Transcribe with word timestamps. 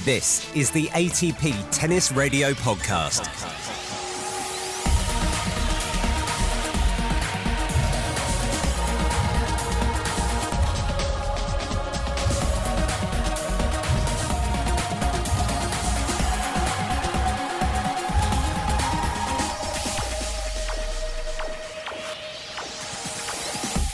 This 0.00 0.52
is 0.56 0.72
the 0.72 0.86
ATP 0.86 1.54
Tennis 1.70 2.10
Radio 2.10 2.54
Podcast. 2.54 3.28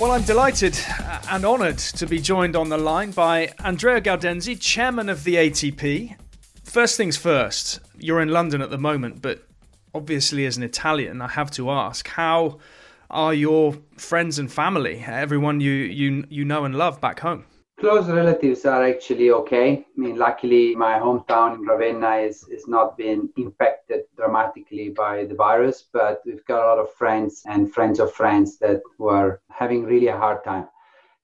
Well, 0.00 0.12
I'm 0.12 0.22
delighted 0.22 0.78
and 1.30 1.45
honoured 1.45 1.79
to 1.79 2.06
be 2.06 2.20
joined 2.20 2.56
on 2.56 2.70
the 2.70 2.79
line 2.79 3.10
by 3.10 3.52
Andrea 3.62 4.00
Gaudenzi, 4.00 4.58
chairman 4.58 5.08
of 5.08 5.24
the 5.24 5.34
ATP. 5.34 6.16
First 6.64 6.96
things 6.96 7.16
first, 7.16 7.80
you're 7.98 8.20
in 8.20 8.28
London 8.28 8.62
at 8.62 8.70
the 8.70 8.78
moment, 8.78 9.20
but 9.20 9.45
obviously, 9.95 10.46
as 10.46 10.56
an 10.56 10.62
Italian, 10.62 11.20
I 11.20 11.28
have 11.28 11.51
to 11.52 11.70
ask 11.70 12.09
how 12.09 12.59
are 13.10 13.34
your 13.34 13.77
friends 13.96 14.38
and 14.38 14.51
family, 14.51 15.04
everyone 15.06 15.60
you, 15.60 15.73
you, 15.73 16.24
you 16.30 16.45
know 16.45 16.64
and 16.64 16.74
love 16.74 17.01
back 17.01 17.20
home? 17.20 17.45
Close 17.79 18.09
relatives 18.09 18.65
are 18.65 18.84
actually 18.84 19.30
okay. 19.30 19.74
I 19.74 20.01
mean, 20.01 20.16
luckily, 20.16 20.74
my 20.74 20.98
hometown 20.98 21.56
in 21.56 21.62
Ravenna 21.62 22.16
is, 22.16 22.48
is 22.48 22.66
not 22.66 22.96
been 22.96 23.29
impacted 23.37 24.04
dramatically 24.16 24.88
by 24.88 25.24
the 25.24 25.34
virus, 25.34 25.84
but 25.92 26.23
we've 26.24 26.45
got 26.46 26.65
a 26.65 26.68
lot 26.68 26.79
of 26.79 26.92
friends 26.95 27.42
and 27.46 27.73
friends 27.73 28.01
of 28.01 28.12
friends 28.12 28.59
that 28.59 28.80
were 28.98 29.40
having 29.51 29.84
really 29.84 30.09
a 30.09 30.16
hard 30.16 30.42
time. 30.42 30.66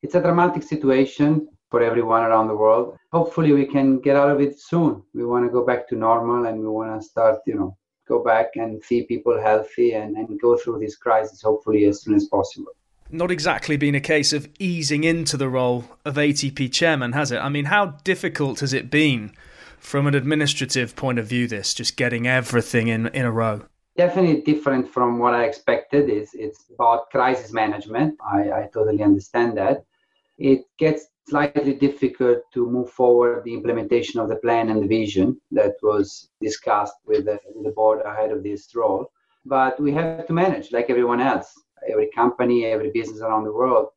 It's 0.04 0.14
a 0.14 0.20
dramatic 0.20 0.62
situation 0.62 1.48
for 1.70 1.82
everyone 1.82 2.24
around 2.24 2.48
the 2.48 2.54
world. 2.54 2.98
Hopefully, 3.10 3.52
we 3.52 3.64
can 3.64 4.00
get 4.00 4.16
out 4.16 4.30
of 4.30 4.38
it 4.38 4.60
soon. 4.60 5.02
We 5.14 5.24
want 5.24 5.46
to 5.46 5.50
go 5.50 5.64
back 5.64 5.88
to 5.88 5.96
normal 5.96 6.44
and 6.44 6.60
we 6.60 6.68
want 6.68 7.00
to 7.00 7.08
start, 7.08 7.38
you 7.46 7.55
know, 7.55 7.74
go 8.06 8.22
back 8.22 8.48
and 8.56 8.84
see 8.84 9.05
people 9.05 9.41
healthy 9.41 9.92
and, 9.92 10.14
and 10.14 10.38
go 10.38 10.58
through 10.58 10.80
this 10.80 10.94
crisis 10.94 11.41
hopefully 11.41 11.86
as 11.86 12.02
soon 12.02 12.14
as 12.16 12.27
possible 12.27 12.72
not 13.10 13.30
exactly 13.30 13.77
been 13.77 13.94
a 13.94 14.00
case 14.00 14.32
of 14.32 14.48
easing 14.58 15.05
into 15.05 15.36
the 15.36 15.48
role 15.48 15.84
of 16.05 16.16
ATP 16.16 16.72
chairman, 16.72 17.12
has 17.12 17.30
it? 17.30 17.38
I 17.38 17.48
mean, 17.48 17.66
how 17.66 17.86
difficult 18.02 18.60
has 18.60 18.72
it 18.72 18.91
been 18.91 19.32
from 19.78 20.06
an 20.06 20.14
administrative 20.14 20.97
point 20.97 21.19
of 21.19 21.27
view, 21.27 21.47
this, 21.47 21.75
just 21.75 21.97
getting 21.97 22.27
everything 22.27 22.88
in, 22.88 23.06
in 23.08 23.25
a 23.25 23.30
row? 23.30 23.62
Definitely 23.97 24.41
different 24.41 24.88
from 24.88 25.19
what 25.19 25.34
I 25.34 25.44
expected. 25.44 26.10
It's, 26.10 26.34
it's 26.34 26.64
about 26.75 27.10
crisis 27.10 27.52
management. 27.52 28.19
I, 28.20 28.50
I 28.50 28.69
totally 28.72 29.02
understand 29.02 29.56
that. 29.58 29.84
It 30.38 30.64
gets 30.78 31.06
slightly 31.28 31.74
difficult 31.74 32.38
to 32.52 32.70
move 32.70 32.90
forward 32.90 33.44
the 33.44 33.54
implementation 33.54 34.20
of 34.20 34.28
the 34.28 34.36
plan 34.36 34.68
and 34.68 34.82
the 34.82 34.86
vision 34.86 35.41
that 35.52 35.74
was 35.82 36.28
discussed 36.41 36.96
with 37.06 37.24
the, 37.24 37.38
the 37.62 37.70
board 37.70 38.02
ahead 38.04 38.30
of 38.30 38.42
this 38.42 38.74
role. 38.74 39.10
But 39.46 39.80
we 39.80 39.92
have 39.92 40.26
to 40.26 40.32
manage 40.32 40.72
like 40.72 40.91
everyone 40.91 41.20
else 41.20 41.54
every 41.91 42.10
company, 42.10 42.64
every 42.64 42.91
business 42.91 43.20
around 43.20 43.44
the 43.44 43.52
world. 43.52 43.88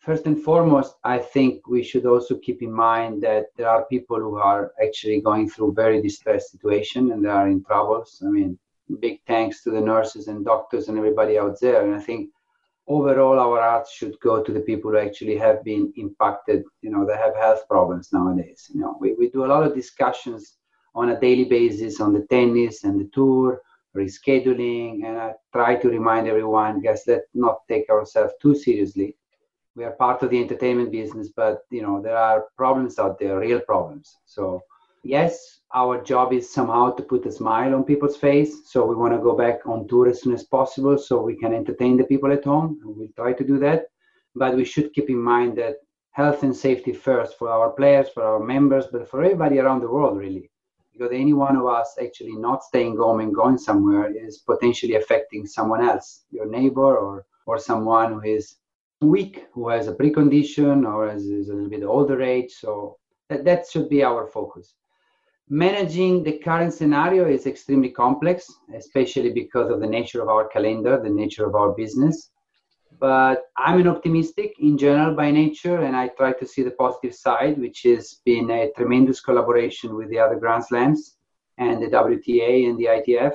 First 0.00 0.26
and 0.26 0.42
foremost, 0.42 0.96
I 1.04 1.18
think 1.18 1.68
we 1.68 1.82
should 1.84 2.06
also 2.06 2.36
keep 2.36 2.60
in 2.60 2.72
mind 2.72 3.22
that 3.22 3.46
there 3.56 3.68
are 3.68 3.84
people 3.86 4.18
who 4.18 4.36
are 4.36 4.72
actually 4.82 5.20
going 5.20 5.48
through 5.48 5.74
very 5.74 6.02
distressed 6.02 6.50
situation 6.50 7.12
and 7.12 7.24
they 7.24 7.28
are 7.28 7.48
in 7.48 7.62
troubles. 7.62 8.20
I 8.26 8.28
mean, 8.28 8.58
big 8.98 9.20
thanks 9.26 9.62
to 9.62 9.70
the 9.70 9.80
nurses 9.80 10.26
and 10.26 10.44
doctors 10.44 10.88
and 10.88 10.98
everybody 10.98 11.38
out 11.38 11.60
there. 11.60 11.84
And 11.84 11.94
I 11.94 12.00
think 12.00 12.30
overall 12.94 13.38
our 13.38 13.60
arts 13.60 13.92
should 13.92 14.14
go 14.20 14.42
to 14.42 14.52
the 14.52 14.64
people 14.68 14.90
who 14.90 14.98
actually 14.98 15.36
have 15.36 15.64
been 15.64 15.92
impacted, 15.96 16.62
you 16.82 16.90
know, 16.90 17.04
they 17.06 17.16
have 17.16 17.36
health 17.36 17.62
problems 17.68 18.12
nowadays. 18.12 18.70
You 18.74 18.80
know, 18.80 18.96
we, 19.00 19.14
we 19.14 19.30
do 19.30 19.44
a 19.44 19.52
lot 19.54 19.64
of 19.66 19.74
discussions 19.74 20.56
on 20.94 21.10
a 21.10 21.20
daily 21.20 21.44
basis 21.44 22.00
on 22.00 22.12
the 22.12 22.26
tennis 22.30 22.84
and 22.84 23.00
the 23.00 23.08
tour 23.14 23.60
rescheduling, 23.96 25.04
and 25.04 25.18
I 25.18 25.32
try 25.52 25.76
to 25.76 25.88
remind 25.88 26.26
everyone, 26.26 26.80
guys, 26.80 27.02
let's 27.06 27.26
not 27.34 27.60
take 27.68 27.88
ourselves 27.90 28.32
too 28.40 28.54
seriously. 28.54 29.16
We 29.74 29.84
are 29.84 29.92
part 29.92 30.22
of 30.22 30.30
the 30.30 30.40
entertainment 30.40 30.90
business, 30.92 31.28
but 31.34 31.60
you 31.70 31.82
know 31.82 32.00
there 32.02 32.16
are 32.16 32.46
problems 32.56 32.98
out 32.98 33.18
there, 33.18 33.38
real 33.38 33.60
problems. 33.60 34.16
So 34.26 34.62
yes, 35.02 35.60
our 35.74 36.02
job 36.02 36.32
is 36.32 36.52
somehow 36.52 36.92
to 36.92 37.02
put 37.02 37.26
a 37.26 37.32
smile 37.32 37.74
on 37.74 37.84
people's 37.84 38.16
face. 38.16 38.70
So 38.70 38.84
we 38.84 38.94
want 38.94 39.14
to 39.14 39.18
go 39.18 39.36
back 39.36 39.66
on 39.66 39.88
tour 39.88 40.08
as 40.08 40.22
soon 40.22 40.34
as 40.34 40.44
possible, 40.44 40.98
so 40.98 41.22
we 41.22 41.36
can 41.36 41.52
entertain 41.54 41.96
the 41.96 42.04
people 42.04 42.32
at 42.32 42.44
home. 42.44 42.78
And 42.82 42.96
we'll 42.96 43.08
try 43.16 43.32
to 43.32 43.44
do 43.44 43.58
that, 43.60 43.86
but 44.34 44.56
we 44.56 44.64
should 44.64 44.92
keep 44.92 45.08
in 45.08 45.22
mind 45.22 45.56
that 45.58 45.76
health 46.10 46.42
and 46.42 46.54
safety 46.54 46.92
first 46.92 47.38
for 47.38 47.48
our 47.48 47.70
players, 47.70 48.08
for 48.10 48.22
our 48.22 48.40
members, 48.40 48.86
but 48.92 49.08
for 49.08 49.22
everybody 49.22 49.58
around 49.58 49.80
the 49.80 49.90
world, 49.90 50.18
really 50.18 50.50
because 50.92 51.10
any 51.12 51.32
one 51.32 51.56
of 51.56 51.66
us 51.66 51.96
actually 52.02 52.36
not 52.36 52.62
staying 52.62 52.96
home 52.96 53.20
and 53.20 53.34
going 53.34 53.56
somewhere 53.58 54.14
is 54.14 54.38
potentially 54.38 54.94
affecting 54.96 55.46
someone 55.46 55.82
else, 55.82 56.24
your 56.30 56.46
neighbor 56.46 56.96
or 56.98 57.24
or 57.46 57.58
someone 57.58 58.12
who 58.12 58.22
is 58.22 58.56
weak, 59.00 59.46
who 59.52 59.68
has 59.68 59.88
a 59.88 59.94
precondition 59.94 60.86
or 60.86 61.08
is, 61.08 61.26
is 61.26 61.48
a 61.48 61.54
little 61.54 61.70
bit 61.70 61.82
older 61.82 62.22
age. 62.22 62.52
So 62.52 62.98
that, 63.28 63.44
that 63.44 63.66
should 63.68 63.88
be 63.88 64.04
our 64.04 64.28
focus. 64.28 64.74
Managing 65.54 66.22
the 66.22 66.38
current 66.38 66.72
scenario 66.72 67.28
is 67.28 67.44
extremely 67.46 67.90
complex, 67.90 68.50
especially 68.74 69.34
because 69.34 69.70
of 69.70 69.80
the 69.80 69.86
nature 69.86 70.22
of 70.22 70.30
our 70.30 70.48
calendar, 70.48 70.98
the 70.98 71.10
nature 71.10 71.44
of 71.44 71.54
our 71.54 71.72
business. 71.72 72.30
But 72.98 73.42
I'm 73.58 73.78
an 73.78 73.86
optimistic 73.86 74.54
in 74.60 74.78
general 74.78 75.14
by 75.14 75.30
nature, 75.30 75.82
and 75.82 75.94
I 75.94 76.08
try 76.08 76.32
to 76.32 76.46
see 76.46 76.62
the 76.62 76.70
positive 76.70 77.14
side, 77.14 77.58
which 77.58 77.82
has 77.82 78.22
been 78.24 78.50
a 78.50 78.70
tremendous 78.78 79.20
collaboration 79.20 79.94
with 79.94 80.08
the 80.08 80.18
other 80.18 80.36
Grand 80.36 80.64
Slams 80.64 81.18
and 81.58 81.82
the 81.82 81.88
WTA 81.88 82.70
and 82.70 82.78
the 82.78 82.86
ITF. 82.86 83.34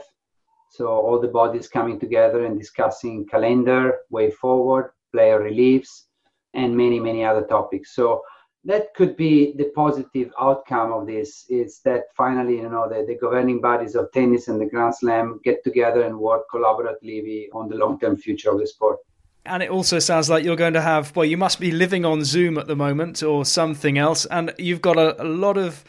So 0.71 0.87
all 0.87 1.19
the 1.21 1.27
bodies 1.27 1.67
coming 1.67 1.99
together 1.99 2.47
and 2.47 2.57
discussing 2.57 3.27
calendar, 3.27 3.99
way 4.09 4.31
forward, 4.31 4.89
player 5.11 5.39
reliefs, 5.39 6.07
and 6.55 6.75
many, 6.75 6.99
many 6.99 7.23
other 7.23 7.43
topics. 7.43 7.93
So 7.93 8.23
that 8.67 8.93
could 8.93 9.15
be 9.15 9.53
the 9.57 9.71
positive 9.75 10.29
outcome 10.39 10.91
of 10.91 11.07
this 11.07 11.45
is 11.49 11.79
that 11.85 12.03
finally 12.15 12.57
you 12.57 12.69
know 12.69 12.87
the, 12.87 13.05
the 13.07 13.15
governing 13.15 13.59
bodies 13.59 13.95
of 13.95 14.11
tennis 14.11 14.47
and 14.49 14.61
the 14.61 14.65
grand 14.65 14.93
slam 14.93 15.39
get 15.43 15.63
together 15.63 16.01
and 16.03 16.17
work 16.19 16.43
collaboratively 16.53 17.47
on 17.53 17.69
the 17.69 17.75
long-term 17.75 18.15
future 18.15 18.51
of 18.51 18.59
the 18.59 18.67
sport 18.67 18.99
and 19.45 19.63
it 19.63 19.69
also 19.69 19.99
sounds 19.99 20.29
like 20.29 20.43
you're 20.43 20.57
going 20.57 20.73
to 20.73 20.81
have, 20.81 21.15
well, 21.15 21.25
you 21.25 21.37
must 21.37 21.61
be 21.61 21.71
living 21.71 22.03
on 22.03 22.25
Zoom 22.25 22.57
at 22.57 22.67
the 22.67 22.75
moment 22.75 23.23
or 23.23 23.45
something 23.45 23.97
else. 23.97 24.25
And 24.25 24.53
you've 24.57 24.81
got 24.81 24.97
a, 24.97 25.21
a 25.21 25.25
lot 25.25 25.57
of 25.57 25.85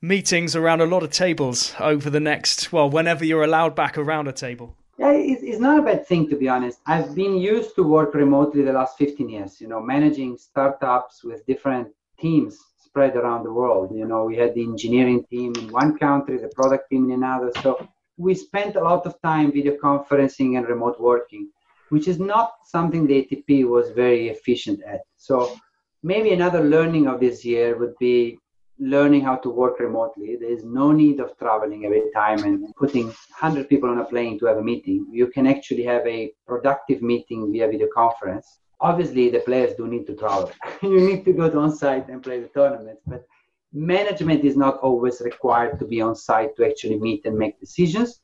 meetings 0.00 0.54
around 0.54 0.80
a 0.80 0.86
lot 0.86 1.02
of 1.02 1.10
tables 1.10 1.74
over 1.80 2.08
the 2.08 2.20
next, 2.20 2.72
well, 2.72 2.88
whenever 2.88 3.24
you're 3.24 3.42
allowed 3.42 3.74
back 3.74 3.98
around 3.98 4.28
a 4.28 4.32
table. 4.32 4.76
Yeah, 4.98 5.12
it's 5.12 5.58
not 5.58 5.78
a 5.78 5.82
bad 5.82 6.06
thing 6.06 6.26
to 6.30 6.36
be 6.36 6.48
honest. 6.48 6.80
I've 6.86 7.14
been 7.14 7.36
used 7.36 7.74
to 7.74 7.82
work 7.82 8.14
remotely 8.14 8.62
the 8.62 8.72
last 8.72 8.96
15 8.96 9.28
years, 9.28 9.60
you 9.60 9.68
know, 9.68 9.80
managing 9.80 10.38
startups 10.38 11.22
with 11.22 11.44
different 11.44 11.88
teams 12.18 12.58
spread 12.78 13.16
around 13.16 13.44
the 13.44 13.52
world. 13.52 13.92
You 13.94 14.06
know, 14.06 14.24
we 14.24 14.36
had 14.36 14.54
the 14.54 14.62
engineering 14.62 15.24
team 15.30 15.54
in 15.56 15.70
one 15.70 15.98
country, 15.98 16.38
the 16.38 16.48
product 16.48 16.90
team 16.90 17.04
in 17.06 17.12
another. 17.12 17.52
So 17.62 17.88
we 18.16 18.34
spent 18.34 18.76
a 18.76 18.82
lot 18.82 19.06
of 19.06 19.20
time 19.22 19.52
video 19.52 19.76
conferencing 19.76 20.56
and 20.56 20.66
remote 20.66 21.00
working 21.00 21.50
which 21.88 22.08
is 22.08 22.18
not 22.18 22.54
something 22.64 23.06
the 23.06 23.22
ATP 23.22 23.68
was 23.68 23.90
very 23.90 24.28
efficient 24.28 24.82
at. 24.82 25.02
So 25.16 25.56
maybe 26.02 26.32
another 26.32 26.62
learning 26.62 27.06
of 27.06 27.20
this 27.20 27.44
year 27.44 27.78
would 27.78 27.96
be 27.98 28.38
learning 28.78 29.22
how 29.22 29.36
to 29.36 29.48
work 29.48 29.78
remotely. 29.78 30.36
There 30.36 30.50
is 30.50 30.64
no 30.64 30.92
need 30.92 31.20
of 31.20 31.36
traveling 31.38 31.84
every 31.84 32.02
time 32.14 32.44
and 32.44 32.74
putting 32.76 33.06
100 33.06 33.68
people 33.68 33.88
on 33.88 33.98
a 33.98 34.04
plane 34.04 34.38
to 34.40 34.46
have 34.46 34.58
a 34.58 34.62
meeting. 34.62 35.06
You 35.10 35.28
can 35.28 35.46
actually 35.46 35.84
have 35.84 36.06
a 36.06 36.32
productive 36.46 37.00
meeting 37.02 37.50
via 37.52 37.68
video 37.68 37.88
conference. 37.94 38.58
Obviously, 38.80 39.30
the 39.30 39.40
players 39.40 39.74
do 39.76 39.86
need 39.86 40.06
to 40.06 40.14
travel. 40.14 40.50
you 40.82 41.00
need 41.00 41.24
to 41.24 41.32
go 41.32 41.48
to 41.48 41.58
on 41.58 41.74
site 41.74 42.08
and 42.08 42.22
play 42.22 42.40
the 42.40 42.48
tournaments, 42.48 43.02
but 43.06 43.26
management 43.72 44.44
is 44.44 44.56
not 44.56 44.78
always 44.78 45.20
required 45.20 45.78
to 45.78 45.86
be 45.86 46.00
on 46.00 46.14
site 46.14 46.54
to 46.56 46.66
actually 46.66 46.98
meet 46.98 47.24
and 47.24 47.36
make 47.36 47.58
decisions. 47.58 48.20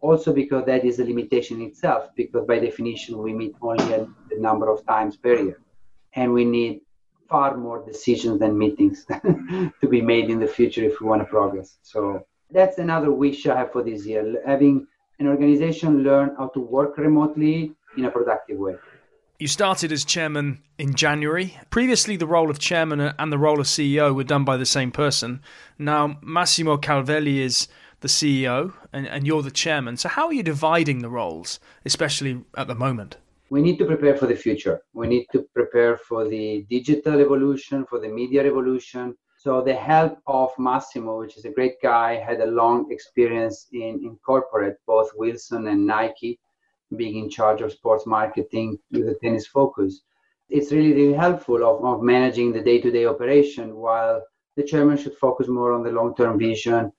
Also 0.00 0.32
because 0.32 0.64
that 0.66 0.84
is 0.84 1.00
a 1.00 1.04
limitation 1.04 1.60
itself 1.62 2.10
because 2.16 2.44
by 2.46 2.58
definition 2.58 3.18
we 3.18 3.32
meet 3.32 3.54
only 3.62 3.94
a 3.94 4.06
number 4.38 4.70
of 4.70 4.86
times 4.86 5.16
per 5.16 5.34
year. 5.34 5.60
And 6.14 6.32
we 6.32 6.44
need 6.44 6.82
far 7.28 7.56
more 7.56 7.84
decisions 7.84 8.38
than 8.38 8.56
meetings 8.56 9.04
to 9.80 9.88
be 9.88 10.00
made 10.00 10.30
in 10.30 10.38
the 10.38 10.46
future 10.46 10.84
if 10.84 11.00
we 11.00 11.08
want 11.08 11.22
to 11.22 11.26
progress. 11.26 11.78
So 11.82 12.24
that's 12.50 12.78
another 12.78 13.10
wish 13.10 13.46
i 13.46 13.56
have 13.56 13.72
for 13.72 13.82
this 13.82 14.06
year 14.06 14.42
having 14.46 14.86
an 15.18 15.26
organization 15.26 16.02
learn 16.02 16.34
how 16.38 16.48
to 16.48 16.60
work 16.60 16.96
remotely 16.98 17.72
in 17.96 18.04
a 18.04 18.10
productive 18.10 18.58
way 18.58 18.74
you 19.38 19.48
started 19.48 19.92
as 19.92 20.04
chairman 20.04 20.62
in 20.78 20.94
January. 20.94 21.58
Previously, 21.70 22.16
the 22.16 22.26
role 22.26 22.50
of 22.50 22.58
chairman 22.58 23.00
and 23.00 23.32
the 23.32 23.38
role 23.38 23.60
of 23.60 23.66
CEO 23.66 24.14
were 24.14 24.24
done 24.24 24.44
by 24.44 24.56
the 24.56 24.66
same 24.66 24.90
person. 24.90 25.40
Now, 25.78 26.18
Massimo 26.22 26.76
Calvelli 26.76 27.38
is 27.38 27.68
the 28.00 28.08
CEO 28.08 28.72
and, 28.92 29.06
and 29.06 29.26
you're 29.26 29.42
the 29.42 29.50
chairman. 29.50 29.96
So, 29.96 30.08
how 30.08 30.26
are 30.26 30.32
you 30.32 30.42
dividing 30.42 31.00
the 31.00 31.10
roles, 31.10 31.60
especially 31.84 32.42
at 32.56 32.66
the 32.66 32.74
moment? 32.74 33.16
We 33.50 33.62
need 33.62 33.78
to 33.78 33.84
prepare 33.84 34.16
for 34.16 34.26
the 34.26 34.34
future. 34.34 34.80
We 34.92 35.06
need 35.06 35.26
to 35.32 35.46
prepare 35.54 35.96
for 35.96 36.26
the 36.26 36.66
digital 36.68 37.20
evolution, 37.20 37.86
for 37.86 38.00
the 38.00 38.08
media 38.08 38.42
revolution. 38.42 39.14
So 39.38 39.62
the 39.62 39.74
help 39.74 40.18
of 40.26 40.50
Massimo, 40.58 41.20
which 41.20 41.36
is 41.36 41.44
a 41.44 41.50
great 41.50 41.80
guy, 41.80 42.16
had 42.16 42.40
a 42.40 42.46
long 42.46 42.90
experience 42.90 43.68
in, 43.72 44.00
in 44.02 44.18
corporate, 44.26 44.78
both 44.86 45.10
Wilson 45.14 45.68
and 45.68 45.86
Nike, 45.86 46.40
being 46.94 47.16
in 47.16 47.30
charge 47.30 47.60
of 47.62 47.72
sports 47.72 48.06
marketing 48.06 48.78
with 48.90 49.08
a 49.08 49.14
tennis 49.22 49.46
focus. 49.46 50.02
It's 50.48 50.70
really, 50.70 50.92
really 50.92 51.14
helpful 51.14 51.64
of, 51.64 51.84
of 51.84 52.02
managing 52.02 52.52
the 52.52 52.62
day-to-day 52.62 53.06
operation 53.06 53.76
while 53.76 54.22
the 54.56 54.62
chairman 54.62 54.96
should 54.96 55.16
focus 55.16 55.48
more 55.48 55.72
on 55.72 55.82
the 55.82 55.90
long-term 55.90 56.38
vision, 56.38 56.92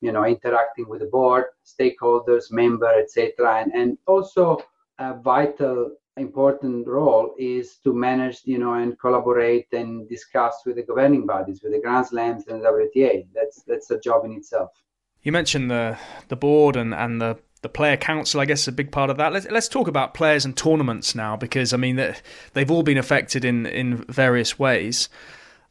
you 0.00 0.12
know, 0.12 0.24
interacting 0.24 0.88
with 0.88 1.00
the 1.00 1.06
board, 1.06 1.44
stakeholders, 1.64 2.50
member, 2.50 2.92
etc. 2.98 3.60
And, 3.60 3.72
and 3.74 3.98
also 4.06 4.58
a 4.98 5.14
vital 5.14 5.92
important 6.16 6.86
role 6.86 7.34
is 7.38 7.78
to 7.78 7.92
manage, 7.92 8.40
you 8.44 8.58
know, 8.58 8.74
and 8.74 8.98
collaborate 8.98 9.66
and 9.72 10.08
discuss 10.08 10.62
with 10.64 10.76
the 10.76 10.82
governing 10.82 11.26
bodies, 11.26 11.60
with 11.62 11.72
the 11.72 11.80
Grand 11.80 12.06
Slams 12.06 12.46
and 12.46 12.62
the 12.62 12.68
WTA. 12.68 13.26
That's 13.34 13.62
that's 13.62 13.90
a 13.90 13.98
job 13.98 14.24
in 14.24 14.32
itself. 14.32 14.70
You 15.22 15.32
mentioned 15.32 15.70
the 15.70 15.98
the 16.28 16.36
board 16.36 16.76
and, 16.76 16.94
and 16.94 17.20
the 17.20 17.38
the 17.64 17.68
player 17.70 17.96
council, 17.96 18.40
I 18.40 18.44
guess, 18.44 18.60
is 18.60 18.68
a 18.68 18.72
big 18.72 18.92
part 18.92 19.10
of 19.10 19.16
that. 19.16 19.32
Let's 19.32 19.48
let's 19.50 19.68
talk 19.68 19.88
about 19.88 20.14
players 20.14 20.44
and 20.44 20.54
tournaments 20.56 21.14
now, 21.14 21.34
because 21.34 21.72
I 21.72 21.78
mean 21.78 21.96
they've 22.52 22.70
all 22.70 22.84
been 22.84 22.98
affected 22.98 23.44
in 23.44 23.66
in 23.66 24.04
various 24.04 24.58
ways. 24.58 25.08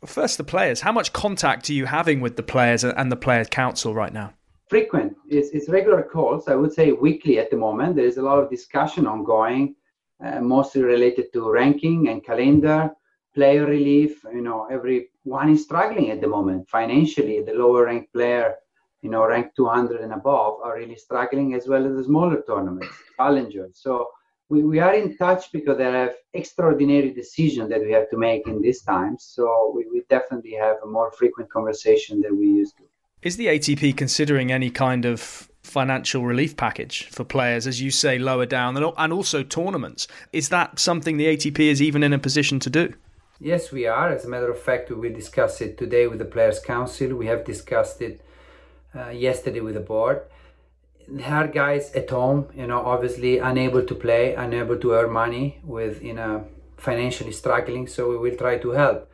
First, 0.06 0.38
the 0.38 0.44
players. 0.44 0.81
How 0.81 0.92
much 0.92 1.13
contact 1.13 1.69
are 1.69 1.74
you 1.74 1.86
having 1.86 2.19
with 2.19 2.36
the 2.36 2.44
players 2.44 2.84
and 2.84 3.12
the 3.12 3.16
player 3.16 3.45
council 3.45 3.94
right 3.94 4.12
now? 4.12 4.34
Frequent. 4.68 5.16
It's, 5.30 5.50
it's 5.51 5.69
regular 5.69 6.01
calls. 6.01 6.48
I 6.48 6.56
would 6.56 6.74
say 6.74 6.92
weekly 6.92 7.38
at 7.40 7.51
the 7.51 7.57
moment. 7.57 7.96
There 7.96 8.06
is 8.06 8.18
a 8.18 8.22
lot 8.22 8.39
of 8.39 8.50
discussion 8.50 9.07
ongoing 9.07 9.75
uh, 10.24 10.42
mostly 10.42 10.81
related 10.81 11.31
to 11.34 11.51
ranking 11.51 12.10
and 12.10 12.24
calendar, 12.24 12.92
player 13.36 13.66
relief. 13.66 14.24
You 14.24 14.42
know, 14.42 14.68
everyone 14.72 15.50
is 15.50 15.63
struggling 15.63 16.10
at 16.12 16.22
the 16.22 16.28
moment 16.28 16.69
financially. 16.69 17.42
The 17.42 17.54
lower 17.54 17.86
ranked 17.86 18.13
player, 18.13 18.56
you 19.03 19.09
know, 19.09 19.27
ranked 19.27 19.55
200 19.57 20.01
and 20.01 20.13
above, 20.13 20.61
are 20.63 20.77
really 20.77 20.95
struggling 20.95 21.53
as 21.53 21.67
well 21.67 21.85
as 21.85 21.94
the 21.95 22.03
smaller 22.05 22.41
tournaments, 22.47 22.95
challengers. 23.17 23.77
So 23.83 24.07
we, 24.47 24.63
we 24.63 24.79
are 24.79 24.94
in 24.95 25.17
touch 25.17 25.51
because 25.51 25.77
there 25.77 25.95
are 25.95 26.11
extraordinary 26.33 27.11
decisions 27.11 27.69
that 27.69 27.81
we 27.81 27.91
have 27.91 28.09
to 28.11 28.17
make 28.17 28.47
in 28.47 28.61
these 28.61 28.81
times. 28.81 29.25
So 29.35 29.73
we, 29.75 29.85
we 29.91 30.03
definitely 30.09 30.53
have 30.53 30.77
a 30.83 30.88
more 30.88 31.11
frequent 31.11 31.51
conversation 31.51 32.21
than 32.21 32.39
we 32.39 32.47
used 32.47 32.77
to. 32.77 32.83
Is 33.21 33.35
the 33.35 33.47
ATP 33.47 33.95
considering 33.97 34.51
any 34.53 34.69
kind 34.69 35.03
of 35.03 35.50
financial 35.63 36.25
relief 36.25 36.55
package 36.55 37.09
for 37.09 37.25
players, 37.25 37.67
as 37.67 37.81
you 37.81 37.91
say, 37.91 38.17
lower 38.17 38.45
down, 38.45 38.77
and 38.77 39.13
also 39.13 39.44
tournaments? 39.44 40.07
Is 40.31 40.47
that 40.50 40.79
something 40.79 41.17
the 41.17 41.25
ATP 41.25 41.59
is 41.59 41.81
even 41.81 42.03
in 42.03 42.13
a 42.13 42.19
position 42.19 42.59
to 42.61 42.69
do? 42.69 42.94
Yes, 43.39 43.71
we 43.73 43.85
are. 43.85 44.09
As 44.09 44.23
a 44.23 44.29
matter 44.29 44.50
of 44.50 44.61
fact, 44.61 44.89
we 44.89 44.95
will 44.95 45.13
discuss 45.13 45.59
it 45.59 45.77
today 45.77 46.07
with 46.07 46.19
the 46.19 46.25
Players' 46.25 46.59
Council. 46.61 47.15
We 47.15 47.25
have 47.25 47.44
discussed 47.44 48.01
it 48.01 48.21
uh, 48.95 49.10
yesterday 49.10 49.62
with 49.62 49.75
the 49.75 49.80
board. 49.80 50.22
Are 51.25 51.48
guys 51.48 51.92
at 51.94 52.10
home, 52.10 52.48
you 52.56 52.66
know, 52.66 52.80
obviously 52.80 53.38
unable 53.38 53.84
to 53.86 53.95
play, 53.95 54.36
unable 54.36 54.78
to 54.78 54.94
earn 54.94 55.12
money, 55.12 55.60
with 55.63 56.01
you 56.01 56.13
know 56.13 56.48
financially 56.78 57.34
struggling. 57.34 57.88
So 57.88 58.10
we 58.10 58.18
will 58.18 58.38
try 58.38 58.57
to 58.60 58.72
help. 58.72 59.10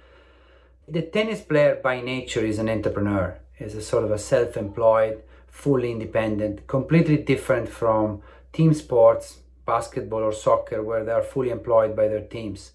The 0.88 1.02
tennis 1.02 1.42
player 1.42 1.80
by 1.84 2.02
nature 2.02 2.46
is 2.46 2.60
an 2.60 2.70
entrepreneur 2.70 3.40
is 3.60 3.76
a 3.76 3.82
sort 3.82 4.04
of 4.04 4.12
a 4.12 4.18
self-employed, 4.18 5.22
fully 5.48 5.92
independent, 5.92 6.66
completely 6.68 7.18
different 7.18 7.70
from 7.70 8.22
team 8.54 8.74
sports, 8.74 9.40
basketball 9.66 10.24
or 10.24 10.34
soccer, 10.34 10.82
where 10.82 11.04
they 11.04 11.12
are 11.12 11.22
fully 11.22 11.50
employed 11.50 11.96
by 11.96 12.08
their 12.08 12.22
teams. 12.22 12.72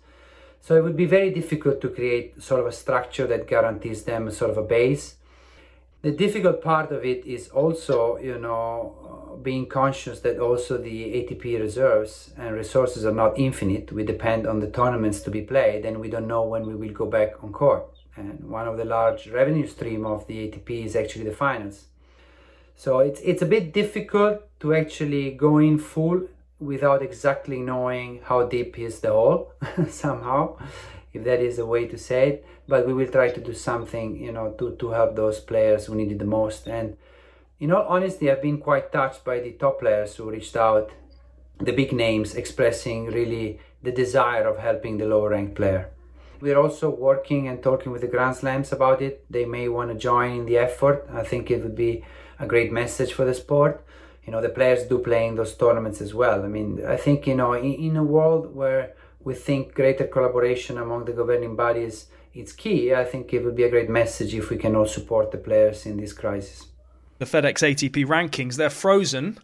So 0.60 0.76
it 0.76 0.84
would 0.84 0.96
be 0.96 1.06
very 1.06 1.30
difficult 1.30 1.80
to 1.80 1.88
create 1.88 2.42
sort 2.42 2.60
of 2.60 2.66
a 2.66 2.72
structure 2.72 3.26
that 3.26 3.48
guarantees 3.48 4.04
them 4.04 4.30
sort 4.30 4.50
of 4.50 4.58
a 4.58 4.62
base. 4.62 5.16
The 6.04 6.12
difficult 6.12 6.62
part 6.62 6.92
of 6.92 7.02
it 7.02 7.24
is 7.24 7.48
also, 7.48 8.18
you 8.18 8.38
know, 8.38 9.32
uh, 9.32 9.36
being 9.36 9.66
conscious 9.66 10.20
that 10.20 10.38
also 10.38 10.76
the 10.76 10.98
ATP 11.14 11.58
reserves 11.58 12.30
and 12.36 12.54
resources 12.54 13.06
are 13.06 13.18
not 13.22 13.38
infinite. 13.38 13.90
We 13.90 14.04
depend 14.04 14.46
on 14.46 14.60
the 14.60 14.70
tournaments 14.70 15.22
to 15.22 15.30
be 15.30 15.40
played, 15.40 15.86
and 15.86 16.00
we 16.02 16.10
don't 16.10 16.28
know 16.28 16.44
when 16.44 16.66
we 16.66 16.74
will 16.74 16.92
go 16.92 17.06
back 17.06 17.42
on 17.42 17.52
court 17.52 17.86
and 18.16 18.44
one 18.50 18.68
of 18.68 18.76
the 18.76 18.84
large 18.84 19.28
revenue 19.28 19.66
stream 19.66 20.04
of 20.04 20.26
the 20.26 20.34
ATP 20.46 20.84
is 20.84 20.94
actually 20.94 21.24
the 21.24 21.34
finance. 21.34 21.86
So 22.76 22.98
it's 22.98 23.20
it's 23.20 23.42
a 23.42 23.46
bit 23.46 23.72
difficult 23.72 24.42
to 24.60 24.74
actually 24.74 25.30
go 25.32 25.58
in 25.58 25.78
full 25.78 26.28
without 26.60 27.02
exactly 27.02 27.60
knowing 27.60 28.20
how 28.24 28.46
deep 28.46 28.78
is 28.78 29.00
the 29.00 29.10
hole 29.10 29.52
somehow, 29.88 30.56
if 31.14 31.24
that 31.24 31.40
is 31.40 31.58
a 31.58 31.64
way 31.64 31.86
to 31.86 31.96
say 31.96 32.28
it. 32.28 32.46
But 32.68 32.86
we 32.86 32.92
will 32.92 33.08
try 33.08 33.30
to 33.30 33.40
do 33.40 33.54
something, 33.54 34.16
you 34.22 34.32
know, 34.32 34.50
to, 34.58 34.76
to 34.76 34.90
help 34.90 35.16
those 35.16 35.40
players 35.40 35.86
who 35.86 35.94
need 35.94 36.12
it 36.12 36.18
the 36.18 36.26
most. 36.26 36.66
And 36.66 36.96
in 37.60 37.72
all 37.72 37.86
honesty, 37.86 38.30
I've 38.30 38.42
been 38.42 38.58
quite 38.58 38.92
touched 38.92 39.24
by 39.24 39.40
the 39.40 39.52
top 39.52 39.80
players 39.80 40.16
who 40.16 40.30
reached 40.30 40.56
out, 40.56 40.90
the 41.58 41.72
big 41.72 41.92
names 41.92 42.34
expressing 42.34 43.06
really 43.06 43.60
the 43.82 43.92
desire 43.92 44.46
of 44.46 44.58
helping 44.58 44.98
the 44.98 45.06
lower 45.06 45.30
ranked 45.30 45.54
player. 45.54 45.90
We're 46.40 46.58
also 46.58 46.90
working 46.90 47.48
and 47.48 47.62
talking 47.62 47.92
with 47.92 48.02
the 48.02 48.08
Grand 48.08 48.36
Slams 48.36 48.72
about 48.72 49.00
it. 49.00 49.24
They 49.30 49.44
may 49.44 49.68
want 49.68 49.90
to 49.92 49.96
join 49.96 50.32
in 50.32 50.46
the 50.46 50.58
effort. 50.58 51.08
I 51.12 51.22
think 51.22 51.50
it 51.50 51.62
would 51.62 51.76
be 51.76 52.04
a 52.38 52.46
great 52.46 52.72
message 52.72 53.12
for 53.12 53.24
the 53.24 53.34
sport. 53.34 53.84
You 54.24 54.32
know, 54.32 54.40
the 54.40 54.48
players 54.48 54.84
do 54.84 54.98
play 54.98 55.26
in 55.26 55.36
those 55.36 55.54
tournaments 55.54 56.00
as 56.00 56.12
well. 56.12 56.44
I 56.44 56.48
mean, 56.48 56.84
I 56.84 56.96
think, 56.96 57.26
you 57.26 57.34
know, 57.34 57.52
in, 57.52 57.74
in 57.74 57.96
a 57.96 58.02
world 58.02 58.54
where 58.54 58.94
we 59.24 59.34
think 59.34 59.74
greater 59.74 60.06
collaboration 60.06 60.78
among 60.78 61.06
the 61.06 61.12
governing 61.12 61.56
bodies 61.56 62.06
is 62.34 62.52
key, 62.52 62.94
I 62.94 63.04
think 63.04 63.32
it 63.32 63.44
would 63.44 63.56
be 63.56 63.62
a 63.62 63.70
great 63.70 63.88
message 63.88 64.34
if 64.34 64.50
we 64.50 64.56
can 64.56 64.74
all 64.74 64.86
support 64.86 65.30
the 65.30 65.38
players 65.38 65.86
in 65.86 65.96
this 65.96 66.12
crisis. 66.12 66.66
The 67.18 67.24
FedEx 67.24 67.62
ATP 67.62 68.06
rankings, 68.06 68.56
they're 68.56 68.70
frozen 68.70 69.38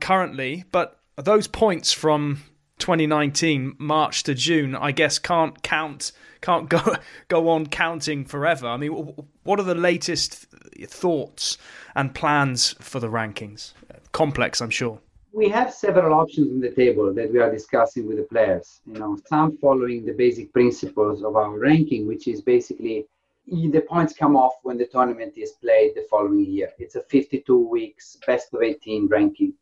currently, 0.00 0.64
but 0.70 1.00
those 1.16 1.48
points 1.48 1.92
from 1.92 2.42
2019 2.78 3.74
March 3.78 4.22
to 4.24 4.34
June, 4.34 4.76
I 4.76 4.92
guess 4.92 5.18
can't 5.18 5.60
count 5.62 6.12
can't 6.40 6.68
go 6.68 6.96
go 7.28 7.48
on 7.48 7.66
counting 7.66 8.24
forever. 8.24 8.68
I 8.68 8.76
mean, 8.76 9.14
what 9.42 9.58
are 9.58 9.64
the 9.64 9.74
latest 9.74 10.46
thoughts 10.86 11.58
and 11.94 12.14
plans 12.14 12.74
for 12.80 13.00
the 13.00 13.08
rankings? 13.08 13.72
Complex, 14.12 14.60
I'm 14.60 14.70
sure. 14.70 15.00
We 15.36 15.48
have 15.50 15.72
several 15.72 16.14
options 16.14 16.50
on 16.50 16.60
the 16.60 16.70
table 16.70 17.12
that 17.12 17.30
we 17.32 17.38
are 17.40 17.52
discussing 17.52 18.06
with 18.06 18.16
the 18.16 18.22
players. 18.22 18.80
You 18.86 18.98
know, 19.00 19.18
some 19.26 19.58
following 19.58 20.06
the 20.06 20.12
basic 20.24 20.52
principles 20.52 21.22
of 21.22 21.36
our 21.36 21.58
ranking, 21.58 22.06
which 22.06 22.26
is 22.26 22.40
basically 22.40 23.06
the 23.46 23.84
points 23.88 24.14
come 24.14 24.34
off 24.34 24.54
when 24.62 24.78
the 24.78 24.86
tournament 24.86 25.34
is 25.36 25.52
played 25.64 25.92
the 25.94 26.06
following 26.10 26.46
year. 26.46 26.70
It's 26.78 26.96
a 26.96 27.02
52 27.02 27.68
weeks 27.68 28.16
best 28.26 28.54
of 28.54 28.62
18 28.62 29.08
ranking 29.08 29.52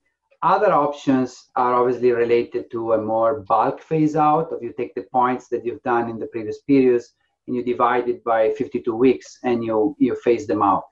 other 0.44 0.72
options 0.72 1.48
are 1.56 1.74
obviously 1.74 2.12
related 2.12 2.70
to 2.70 2.92
a 2.92 3.00
more 3.00 3.40
bulk 3.40 3.80
phase 3.80 4.14
out 4.14 4.52
of 4.52 4.62
you 4.62 4.74
take 4.76 4.94
the 4.94 5.06
points 5.10 5.48
that 5.48 5.64
you've 5.64 5.82
done 5.82 6.10
in 6.10 6.18
the 6.18 6.26
previous 6.26 6.58
periods 6.60 7.14
and 7.46 7.56
you 7.56 7.64
divide 7.64 8.08
it 8.10 8.22
by 8.22 8.50
52 8.50 8.94
weeks 8.94 9.38
and 9.42 9.64
you 9.64 9.96
you 9.98 10.14
phase 10.16 10.46
them 10.46 10.62
out. 10.62 10.84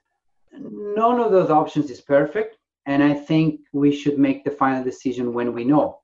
None 0.52 1.20
of 1.20 1.32
those 1.32 1.50
options 1.50 1.90
is 1.90 2.00
perfect, 2.00 2.56
and 2.86 3.02
I 3.02 3.14
think 3.14 3.60
we 3.72 3.92
should 3.92 4.18
make 4.18 4.44
the 4.44 4.50
final 4.50 4.82
decision 4.82 5.32
when 5.32 5.52
we 5.52 5.64
know 5.64 6.00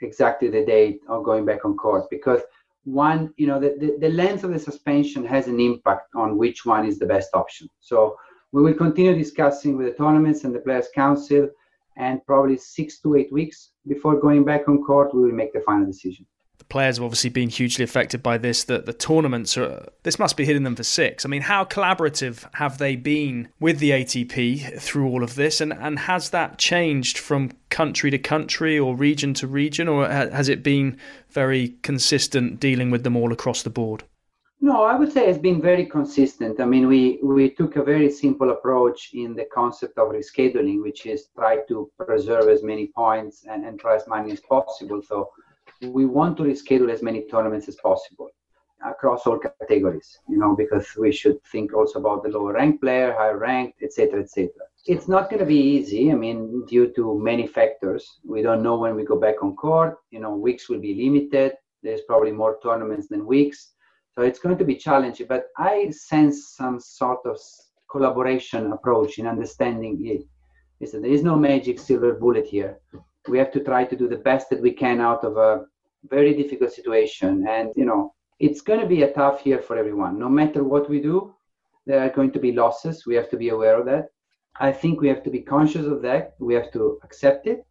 exactly 0.00 0.48
the 0.48 0.64
date 0.64 1.00
of 1.08 1.24
going 1.24 1.44
back 1.44 1.64
on 1.64 1.76
court 1.76 2.04
because 2.10 2.40
one, 2.84 3.32
you 3.36 3.46
know, 3.46 3.58
the, 3.58 3.76
the, 3.78 3.96
the 3.98 4.14
length 4.14 4.44
of 4.44 4.52
the 4.52 4.58
suspension 4.58 5.24
has 5.24 5.48
an 5.48 5.58
impact 5.58 6.08
on 6.14 6.36
which 6.36 6.66
one 6.66 6.86
is 6.86 6.98
the 6.98 7.06
best 7.06 7.30
option. 7.34 7.68
So 7.80 8.16
we 8.52 8.62
will 8.62 8.74
continue 8.74 9.16
discussing 9.16 9.76
with 9.76 9.86
the 9.86 9.94
tournaments 9.94 10.44
and 10.44 10.54
the 10.54 10.60
Players 10.60 10.88
Council 10.94 11.48
and 11.96 12.24
probably 12.26 12.56
six 12.56 13.00
to 13.00 13.16
eight 13.16 13.32
weeks 13.32 13.70
before 13.86 14.20
going 14.20 14.44
back 14.44 14.68
on 14.68 14.82
court, 14.82 15.14
we 15.14 15.22
will 15.22 15.32
make 15.32 15.52
the 15.52 15.60
final 15.60 15.86
decision. 15.86 16.26
The 16.64 16.72
players 16.74 16.96
have 16.96 17.04
obviously 17.04 17.30
been 17.30 17.50
hugely 17.50 17.84
affected 17.84 18.22
by 18.22 18.38
this. 18.38 18.64
That 18.64 18.86
the 18.86 18.92
tournaments 18.92 19.56
are 19.58 19.86
this 20.02 20.18
must 20.18 20.36
be 20.36 20.44
hitting 20.44 20.62
them 20.64 20.76
for 20.76 20.82
six. 20.82 21.24
I 21.24 21.28
mean, 21.28 21.42
how 21.42 21.64
collaborative 21.64 22.48
have 22.54 22.78
they 22.78 22.96
been 22.96 23.48
with 23.60 23.78
the 23.78 23.90
ATP 23.90 24.80
through 24.80 25.08
all 25.08 25.22
of 25.22 25.34
this, 25.34 25.60
and 25.60 25.72
and 25.72 25.98
has 26.00 26.30
that 26.30 26.58
changed 26.58 27.18
from 27.18 27.52
country 27.70 28.10
to 28.10 28.18
country 28.18 28.78
or 28.78 28.96
region 28.96 29.34
to 29.34 29.46
region, 29.46 29.88
or 29.88 30.08
has 30.08 30.48
it 30.48 30.62
been 30.62 30.98
very 31.30 31.76
consistent 31.82 32.60
dealing 32.60 32.90
with 32.90 33.04
them 33.04 33.16
all 33.16 33.32
across 33.32 33.62
the 33.62 33.70
board? 33.70 34.04
No, 34.60 34.84
I 34.84 34.96
would 34.96 35.12
say 35.12 35.28
it's 35.28 35.38
been 35.38 35.60
very 35.60 35.84
consistent. 35.84 36.58
I 36.58 36.64
mean, 36.64 36.88
we, 36.88 37.18
we 37.22 37.50
took 37.50 37.76
a 37.76 37.84
very 37.84 38.10
simple 38.10 38.50
approach 38.50 39.10
in 39.12 39.34
the 39.34 39.44
concept 39.52 39.98
of 39.98 40.08
rescheduling, 40.08 40.80
which 40.80 41.04
is 41.04 41.28
try 41.36 41.58
to 41.68 41.90
preserve 41.98 42.48
as 42.48 42.62
many 42.62 42.86
points 42.86 43.44
and, 43.46 43.66
and 43.66 43.78
try 43.78 43.96
as 43.96 44.08
many 44.08 44.32
as 44.32 44.40
possible. 44.40 45.02
So 45.02 45.28
we 45.92 46.06
want 46.06 46.36
to 46.38 46.44
reschedule 46.44 46.90
as 46.90 47.02
many 47.02 47.26
tournaments 47.30 47.68
as 47.68 47.76
possible 47.76 48.30
across 48.84 49.26
all 49.26 49.38
categories, 49.38 50.18
you 50.28 50.36
know, 50.36 50.54
because 50.54 50.86
we 50.96 51.10
should 51.10 51.42
think 51.44 51.72
also 51.72 51.98
about 51.98 52.22
the 52.22 52.28
lower 52.28 52.52
ranked 52.52 52.82
player, 52.82 53.14
higher 53.16 53.38
ranked, 53.38 53.82
etc., 53.82 54.20
etc. 54.20 54.50
It's 54.86 55.08
not 55.08 55.30
going 55.30 55.40
to 55.40 55.46
be 55.46 55.56
easy. 55.56 56.12
I 56.12 56.14
mean, 56.14 56.66
due 56.66 56.92
to 56.94 57.18
many 57.18 57.46
factors, 57.46 58.18
we 58.24 58.42
don't 58.42 58.62
know 58.62 58.76
when 58.76 58.94
we 58.94 59.04
go 59.04 59.18
back 59.18 59.42
on 59.42 59.56
court. 59.56 59.96
You 60.10 60.20
know, 60.20 60.36
weeks 60.36 60.68
will 60.68 60.80
be 60.80 60.94
limited. 60.94 61.52
There's 61.82 62.02
probably 62.02 62.32
more 62.32 62.58
tournaments 62.62 63.08
than 63.08 63.26
weeks 63.26 63.74
So 64.14 64.22
it's 64.22 64.38
going 64.38 64.56
to 64.58 64.64
be 64.64 64.76
challenging, 64.76 65.26
but 65.26 65.46
I 65.58 65.90
sense 65.90 66.54
some 66.56 66.78
sort 66.78 67.20
of 67.26 67.38
collaboration 67.90 68.72
approach 68.72 69.18
in 69.18 69.26
understanding 69.26 70.06
it. 70.06 70.24
Is 70.80 70.92
that 70.92 71.02
there 71.02 71.10
is 71.10 71.22
no 71.22 71.36
magic 71.36 71.78
silver 71.78 72.12
bullet 72.14 72.46
here. 72.46 72.78
We 73.28 73.38
have 73.38 73.52
to 73.52 73.60
try 73.60 73.84
to 73.84 73.96
do 73.96 74.06
the 74.06 74.16
best 74.16 74.50
that 74.50 74.60
we 74.60 74.72
can 74.72 75.00
out 75.00 75.24
of 75.24 75.36
a 75.36 75.64
very 76.08 76.34
difficult 76.34 76.72
situation. 76.72 77.46
And, 77.48 77.70
you 77.76 77.84
know, 77.84 78.14
it's 78.38 78.60
going 78.60 78.80
to 78.80 78.86
be 78.86 79.02
a 79.02 79.12
tough 79.12 79.46
year 79.46 79.60
for 79.60 79.76
everyone. 79.76 80.18
No 80.18 80.28
matter 80.28 80.64
what 80.64 80.88
we 80.88 81.00
do, 81.00 81.34
there 81.86 82.00
are 82.00 82.10
going 82.10 82.32
to 82.32 82.38
be 82.38 82.52
losses. 82.52 83.06
We 83.06 83.14
have 83.14 83.30
to 83.30 83.36
be 83.36 83.50
aware 83.50 83.78
of 83.78 83.86
that. 83.86 84.08
I 84.60 84.72
think 84.72 85.00
we 85.00 85.08
have 85.08 85.22
to 85.24 85.30
be 85.30 85.40
conscious 85.40 85.86
of 85.86 86.02
that. 86.02 86.34
We 86.38 86.54
have 86.54 86.72
to 86.72 86.98
accept 87.02 87.46
it. 87.46 87.66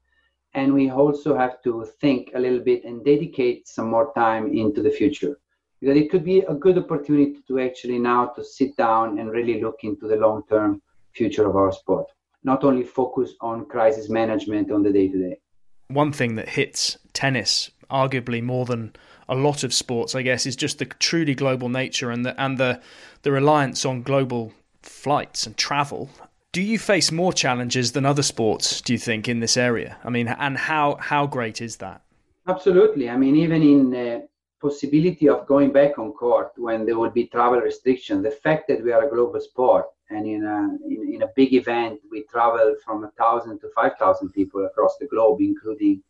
And 0.54 0.74
we 0.74 0.90
also 0.92 1.36
have 1.36 1.62
to 1.64 1.86
think 2.00 2.32
a 2.36 2.40
little 2.40 2.60
bit 2.60 2.84
and 2.84 3.04
dedicate 3.04 3.68
some 3.68 3.88
more 3.90 4.14
time 4.14 4.54
into 4.54 4.84
the 4.84 4.92
future. 4.92 5.40
Because 5.80 5.98
it 5.98 6.12
could 6.12 6.24
be 6.24 6.40
a 6.40 6.54
good 6.54 6.78
opportunity 6.78 7.40
to 7.48 7.60
actually 7.60 8.00
now 8.00 8.28
to 8.36 8.44
sit 8.44 8.78
down 8.78 9.20
and 9.20 9.32
really 9.32 9.62
look 9.62 9.80
into 9.84 10.08
the 10.08 10.16
long 10.16 10.44
term 10.50 10.82
future 11.14 11.48
of 11.48 11.56
our 11.56 11.72
sport. 11.72 12.08
Not 12.44 12.64
only 12.64 12.84
focus 12.84 13.34
on 13.42 13.66
crisis 13.66 14.10
management 14.10 14.72
on 14.72 14.84
the 14.84 14.92
day 14.92 15.08
to 15.08 15.18
day. 15.18 15.40
One 15.88 16.12
thing 16.12 16.36
that 16.36 16.50
hits 16.50 16.98
tennis 17.14 17.72
arguably 17.90 18.42
more 18.42 18.66
than 18.66 18.96
a 19.28 19.36
lot 19.36 19.64
of 19.64 19.74
sports, 19.74 20.16
I 20.16 20.22
guess, 20.22 20.46
is 20.46 20.56
just 20.56 20.80
the 20.80 20.86
truly 20.86 21.36
global 21.36 21.70
nature 21.70 22.12
and 22.12 22.26
the 22.26 22.40
and 22.42 22.58
the 22.58 22.82
the 23.22 23.32
reliance 23.32 23.86
on 23.86 24.04
global 24.04 24.54
flights 24.82 25.46
and 25.46 25.56
travel. 25.58 26.10
Do 26.52 26.62
you 26.62 26.78
face 26.78 27.12
more 27.12 27.34
challenges 27.34 27.94
than 27.94 28.06
other 28.06 28.22
sports? 28.22 28.82
Do 28.82 28.94
you 28.94 29.00
think 29.00 29.28
in 29.28 29.40
this 29.40 29.58
area? 29.58 29.98
I 30.04 30.10
mean, 30.10 30.28
and 30.28 30.58
how 30.58 30.98
how 31.00 31.26
great 31.28 31.62
is 31.62 31.78
that? 31.78 32.02
Absolutely. 32.48 33.10
I 33.10 33.18
mean, 33.18 33.36
even 33.36 33.62
in 33.62 33.90
the 33.90 34.28
possibility 34.62 35.28
of 35.28 35.46
going 35.48 35.72
back 35.72 35.98
on 36.00 36.12
court 36.14 36.52
when 36.58 36.86
there 36.86 36.98
will 36.98 37.10
be 37.10 37.28
travel 37.28 37.60
restrictions, 37.60 38.24
the 38.24 38.32
fact 38.32 38.68
that 38.68 38.84
we 38.84 38.92
are 38.92 39.06
a 39.06 39.10
global 39.10 39.40
sport 39.40 39.86
and 40.10 40.26
in 40.28 40.44
a 40.46 40.60
in, 40.94 41.14
in 41.16 41.22
a 41.24 41.32
big 41.36 41.54
event 41.54 42.00
we 42.12 42.24
travel 42.24 42.76
from 42.86 43.04
a 43.04 43.12
thousand 43.12 43.60
to 43.60 43.68
five 43.76 43.94
thousand 43.98 44.30
people 44.30 44.66
across 44.66 44.96
the 45.00 45.08
globe, 45.08 45.40
including 45.42 46.02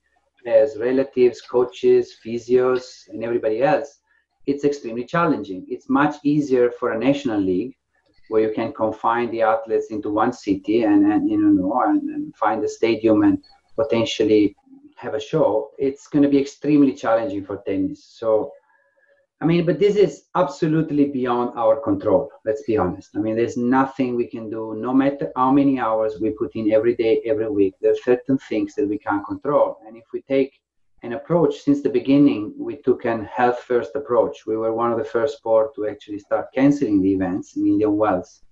as 0.46 0.78
relatives, 0.78 1.42
coaches, 1.42 2.16
physios, 2.26 3.08
and 3.10 3.24
everybody 3.24 3.62
else, 3.62 4.00
it's 4.46 4.66
extremely 4.66 5.06
challenging. 5.06 5.66
It's 5.70 5.90
much 5.90 6.16
easier 6.24 6.72
for 6.72 6.92
a 6.92 7.00
national 7.00 7.40
league 7.40 7.76
where 8.30 8.42
you 8.42 8.54
can 8.54 8.74
confine 8.74 9.30
the 9.32 9.42
athletes 9.42 9.88
into 9.92 10.10
one 10.10 10.34
city 10.34 10.84
and, 10.84 11.12
and 11.12 11.30
you 11.30 11.38
know 11.38 11.82
and, 11.86 12.02
and 12.10 12.36
find 12.36 12.64
a 12.64 12.70
stadium 12.70 13.24
and 13.24 13.44
potentially 13.76 14.56
have 14.96 15.14
a 15.14 15.20
show. 15.20 15.72
It's 15.78 16.08
going 16.08 16.24
to 16.24 16.30
be 16.30 16.40
extremely 16.40 16.94
challenging 16.94 17.46
for 17.46 17.58
tennis. 17.66 18.04
So 18.04 18.52
I 19.44 19.46
mean, 19.46 19.66
but 19.66 19.78
this 19.78 19.98
is 19.98 20.28
absolutely 20.36 21.10
beyond 21.10 21.60
our 21.60 21.76
control. 21.82 22.32
Let's 22.46 22.64
be 22.64 22.78
honest. 22.78 23.10
I 23.18 23.20
mean, 23.20 23.36
there's 23.36 23.58
nothing 23.58 24.16
we 24.16 24.26
can 24.26 24.50
do, 24.50 24.74
no 24.78 24.94
matter 24.94 25.34
how 25.36 25.52
many 25.52 25.82
hours 25.82 26.22
we 26.22 26.30
put 26.30 26.56
in 26.56 26.72
every 26.72 26.96
day, 26.96 27.22
every 27.26 27.50
week. 27.50 27.74
There 27.82 27.92
are 27.92 28.06
certain 28.06 28.38
things 28.38 28.74
that 28.76 28.88
we 28.88 28.98
can't 28.98 29.26
control. 29.26 29.80
And 29.86 29.98
if 29.98 30.06
we 30.14 30.22
take 30.22 30.62
an 31.02 31.12
approach 31.12 31.60
since 31.60 31.82
the 31.82 31.90
beginning, 31.90 32.54
we 32.58 32.78
took 32.78 33.04
an 33.04 33.26
health 33.26 33.60
first 33.60 33.92
approach. 33.96 34.46
We 34.48 34.56
were 34.56 34.74
one 34.74 34.94
of 34.94 34.98
the 34.98 35.12
first 35.16 35.40
sport 35.40 35.76
to 35.76 35.90
actually 35.90 36.20
start 36.20 36.54
canceling 36.56 37.02
the 37.02 37.12
events 37.12 37.58
in 37.58 37.68
Indian 37.68 37.98
Wells. 37.98 38.44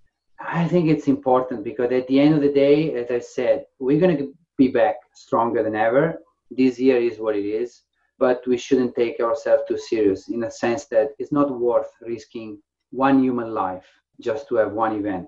I 0.41 0.67
think 0.67 0.89
it's 0.89 1.07
important 1.07 1.63
because 1.63 1.93
at 1.93 2.07
the 2.07 2.19
end 2.19 2.33
of 2.36 2.41
the 2.41 2.51
day, 2.51 2.95
as 2.95 3.10
I 3.10 3.19
said, 3.19 3.63
we're 3.79 4.01
going 4.01 4.17
to 4.17 4.33
be 4.57 4.67
back 4.67 4.95
stronger 5.13 5.63
than 5.63 5.74
ever. 5.74 6.21
This 6.50 6.77
year 6.77 6.98
is 6.98 7.17
what 7.17 7.38
it 7.38 7.45
is 7.45 7.83
but 8.21 8.45
we 8.45 8.55
shouldn't 8.55 8.95
take 8.95 9.19
ourselves 9.19 9.63
too 9.67 9.79
serious 9.79 10.29
in 10.29 10.43
a 10.43 10.51
sense 10.51 10.85
that 10.85 11.09
it's 11.17 11.31
not 11.31 11.59
worth 11.59 11.89
risking 12.01 12.61
one 12.91 13.23
human 13.23 13.51
life 13.51 13.87
just 14.19 14.47
to 14.47 14.55
have 14.57 14.73
one 14.73 14.95
event. 14.95 15.27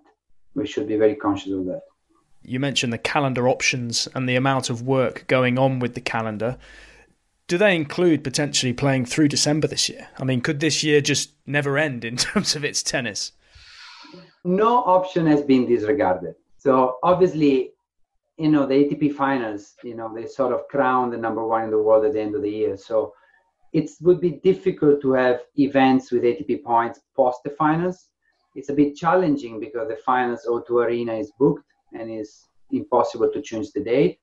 We 0.53 0.67
should 0.67 0.87
be 0.87 0.95
very 0.95 1.15
conscious 1.15 1.53
of 1.53 1.65
that. 1.65 1.81
You 2.43 2.59
mentioned 2.59 2.93
the 2.93 2.99
calendar 2.99 3.49
options 3.49 4.07
and 4.13 4.29
the 4.29 4.35
amount 4.35 4.69
of 4.69 4.83
work 4.83 5.25
going 5.25 5.57
on 5.57 5.79
with 5.79 5.95
the 5.95 6.01
calendar. 6.01 6.59
Do 7.47 7.57
they 7.57 7.75
include 7.75 8.23
potentially 8.23 8.73
playing 8.73 9.05
through 9.05 9.29
December 9.29 9.67
this 9.67 9.89
year? 9.89 10.09
I 10.19 10.23
mean, 10.23 10.41
could 10.41 10.59
this 10.59 10.83
year 10.83 11.01
just 11.01 11.31
never 11.47 11.79
end 11.79 12.05
in 12.05 12.15
terms 12.27 12.55
of 12.55 12.63
its 12.63 12.83
tennis? 12.83 13.31
No 14.43 14.83
option 14.83 15.25
has 15.25 15.41
been 15.41 15.65
disregarded. 15.65 16.35
So 16.59 16.97
obviously, 17.01 17.72
you 18.37 18.49
know 18.49 18.65
the 18.65 18.73
ATP 18.73 19.13
finals, 19.13 19.75
you 19.83 19.95
know 19.95 20.11
they 20.13 20.25
sort 20.25 20.53
of 20.53 20.67
crown 20.67 21.11
the 21.11 21.17
number 21.17 21.45
one 21.45 21.63
in 21.63 21.71
the 21.71 21.81
world 21.81 22.05
at 22.05 22.13
the 22.13 22.21
end 22.21 22.35
of 22.35 22.41
the 22.41 22.49
year. 22.49 22.77
So 22.77 23.13
it 23.73 23.89
would 24.01 24.21
be 24.21 24.39
difficult 24.43 25.01
to 25.01 25.13
have 25.13 25.41
events 25.57 26.11
with 26.11 26.23
ATP 26.23 26.63
points 26.63 27.01
post 27.15 27.39
the 27.43 27.49
finals. 27.51 28.09
It's 28.55 28.69
a 28.69 28.73
bit 28.73 28.95
challenging 28.95 29.59
because 29.59 29.87
the 29.87 29.97
finals 29.97 30.45
O2 30.47 30.85
Arena 30.85 31.13
is 31.15 31.31
booked 31.39 31.65
and 31.93 32.09
it's 32.09 32.47
impossible 32.71 33.31
to 33.31 33.41
change 33.41 33.71
the 33.71 33.83
date. 33.83 34.19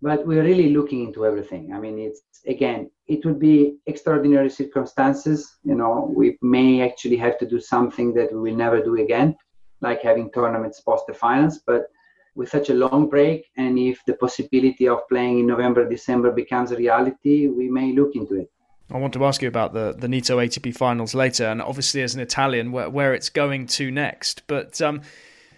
But 0.00 0.26
we're 0.26 0.42
really 0.42 0.70
looking 0.70 1.04
into 1.06 1.24
everything. 1.24 1.72
I 1.72 1.78
mean, 1.78 1.96
it's 1.98 2.22
again, 2.46 2.90
it 3.06 3.24
would 3.24 3.38
be 3.38 3.76
extraordinary 3.86 4.50
circumstances. 4.50 5.58
You 5.62 5.76
know, 5.76 6.12
we 6.14 6.38
may 6.42 6.82
actually 6.82 7.16
have 7.18 7.38
to 7.38 7.48
do 7.48 7.60
something 7.60 8.12
that 8.14 8.32
we 8.32 8.50
will 8.50 8.56
never 8.56 8.82
do 8.82 8.96
again, 8.96 9.36
like 9.80 10.02
having 10.02 10.30
tournaments 10.32 10.80
post 10.80 11.04
the 11.06 11.14
finals. 11.14 11.60
But 11.64 11.86
with 12.34 12.48
such 12.48 12.70
a 12.70 12.74
long 12.74 13.08
break 13.08 13.50
and 13.56 13.78
if 13.78 14.04
the 14.06 14.14
possibility 14.14 14.88
of 14.88 15.06
playing 15.08 15.40
in 15.40 15.46
November, 15.46 15.88
December 15.88 16.30
becomes 16.30 16.70
a 16.70 16.76
reality, 16.76 17.48
we 17.48 17.68
may 17.68 17.92
look 17.92 18.14
into 18.14 18.34
it. 18.36 18.50
I 18.90 18.98
want 18.98 19.14
to 19.14 19.24
ask 19.24 19.40
you 19.40 19.48
about 19.48 19.72
the, 19.72 19.94
the 19.96 20.06
Nitto 20.06 20.36
ATP 20.36 20.76
finals 20.76 21.14
later, 21.14 21.46
and 21.46 21.62
obviously, 21.62 22.02
as 22.02 22.14
an 22.14 22.20
Italian, 22.20 22.72
where, 22.72 22.90
where 22.90 23.14
it's 23.14 23.30
going 23.30 23.66
to 23.68 23.90
next. 23.90 24.46
But 24.46 24.82
um, 24.82 25.00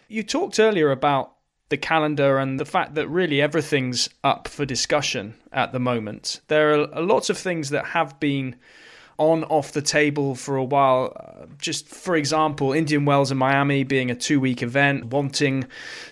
you 0.06 0.22
talked 0.22 0.60
earlier 0.60 0.92
about 0.92 1.34
the 1.68 1.76
calendar 1.76 2.38
and 2.38 2.60
the 2.60 2.64
fact 2.64 2.94
that 2.94 3.08
really 3.08 3.40
everything's 3.40 4.08
up 4.22 4.46
for 4.46 4.64
discussion 4.64 5.34
at 5.52 5.72
the 5.72 5.80
moment. 5.80 6.40
There 6.46 6.74
are 6.74 7.02
lots 7.02 7.30
of 7.30 7.38
things 7.38 7.70
that 7.70 7.86
have 7.86 8.20
been 8.20 8.54
on 9.18 9.44
off 9.44 9.72
the 9.72 9.82
table 9.82 10.34
for 10.34 10.56
a 10.56 10.64
while. 10.64 11.12
Uh, 11.16 11.46
just 11.58 11.86
for 11.86 12.16
example, 12.16 12.72
Indian 12.72 13.04
Wells 13.04 13.30
and 13.30 13.38
Miami 13.38 13.84
being 13.84 14.10
a 14.10 14.14
two 14.14 14.40
week 14.40 14.62
event, 14.62 15.06
wanting 15.06 15.66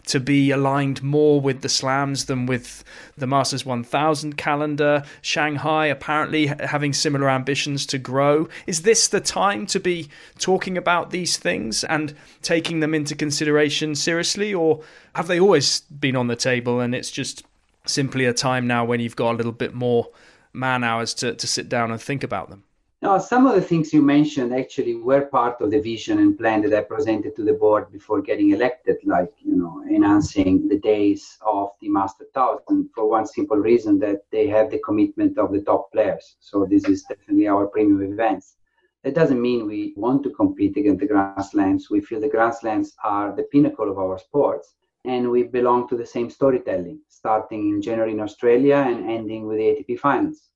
to 0.06 0.20
be 0.20 0.50
aligned 0.50 1.02
more 1.02 1.40
with 1.40 1.62
the 1.62 1.68
slams 1.68 2.26
than 2.26 2.46
with 2.46 2.84
the 3.16 3.26
Masters 3.26 3.66
1000 3.66 4.36
calendar. 4.36 5.02
Shanghai 5.20 5.86
apparently 5.86 6.46
having 6.46 6.92
similar 6.92 7.28
ambitions 7.28 7.86
to 7.86 7.98
grow. 7.98 8.48
Is 8.66 8.82
this 8.82 9.08
the 9.08 9.20
time 9.20 9.66
to 9.66 9.80
be 9.80 10.08
talking 10.38 10.78
about 10.78 11.10
these 11.10 11.36
things 11.36 11.84
and 11.84 12.14
taking 12.42 12.80
them 12.80 12.94
into 12.94 13.14
consideration 13.14 13.94
seriously, 13.94 14.54
or 14.54 14.82
have 15.14 15.26
they 15.26 15.40
always 15.40 15.80
been 15.80 16.16
on 16.16 16.28
the 16.28 16.36
table 16.36 16.80
and 16.80 16.94
it's 16.94 17.10
just 17.10 17.44
simply 17.84 18.24
a 18.26 18.32
time 18.32 18.66
now 18.66 18.84
when 18.84 19.00
you've 19.00 19.16
got 19.16 19.34
a 19.34 19.36
little 19.36 19.52
bit 19.52 19.74
more 19.74 20.08
man 20.52 20.84
hours 20.84 21.14
to, 21.14 21.34
to 21.34 21.46
sit 21.46 21.68
down 21.68 21.90
and 21.90 22.00
think 22.00 22.22
about 22.22 22.48
them? 22.48 22.64
Now, 23.02 23.18
some 23.18 23.48
of 23.48 23.56
the 23.56 23.60
things 23.60 23.92
you 23.92 24.00
mentioned 24.00 24.54
actually 24.54 24.94
were 24.94 25.22
part 25.22 25.60
of 25.60 25.72
the 25.72 25.80
vision 25.80 26.20
and 26.20 26.38
plan 26.38 26.62
that 26.62 26.72
I 26.72 26.82
presented 26.82 27.34
to 27.34 27.42
the 27.42 27.52
board 27.52 27.90
before 27.90 28.22
getting 28.22 28.50
elected, 28.50 28.98
like, 29.04 29.32
you 29.40 29.56
know, 29.56 29.82
enhancing 29.90 30.68
the 30.68 30.78
days 30.78 31.36
of 31.44 31.70
the 31.80 31.88
Master 31.88 32.26
1000 32.32 32.90
for 32.94 33.10
one 33.10 33.26
simple 33.26 33.56
reason 33.56 33.98
that 33.98 34.22
they 34.30 34.46
have 34.46 34.70
the 34.70 34.78
commitment 34.78 35.36
of 35.36 35.50
the 35.50 35.62
top 35.62 35.90
players. 35.90 36.36
So 36.38 36.64
this 36.64 36.84
is 36.84 37.02
definitely 37.02 37.48
our 37.48 37.66
premium 37.66 38.12
events. 38.12 38.54
That 39.02 39.16
doesn't 39.16 39.42
mean 39.42 39.66
we 39.66 39.94
want 39.96 40.22
to 40.22 40.30
compete 40.30 40.76
against 40.76 41.00
the 41.00 41.08
Grand 41.08 41.44
Slams. 41.44 41.90
We 41.90 42.02
feel 42.02 42.20
the 42.20 42.28
Grand 42.28 42.54
Slams 42.54 42.94
are 43.02 43.34
the 43.34 43.48
pinnacle 43.50 43.90
of 43.90 43.98
our 43.98 44.16
sports 44.16 44.76
and 45.04 45.28
we 45.28 45.42
belong 45.42 45.88
to 45.88 45.96
the 45.96 46.06
same 46.06 46.30
storytelling, 46.30 47.00
starting 47.08 47.70
in 47.70 47.82
January 47.82 48.12
in 48.12 48.20
Australia 48.20 48.76
and 48.76 49.10
ending 49.10 49.48
with 49.48 49.58
the 49.58 49.64
ATP 49.64 49.98
finals. 49.98 50.50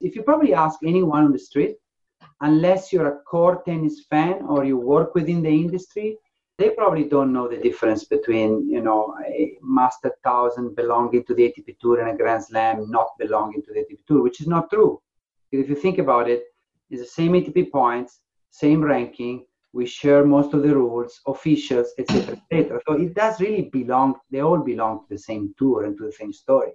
If 0.00 0.14
you 0.14 0.22
probably 0.22 0.54
ask 0.54 0.78
anyone 0.84 1.24
on 1.24 1.32
the 1.32 1.40
street, 1.40 1.74
unless 2.40 2.92
you're 2.92 3.08
a 3.08 3.20
core 3.20 3.62
tennis 3.64 4.04
fan 4.10 4.42
or 4.48 4.64
you 4.64 4.76
work 4.76 5.14
within 5.14 5.42
the 5.42 5.48
industry, 5.48 6.16
they 6.58 6.70
probably 6.70 7.04
don't 7.04 7.32
know 7.32 7.46
the 7.46 7.56
difference 7.56 8.04
between, 8.04 8.68
you 8.68 8.80
know, 8.80 9.14
a 9.28 9.56
Master 9.62 10.10
1000 10.22 10.74
belonging 10.74 11.24
to 11.24 11.34
the 11.34 11.44
ATP 11.44 11.78
Tour 11.78 12.00
and 12.00 12.10
a 12.10 12.16
Grand 12.16 12.44
Slam 12.44 12.90
not 12.90 13.08
belonging 13.18 13.62
to 13.62 13.72
the 13.72 13.80
ATP 13.80 14.04
Tour, 14.06 14.22
which 14.22 14.40
is 14.40 14.48
not 14.48 14.68
true. 14.70 15.00
If 15.52 15.68
you 15.68 15.76
think 15.76 15.98
about 15.98 16.28
it, 16.28 16.44
it's 16.90 17.02
the 17.02 17.08
same 17.08 17.32
ATP 17.32 17.70
points, 17.70 18.20
same 18.50 18.82
ranking, 18.82 19.44
we 19.72 19.86
share 19.86 20.24
most 20.24 20.54
of 20.54 20.62
the 20.62 20.74
rules, 20.74 21.20
officials, 21.26 21.92
etc., 21.98 22.40
etc. 22.50 22.80
So 22.88 22.94
it 22.94 23.14
does 23.14 23.40
really 23.40 23.70
belong. 23.70 24.14
They 24.30 24.40
all 24.40 24.58
belong 24.58 25.00
to 25.00 25.06
the 25.10 25.18
same 25.18 25.54
tour 25.58 25.84
and 25.84 25.96
to 25.98 26.06
the 26.06 26.12
same 26.12 26.32
story. 26.32 26.72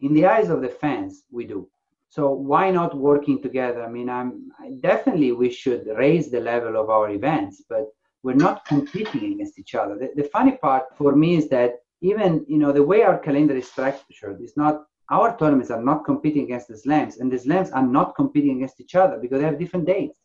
In 0.00 0.12
the 0.12 0.26
eyes 0.26 0.50
of 0.50 0.60
the 0.60 0.68
fans, 0.68 1.22
we 1.30 1.44
do. 1.44 1.68
So 2.14 2.30
why 2.30 2.70
not 2.70 2.96
working 2.96 3.42
together? 3.42 3.82
I 3.82 3.88
mean, 3.88 4.08
I'm 4.08 4.52
definitely 4.78 5.32
we 5.32 5.50
should 5.50 5.84
raise 5.96 6.30
the 6.30 6.38
level 6.38 6.76
of 6.80 6.88
our 6.88 7.10
events, 7.10 7.64
but 7.68 7.88
we're 8.22 8.44
not 8.48 8.64
competing 8.66 9.32
against 9.32 9.58
each 9.58 9.74
other. 9.74 9.98
The, 9.98 10.10
the 10.14 10.28
funny 10.28 10.52
part 10.52 10.84
for 10.96 11.16
me 11.16 11.34
is 11.34 11.48
that 11.48 11.72
even 12.02 12.44
you 12.46 12.58
know 12.58 12.70
the 12.70 12.84
way 12.90 13.02
our 13.02 13.18
calendar 13.18 13.56
is 13.56 13.66
structured 13.68 14.40
is 14.40 14.56
not 14.56 14.84
our 15.10 15.36
tournaments 15.36 15.72
are 15.72 15.82
not 15.82 16.04
competing 16.04 16.44
against 16.44 16.68
the 16.68 16.76
slams, 16.76 17.16
and 17.18 17.32
the 17.32 17.38
slams 17.46 17.72
are 17.72 17.86
not 17.98 18.14
competing 18.14 18.58
against 18.58 18.80
each 18.80 18.94
other 18.94 19.18
because 19.20 19.40
they 19.40 19.46
have 19.46 19.58
different 19.58 19.86
dates. 19.86 20.20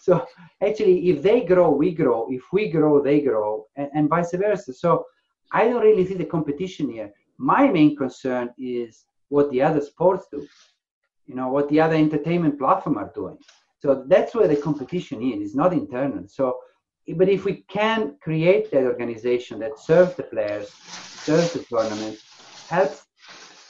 So 0.00 0.26
actually, 0.60 1.08
if 1.08 1.22
they 1.22 1.42
grow, 1.44 1.70
we 1.70 1.94
grow. 1.94 2.26
If 2.32 2.42
we 2.52 2.68
grow, 2.68 3.00
they 3.00 3.20
grow, 3.20 3.66
and, 3.76 3.88
and 3.94 4.08
vice 4.08 4.32
versa. 4.32 4.72
So 4.72 5.04
I 5.52 5.68
don't 5.68 5.82
really 5.82 6.04
see 6.04 6.14
the 6.14 6.32
competition 6.36 6.90
here. 6.90 7.12
My 7.36 7.68
main 7.68 7.94
concern 7.94 8.50
is 8.58 9.04
what 9.28 9.52
the 9.52 9.62
other 9.62 9.80
sports 9.80 10.26
do. 10.32 10.44
Know 11.38 11.50
what 11.50 11.68
the 11.68 11.80
other 11.80 11.94
entertainment 11.94 12.58
platform 12.58 12.98
are 12.98 13.12
doing. 13.14 13.38
So 13.78 14.02
that's 14.08 14.34
where 14.34 14.48
the 14.48 14.56
competition 14.56 15.22
is. 15.22 15.40
It's 15.40 15.54
not 15.54 15.72
internal. 15.72 16.24
So, 16.26 16.58
but 17.16 17.28
if 17.28 17.44
we 17.44 17.64
can 17.78 18.16
create 18.20 18.72
that 18.72 18.82
organization 18.92 19.60
that 19.60 19.78
serves 19.78 20.14
the 20.16 20.24
players, 20.24 20.68
serves 21.28 21.52
the 21.52 21.62
tournament, 21.70 22.18
helps 22.68 23.04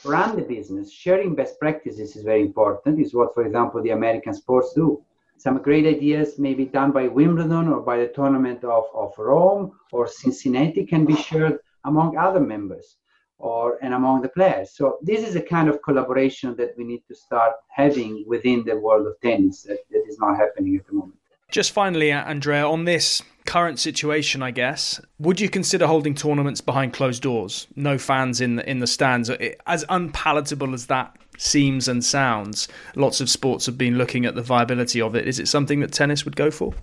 run 0.03 0.35
the 0.35 0.41
business, 0.41 0.91
sharing 0.91 1.35
best 1.35 1.59
practices 1.59 2.15
is 2.15 2.23
very 2.23 2.41
important. 2.41 2.99
Is 2.99 3.13
what, 3.13 3.35
for 3.35 3.45
example, 3.45 3.83
the 3.83 3.97
American 3.99 4.33
sports 4.33 4.73
do. 4.73 5.03
Some 5.37 5.61
great 5.61 5.85
ideas 5.85 6.39
may 6.39 6.55
be 6.55 6.65
done 6.65 6.91
by 6.91 7.07
Wimbledon 7.07 7.67
or 7.67 7.81
by 7.81 7.97
the 7.99 8.07
tournament 8.07 8.63
of, 8.63 8.85
of 8.95 9.13
Rome 9.17 9.73
or 9.91 10.07
Cincinnati 10.07 10.87
can 10.87 11.05
be 11.05 11.15
shared 11.15 11.59
among 11.85 12.17
other 12.17 12.39
members 12.39 12.97
or 13.39 13.79
and 13.81 13.93
among 13.93 14.21
the 14.21 14.29
players. 14.29 14.71
So 14.71 14.99
this 15.01 15.27
is 15.27 15.35
a 15.35 15.41
kind 15.41 15.69
of 15.69 15.81
collaboration 15.81 16.55
that 16.57 16.77
we 16.77 16.83
need 16.83 17.03
to 17.07 17.15
start 17.15 17.53
having 17.69 18.23
within 18.27 18.63
the 18.65 18.77
world 18.77 19.07
of 19.07 19.19
tennis 19.21 19.63
that, 19.63 19.79
that 19.91 20.03
is 20.07 20.19
not 20.19 20.37
happening 20.37 20.75
at 20.75 20.85
the 20.85 20.93
moment. 20.93 21.15
Just 21.49 21.71
finally, 21.71 22.11
Andrea, 22.11 22.67
on 22.67 22.85
this 22.85 23.23
current 23.47 23.79
situation, 23.79 24.43
I 24.43 24.51
guess, 24.51 25.01
would 25.17 25.39
you 25.39 25.49
consider 25.49 25.87
holding 25.87 26.13
tournaments 26.13 26.61
behind 26.61 26.93
closed 26.93 27.23
doors, 27.23 27.65
no 27.75 27.97
fans 27.97 28.39
in 28.39 28.57
the, 28.57 28.69
in 28.69 28.79
the 28.79 28.85
stands? 28.85 29.31
As 29.65 29.83
unpalatable 29.89 30.75
as 30.75 30.85
that 30.87 31.17
seems 31.39 31.87
and 31.87 32.05
sounds, 32.05 32.67
lots 32.95 33.19
of 33.19 33.29
sports 33.29 33.65
have 33.65 33.79
been 33.79 33.97
looking 33.97 34.27
at 34.27 34.35
the 34.35 34.43
viability 34.43 35.01
of 35.01 35.15
it. 35.15 35.27
Is 35.27 35.39
it 35.39 35.47
something 35.47 35.79
that 35.79 35.91
tennis 35.91 36.23
would 36.23 36.35
go 36.35 36.51
for? 36.51 36.73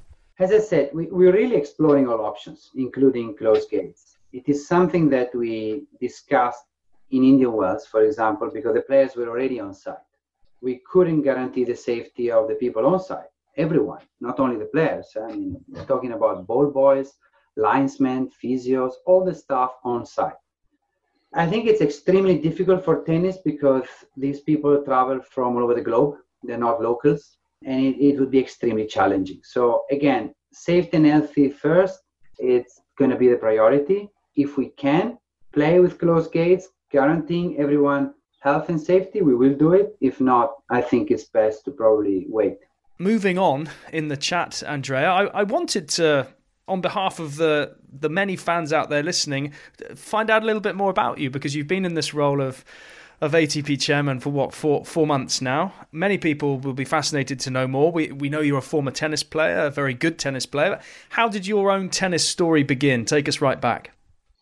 As 0.40 0.50
I 0.50 0.58
said, 0.58 0.90
we, 0.92 1.06
we're 1.06 1.32
really 1.32 1.56
exploring 1.56 2.08
all 2.08 2.22
options, 2.22 2.70
including 2.74 3.36
closed 3.36 3.70
gates. 3.70 4.15
It 4.38 4.48
is 4.52 4.68
something 4.74 5.08
that 5.10 5.34
we 5.34 5.86
discussed 6.00 6.66
in 7.10 7.22
Indian 7.32 7.52
Wells, 7.52 7.86
for 7.86 8.02
example, 8.08 8.50
because 8.52 8.74
the 8.74 8.82
players 8.90 9.16
were 9.16 9.28
already 9.28 9.58
on 9.60 9.72
site. 9.72 10.08
We 10.60 10.74
couldn't 10.90 11.22
guarantee 11.22 11.64
the 11.64 11.76
safety 11.90 12.30
of 12.30 12.48
the 12.48 12.56
people 12.56 12.84
on 12.86 13.00
site 13.00 13.30
everyone, 13.56 14.02
not 14.20 14.38
only 14.38 14.56
the 14.56 14.66
players. 14.66 15.16
I 15.20 15.28
mean, 15.28 15.56
we're 15.68 15.84
talking 15.84 16.12
about 16.12 16.46
ball 16.46 16.70
boys, 16.70 17.14
linesmen, 17.56 18.30
physios, 18.42 18.92
all 19.06 19.24
the 19.24 19.34
stuff 19.34 19.72
on 19.84 20.04
site. 20.04 20.40
I 21.34 21.46
think 21.46 21.66
it's 21.66 21.80
extremely 21.80 22.38
difficult 22.38 22.84
for 22.84 23.02
tennis 23.04 23.38
because 23.38 23.88
these 24.16 24.40
people 24.40 24.82
travel 24.84 25.20
from 25.20 25.56
all 25.56 25.64
over 25.64 25.74
the 25.74 25.88
globe. 25.90 26.16
They're 26.42 26.58
not 26.58 26.82
locals, 26.82 27.38
and 27.64 27.84
it, 27.84 27.96
it 27.98 28.20
would 28.20 28.30
be 28.30 28.38
extremely 28.38 28.86
challenging. 28.86 29.40
So 29.42 29.84
again, 29.90 30.34
safety 30.52 30.96
and 30.98 31.06
healthy 31.06 31.50
first. 31.50 32.00
It's 32.38 32.80
going 32.98 33.10
to 33.10 33.16
be 33.16 33.28
the 33.28 33.36
priority. 33.36 34.10
If 34.36 34.56
we 34.56 34.68
can 34.70 35.18
play 35.52 35.80
with 35.80 35.98
closed 35.98 36.32
gates, 36.32 36.68
guaranteeing 36.90 37.58
everyone 37.58 38.14
health 38.40 38.68
and 38.68 38.80
safety, 38.80 39.22
we 39.22 39.34
will 39.34 39.54
do 39.54 39.72
it. 39.72 39.96
If 40.00 40.20
not, 40.20 40.54
I 40.70 40.80
think 40.80 41.10
it's 41.10 41.24
best 41.24 41.64
to 41.64 41.70
probably 41.70 42.26
wait 42.28 42.58
moving 42.98 43.38
on 43.38 43.68
in 43.92 44.08
the 44.08 44.16
chat, 44.16 44.62
Andrea, 44.66 45.10
I, 45.10 45.24
I 45.26 45.42
wanted 45.42 45.88
to, 45.90 46.28
on 46.68 46.80
behalf 46.80 47.18
of 47.18 47.36
the 47.36 47.76
the 47.98 48.08
many 48.10 48.36
fans 48.36 48.72
out 48.72 48.90
there 48.90 49.02
listening, 49.02 49.52
find 49.94 50.28
out 50.28 50.42
a 50.42 50.46
little 50.46 50.60
bit 50.60 50.76
more 50.76 50.90
about 50.90 51.18
you 51.18 51.30
because 51.30 51.54
you've 51.54 51.68
been 51.68 51.84
in 51.84 51.94
this 51.94 52.12
role 52.12 52.40
of 52.40 52.64
of 53.22 53.32
ATP 53.32 53.80
chairman 53.80 54.20
for 54.20 54.30
what 54.30 54.52
four 54.52 54.84
four 54.84 55.06
months 55.06 55.40
now. 55.40 55.72
Many 55.92 56.18
people 56.18 56.58
will 56.58 56.74
be 56.74 56.84
fascinated 56.84 57.40
to 57.40 57.50
know 57.50 57.66
more. 57.66 57.90
We 57.92 58.12
we 58.12 58.28
know 58.28 58.40
you're 58.40 58.58
a 58.58 58.62
former 58.62 58.90
tennis 58.90 59.22
player, 59.22 59.58
a 59.58 59.70
very 59.70 59.94
good 59.94 60.18
tennis 60.18 60.44
player. 60.44 60.80
How 61.10 61.28
did 61.28 61.46
your 61.46 61.70
own 61.70 61.88
tennis 61.88 62.28
story 62.28 62.62
begin? 62.62 63.04
Take 63.04 63.28
us 63.28 63.40
right 63.40 63.60
back. 63.60 63.95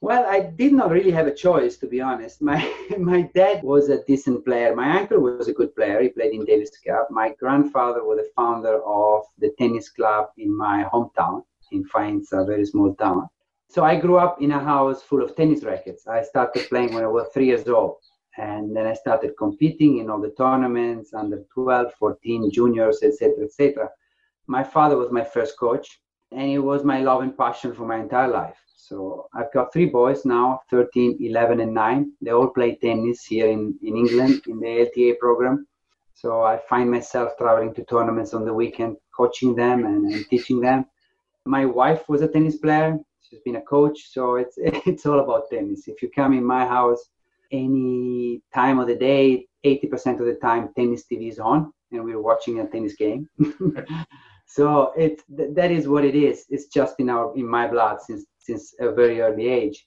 Well, 0.05 0.27
I 0.27 0.41
did 0.41 0.75
not 0.75 0.91
really 0.91 1.13
have 1.13 1.27
a 1.27 1.35
choice, 1.35 1.79
to 1.79 1.87
be 1.87 2.03
honest. 2.03 2.43
My 2.43 2.61
my 2.99 3.23
dad 3.35 3.63
was 3.63 3.89
a 3.89 4.05
decent 4.05 4.45
player. 4.45 4.77
My 4.77 4.99
uncle 4.99 5.19
was 5.19 5.49
a 5.49 5.55
good 5.55 5.75
player. 5.75 6.03
He 6.03 6.11
played 6.11 6.35
in 6.35 6.45
Davis 6.45 6.73
Cup. 6.87 7.09
My 7.11 7.29
grandfather 7.41 8.05
was 8.05 8.19
the 8.19 8.29
founder 8.37 8.77
of 8.85 9.23
the 9.39 9.51
tennis 9.59 9.89
club 9.89 10.27
in 10.37 10.55
my 10.55 10.85
hometown 10.93 11.45
in 11.73 11.85
Faenza, 11.85 12.43
a 12.43 12.45
very 12.45 12.67
small 12.67 12.95
town. 12.97 13.31
So 13.71 13.83
I 13.83 13.99
grew 13.99 14.19
up 14.19 14.43
in 14.43 14.51
a 14.51 14.63
house 14.73 15.01
full 15.03 15.23
of 15.25 15.35
tennis 15.37 15.65
rackets. 15.65 16.07
I 16.07 16.23
started 16.23 16.69
playing 16.69 16.93
when 16.93 17.05
I 17.05 17.13
was 17.17 17.29
three 17.33 17.47
years 17.47 17.67
old. 17.67 17.97
And 18.37 18.77
then 18.77 18.87
I 18.87 18.93
started 18.93 19.39
competing 19.39 19.93
in 20.01 20.11
all 20.11 20.21
the 20.21 20.35
tournaments, 20.43 21.15
under 21.15 21.39
12, 21.55 21.95
14, 21.95 22.51
juniors, 22.51 23.03
etc., 23.03 23.45
etc. 23.47 23.89
My 24.47 24.65
father 24.65 24.99
was 24.99 25.11
my 25.11 25.25
first 25.25 25.59
coach, 25.59 25.99
and 26.35 26.51
it 26.51 26.59
was 26.59 26.85
my 26.85 27.01
love 27.01 27.23
and 27.23 27.37
passion 27.37 27.75
for 27.75 27.87
my 27.87 27.99
entire 27.99 28.29
life. 28.29 28.57
So 28.77 29.29
I've 29.35 29.53
got 29.53 29.73
three 29.73 29.87
boys 29.87 30.25
now 30.25 30.61
13, 30.71 31.19
11, 31.21 31.61
and 31.61 31.73
9. 31.73 32.13
They 32.21 32.33
all 32.33 32.49
play 32.49 32.77
tennis 32.77 33.25
here 33.25 33.47
in, 33.47 33.79
in 33.83 33.97
England 33.97 34.43
in 34.47 34.61
the 34.61 34.67
LTA 34.67 35.19
program. 35.19 35.67
So 36.13 36.43
I 36.43 36.59
find 36.69 36.91
myself 36.91 37.33
traveling 37.39 37.75
to 37.75 37.85
tournaments 37.85 38.35
on 38.35 38.45
the 38.45 38.53
weekend, 38.53 38.97
coaching 39.17 39.55
them 39.55 39.87
and, 39.87 40.13
and 40.13 40.27
teaching 40.29 40.61
them. 40.61 40.87
My 41.47 41.65
wife 41.65 42.09
was 42.09 42.23
a 42.23 42.29
tennis 42.29 42.57
player. 42.57 42.99
She's 43.23 43.41
been 43.41 43.57
a 43.57 43.63
coach. 43.63 44.13
So 44.13 44.37
it's, 44.37 44.57
it's 44.59 45.07
all 45.07 45.21
about 45.21 45.51
tennis. 45.51 45.89
If 45.89 46.03
you 46.03 46.11
come 46.15 46.35
in 46.35 46.45
my 46.45 46.67
house 46.67 47.03
any 47.53 48.43
time 48.53 48.79
of 48.79 48.89
the 48.89 48.97
day, 48.97 49.47
80% 49.65 50.21
of 50.21 50.27
the 50.27 50.39
time, 50.43 50.71
tennis 50.77 51.05
TV 51.11 51.31
is 51.31 51.39
on 51.39 51.73
and 51.91 52.05
we're 52.05 52.21
watching 52.21 52.61
a 52.61 52.67
tennis 52.67 52.97
game. 52.97 53.29
so 54.55 54.93
it 54.97 55.21
that 55.59 55.73
is 55.73 55.89
what 55.89 56.05
it 56.05 56.15
is. 56.15 56.47
It's 56.49 56.67
just 56.67 56.95
in 57.01 57.09
our 57.11 57.37
in 57.37 57.47
my 57.59 57.67
blood 57.67 58.01
since 58.01 58.25
since 58.39 58.73
a 58.79 58.93
very 58.93 59.21
early 59.21 59.49
age. 59.49 59.85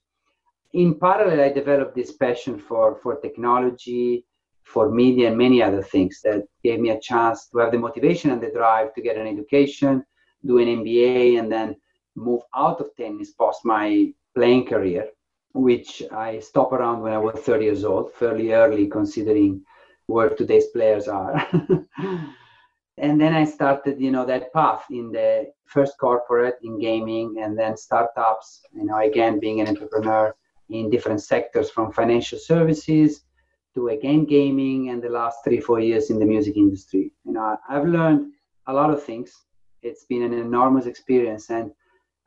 In 0.73 0.99
parallel, 0.99 1.39
I 1.39 1.49
developed 1.53 1.95
this 1.95 2.11
passion 2.11 2.59
for, 2.59 2.99
for 3.01 3.15
technology, 3.21 4.25
for 4.65 4.91
media, 4.91 5.29
and 5.29 5.37
many 5.37 5.63
other 5.63 5.81
things 5.81 6.19
that 6.25 6.43
gave 6.65 6.81
me 6.81 6.89
a 6.89 6.99
chance 6.99 7.47
to 7.49 7.59
have 7.59 7.71
the 7.71 7.77
motivation 7.77 8.31
and 8.31 8.41
the 8.41 8.51
drive 8.51 8.93
to 8.95 9.01
get 9.01 9.15
an 9.15 9.25
education, 9.25 10.03
do 10.45 10.57
an 10.57 10.67
MBA, 10.79 11.39
and 11.39 11.49
then 11.49 11.77
move 12.17 12.41
out 12.53 12.81
of 12.81 12.89
tennis 12.97 13.31
post 13.31 13.61
my 13.63 14.11
playing 14.35 14.65
career, 14.65 15.05
which 15.53 16.03
I 16.11 16.39
stopped 16.39 16.73
around 16.73 17.03
when 17.03 17.13
I 17.13 17.19
was 17.19 17.39
30 17.39 17.63
years 17.63 17.85
old, 17.85 18.11
fairly 18.11 18.51
early 18.51 18.87
considering 18.87 19.63
where 20.07 20.29
today's 20.29 20.67
players 20.67 21.07
are. 21.07 21.35
and 22.97 23.21
then 23.21 23.33
I 23.33 23.45
started, 23.45 23.99
you 24.01 24.11
know, 24.11 24.25
that 24.25 24.51
path 24.53 24.85
in 24.89 25.11
the 25.11 25.51
first 25.65 25.97
corporate 25.99 26.57
in 26.63 26.79
gaming 26.79 27.35
and 27.41 27.57
then 27.57 27.77
startups, 27.77 28.61
you 28.73 28.85
know, 28.85 28.97
again, 28.97 29.39
being 29.39 29.61
an 29.61 29.67
entrepreneur 29.67 30.35
in 30.69 30.89
different 30.89 31.21
sectors 31.21 31.69
from 31.69 31.91
financial 31.91 32.39
services 32.39 33.21
to 33.75 33.89
again 33.89 34.25
gaming 34.25 34.89
and 34.89 35.01
the 35.03 35.09
last 35.09 35.37
three, 35.43 35.59
four 35.59 35.79
years 35.79 36.09
in 36.09 36.17
the 36.17 36.25
music 36.25 36.57
industry. 36.57 37.13
You 37.23 37.33
know, 37.33 37.57
I've 37.69 37.85
learned 37.85 38.31
a 38.65 38.73
lot 38.73 38.89
of 38.89 39.03
things. 39.03 39.31
It's 39.83 40.05
been 40.05 40.23
an 40.23 40.33
enormous 40.33 40.87
experience. 40.87 41.51
And 41.51 41.71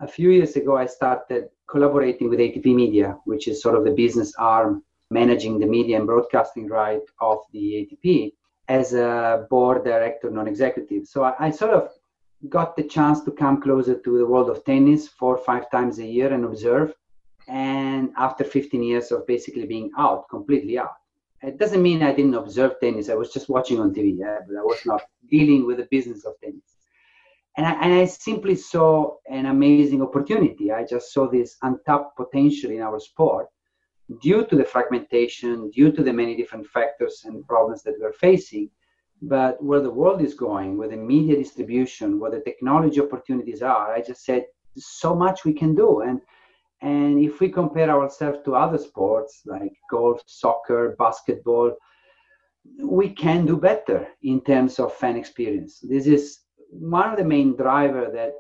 a 0.01 0.07
few 0.07 0.31
years 0.31 0.55
ago, 0.55 0.77
I 0.77 0.87
started 0.87 1.49
collaborating 1.69 2.31
with 2.31 2.39
ATP 2.39 2.75
Media, 2.75 3.19
which 3.25 3.49
is 3.49 3.61
sort 3.61 3.75
of 3.75 3.85
the 3.85 3.91
business 3.91 4.33
arm 4.39 4.85
managing 5.11 5.59
the 5.59 5.67
media 5.67 5.97
and 5.97 6.07
broadcasting 6.07 6.69
right 6.69 7.03
of 7.21 7.39
the 7.53 7.89
ATP 8.07 8.33
as 8.71 8.95
a 8.95 9.47
board 9.51 9.83
director, 9.83 10.31
non-executive. 10.31 11.05
So 11.05 11.25
I, 11.25 11.35
I, 11.47 11.51
sort 11.51 11.73
of 11.73 11.91
got 12.49 12.77
the 12.77 12.85
chance 12.85 13.21
to 13.25 13.33
come 13.33 13.61
closer 13.61 13.97
to 13.99 14.19
the 14.19 14.25
world 14.25 14.49
of 14.49 14.65
tennis 14.65 15.09
four 15.09 15.37
or 15.37 15.45
five 15.45 15.69
times 15.73 15.99
a 15.99 16.07
year 16.07 16.33
and 16.33 16.45
observe. 16.45 16.95
And 17.49 18.13
after 18.17 18.45
15 18.45 18.81
years 18.81 19.11
of 19.11 19.27
basically 19.27 19.67
being 19.67 19.91
out, 19.99 20.29
completely 20.31 20.79
out, 20.79 20.95
it 21.43 21.59
doesn't 21.59 21.83
mean 21.83 22.05
I 22.05 22.13
didn't 22.13 22.37
observe 22.37 22.75
tennis. 22.81 23.09
I 23.09 23.15
was 23.15 23.33
just 23.33 23.49
watching 23.49 23.81
on 23.81 23.93
TV, 23.93 24.17
yeah, 24.17 24.39
but 24.47 24.57
I 24.57 24.63
was 24.63 24.81
not 24.87 25.03
dealing 25.29 25.67
with 25.67 25.79
the 25.79 25.89
business 25.91 26.25
of 26.25 26.35
tennis. 26.41 26.77
And 27.57 27.67
I, 27.67 27.73
and 27.83 27.93
I 27.93 28.05
simply 28.05 28.55
saw 28.55 29.17
an 29.29 29.47
amazing 29.47 30.01
opportunity. 30.01 30.71
I 30.71 30.85
just 30.85 31.13
saw 31.13 31.29
this 31.29 31.57
untapped 31.63 32.17
potential 32.17 32.71
in 32.71 32.83
our 32.83 33.01
sport 33.01 33.49
due 34.23 34.45
to 34.47 34.57
the 34.57 34.65
fragmentation, 34.65 35.71
due 35.71 35.93
to 35.93 36.03
the 36.03 36.13
many 36.13 36.37
different 36.37 36.67
factors 36.67 37.23
and 37.25 37.47
problems 37.47 37.83
that 37.83 37.95
we're 38.01 38.13
facing, 38.13 38.71
but 39.23 39.63
where 39.63 39.81
the 39.81 39.91
world 39.91 40.21
is 40.23 40.35
going, 40.35 40.77
where 40.77 40.89
the 40.89 40.97
media 40.97 41.37
distribution, 41.37 42.19
where 42.19 42.31
the 42.31 42.41
technology 42.41 43.01
opportunities 43.01 43.63
are, 43.63 43.93
I 43.93 44.01
just 44.01 44.25
said 44.25 44.47
so 44.77 45.15
much 45.15 45.45
we 45.45 45.53
can 45.53 45.75
do. 45.75 46.01
And 46.01 46.21
and 46.83 47.23
if 47.23 47.41
we 47.41 47.51
compare 47.51 47.91
ourselves 47.91 48.39
to 48.45 48.55
other 48.55 48.79
sports 48.79 49.43
like 49.45 49.75
golf, 49.91 50.23
soccer, 50.27 50.97
basketball, 50.99 51.77
we 52.83 53.11
can 53.11 53.45
do 53.45 53.59
better 53.59 54.09
in 54.23 54.41
terms 54.41 54.79
of 54.79 54.95
fan 54.95 55.17
experience. 55.17 55.81
This 55.81 56.07
is 56.07 56.41
one 56.71 57.11
of 57.11 57.19
the 57.19 57.25
main 57.25 57.55
driver 57.55 58.11
that 58.15 58.33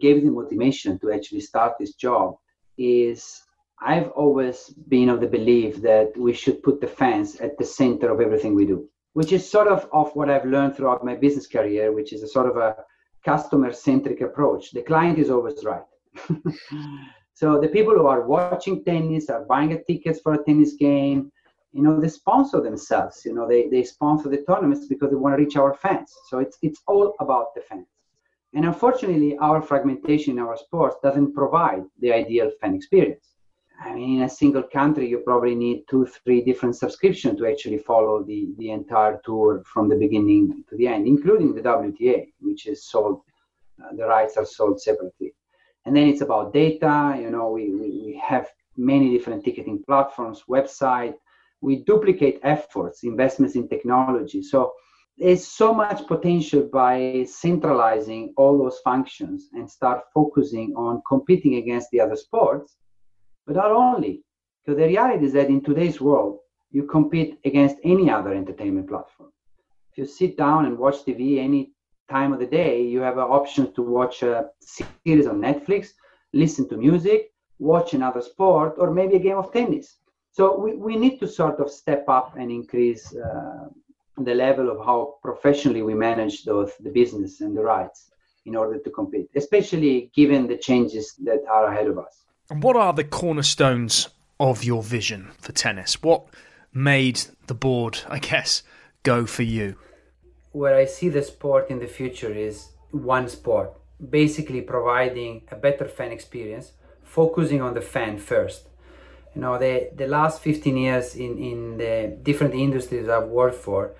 gave 0.00 0.22
the 0.22 0.30
motivation 0.30 0.98
to 1.00 1.10
actually 1.10 1.40
start 1.40 1.74
this 1.80 1.94
job 1.94 2.36
is 2.76 3.42
I've 3.80 4.10
always 4.10 4.68
been 4.88 5.08
of 5.08 5.20
the 5.20 5.26
belief 5.28 5.82
that 5.82 6.16
we 6.16 6.32
should 6.32 6.62
put 6.62 6.80
the 6.80 6.88
fans 6.88 7.36
at 7.36 7.56
the 7.58 7.64
center 7.64 8.10
of 8.10 8.20
everything 8.20 8.54
we 8.54 8.66
do, 8.66 8.88
which 9.12 9.32
is 9.32 9.48
sort 9.48 9.68
of 9.68 9.88
of 9.92 10.14
what 10.16 10.28
I've 10.28 10.44
learned 10.44 10.76
throughout 10.76 11.04
my 11.04 11.14
business 11.14 11.46
career, 11.46 11.92
which 11.92 12.12
is 12.12 12.22
a 12.22 12.28
sort 12.28 12.48
of 12.48 12.56
a 12.56 12.76
customer 13.24 13.72
centric 13.72 14.20
approach. 14.20 14.72
The 14.72 14.82
client 14.82 15.18
is 15.18 15.30
always 15.30 15.64
right. 15.64 15.84
so 17.34 17.60
the 17.60 17.68
people 17.68 17.94
who 17.94 18.06
are 18.06 18.26
watching 18.26 18.84
tennis 18.84 19.30
are 19.30 19.44
buying 19.44 19.72
a 19.72 19.82
tickets 19.84 20.20
for 20.20 20.34
a 20.34 20.44
tennis 20.44 20.74
game. 20.74 21.30
You 21.72 21.82
know, 21.82 22.00
they 22.00 22.08
sponsor 22.08 22.60
themselves. 22.60 23.22
You 23.24 23.34
know, 23.34 23.46
they, 23.46 23.68
they 23.68 23.84
sponsor 23.84 24.28
the 24.28 24.42
tournaments 24.48 24.86
because 24.86 25.10
they 25.10 25.16
want 25.16 25.36
to 25.36 25.44
reach 25.44 25.56
our 25.56 25.74
fans. 25.74 26.12
So 26.28 26.38
it's 26.40 26.58
it's 26.62 26.80
all 26.88 27.14
about 27.20 27.54
the 27.54 27.60
fans. 27.60 27.86
And 28.54 28.64
unfortunately, 28.64 29.36
our 29.38 29.62
fragmentation 29.62 30.38
in 30.38 30.38
our 30.40 30.56
sports 30.56 30.96
doesn't 31.02 31.34
provide 31.34 31.84
the 32.00 32.12
ideal 32.12 32.50
fan 32.60 32.74
experience. 32.74 33.37
I 33.80 33.94
mean, 33.94 34.18
in 34.18 34.22
a 34.24 34.28
single 34.28 34.64
country, 34.64 35.08
you 35.08 35.18
probably 35.18 35.54
need 35.54 35.84
two, 35.88 36.06
three 36.06 36.40
different 36.42 36.74
subscriptions 36.74 37.38
to 37.38 37.46
actually 37.46 37.78
follow 37.78 38.24
the, 38.24 38.48
the 38.58 38.70
entire 38.70 39.20
tour 39.24 39.62
from 39.72 39.88
the 39.88 39.94
beginning 39.96 40.64
to 40.68 40.76
the 40.76 40.88
end, 40.88 41.06
including 41.06 41.54
the 41.54 41.60
WTA, 41.60 42.32
which 42.40 42.66
is 42.66 42.84
sold, 42.84 43.20
uh, 43.82 43.94
the 43.94 44.04
rights 44.04 44.36
are 44.36 44.44
sold 44.44 44.80
separately. 44.80 45.32
And 45.86 45.96
then 45.96 46.08
it's 46.08 46.22
about 46.22 46.52
data. 46.52 47.16
You 47.20 47.30
know, 47.30 47.50
we, 47.50 47.70
we, 47.70 48.02
we 48.04 48.22
have 48.22 48.48
many 48.76 49.16
different 49.16 49.44
ticketing 49.44 49.82
platforms, 49.86 50.42
website. 50.48 51.14
We 51.60 51.84
duplicate 51.84 52.40
efforts, 52.42 53.04
investments 53.04 53.54
in 53.54 53.68
technology. 53.68 54.42
So 54.42 54.72
there's 55.16 55.46
so 55.46 55.72
much 55.72 56.06
potential 56.06 56.68
by 56.72 57.26
centralizing 57.28 58.34
all 58.36 58.58
those 58.58 58.78
functions 58.80 59.48
and 59.52 59.70
start 59.70 60.02
focusing 60.12 60.74
on 60.76 61.02
competing 61.06 61.56
against 61.56 61.90
the 61.90 62.00
other 62.00 62.16
sports 62.16 62.76
but 63.48 63.56
not 63.56 63.72
only, 63.72 64.22
because 64.60 64.78
the 64.78 64.86
reality 64.86 65.24
is 65.24 65.32
that 65.32 65.48
in 65.48 65.62
today's 65.62 66.02
world, 66.02 66.40
you 66.70 66.82
compete 66.82 67.38
against 67.46 67.76
any 67.82 68.10
other 68.10 68.34
entertainment 68.34 68.86
platform. 68.86 69.30
If 69.90 69.96
you 69.96 70.04
sit 70.04 70.36
down 70.36 70.66
and 70.66 70.76
watch 70.76 70.96
TV 71.06 71.38
any 71.38 71.72
time 72.10 72.34
of 72.34 72.40
the 72.40 72.46
day, 72.46 72.82
you 72.82 73.00
have 73.00 73.16
an 73.16 73.30
option 73.38 73.72
to 73.72 73.80
watch 73.80 74.22
a 74.22 74.50
series 74.60 75.26
on 75.26 75.40
Netflix, 75.40 75.94
listen 76.34 76.68
to 76.68 76.76
music, 76.76 77.32
watch 77.58 77.94
another 77.94 78.20
sport, 78.20 78.74
or 78.76 78.90
maybe 78.90 79.16
a 79.16 79.26
game 79.28 79.38
of 79.38 79.50
tennis. 79.50 79.96
So 80.30 80.58
we, 80.58 80.74
we 80.74 80.96
need 80.96 81.18
to 81.20 81.26
sort 81.26 81.58
of 81.58 81.70
step 81.70 82.04
up 82.06 82.36
and 82.36 82.50
increase 82.50 83.16
uh, 83.16 83.68
the 84.18 84.34
level 84.34 84.70
of 84.70 84.84
how 84.84 85.14
professionally 85.22 85.80
we 85.80 85.94
manage 85.94 86.44
those, 86.44 86.72
the 86.80 86.90
business 86.90 87.40
and 87.40 87.56
the 87.56 87.62
rights 87.62 88.10
in 88.44 88.54
order 88.54 88.78
to 88.78 88.90
compete, 88.90 89.30
especially 89.36 90.10
given 90.14 90.46
the 90.46 90.58
changes 90.58 91.14
that 91.24 91.40
are 91.50 91.72
ahead 91.72 91.86
of 91.86 91.98
us. 91.98 92.27
And 92.50 92.62
what 92.62 92.76
are 92.76 92.94
the 92.94 93.04
cornerstones 93.04 94.08
of 94.40 94.64
your 94.64 94.82
vision 94.82 95.32
for 95.38 95.52
tennis? 95.52 96.02
What 96.02 96.24
made 96.72 97.20
the 97.46 97.54
board, 97.54 98.00
I 98.08 98.18
guess, 98.18 98.62
go 99.02 99.26
for 99.26 99.42
you? 99.42 99.76
Where 100.52 100.74
I 100.74 100.86
see 100.86 101.10
the 101.10 101.22
sport 101.22 101.68
in 101.68 101.78
the 101.78 101.86
future 101.86 102.32
is 102.32 102.68
one 102.90 103.28
sport, 103.28 103.74
basically 104.10 104.62
providing 104.62 105.42
a 105.52 105.56
better 105.56 105.86
fan 105.86 106.10
experience, 106.10 106.72
focusing 107.02 107.60
on 107.60 107.74
the 107.74 107.82
fan 107.82 108.16
first. 108.16 108.66
You 109.34 109.42
know, 109.42 109.58
the, 109.58 109.90
the 109.94 110.06
last 110.06 110.40
15 110.40 110.74
years 110.74 111.14
in, 111.16 111.36
in 111.36 111.76
the 111.76 112.18
different 112.22 112.54
industries 112.54 113.10
I've 113.10 113.28
worked 113.28 113.56
for, 113.56 113.92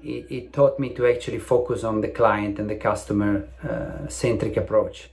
it, 0.00 0.26
it 0.30 0.52
taught 0.52 0.78
me 0.78 0.90
to 0.90 1.08
actually 1.08 1.40
focus 1.40 1.82
on 1.82 2.02
the 2.02 2.08
client 2.08 2.60
and 2.60 2.70
the 2.70 2.76
customer 2.76 3.48
uh, 3.68 4.08
centric 4.08 4.56
approach 4.56 5.10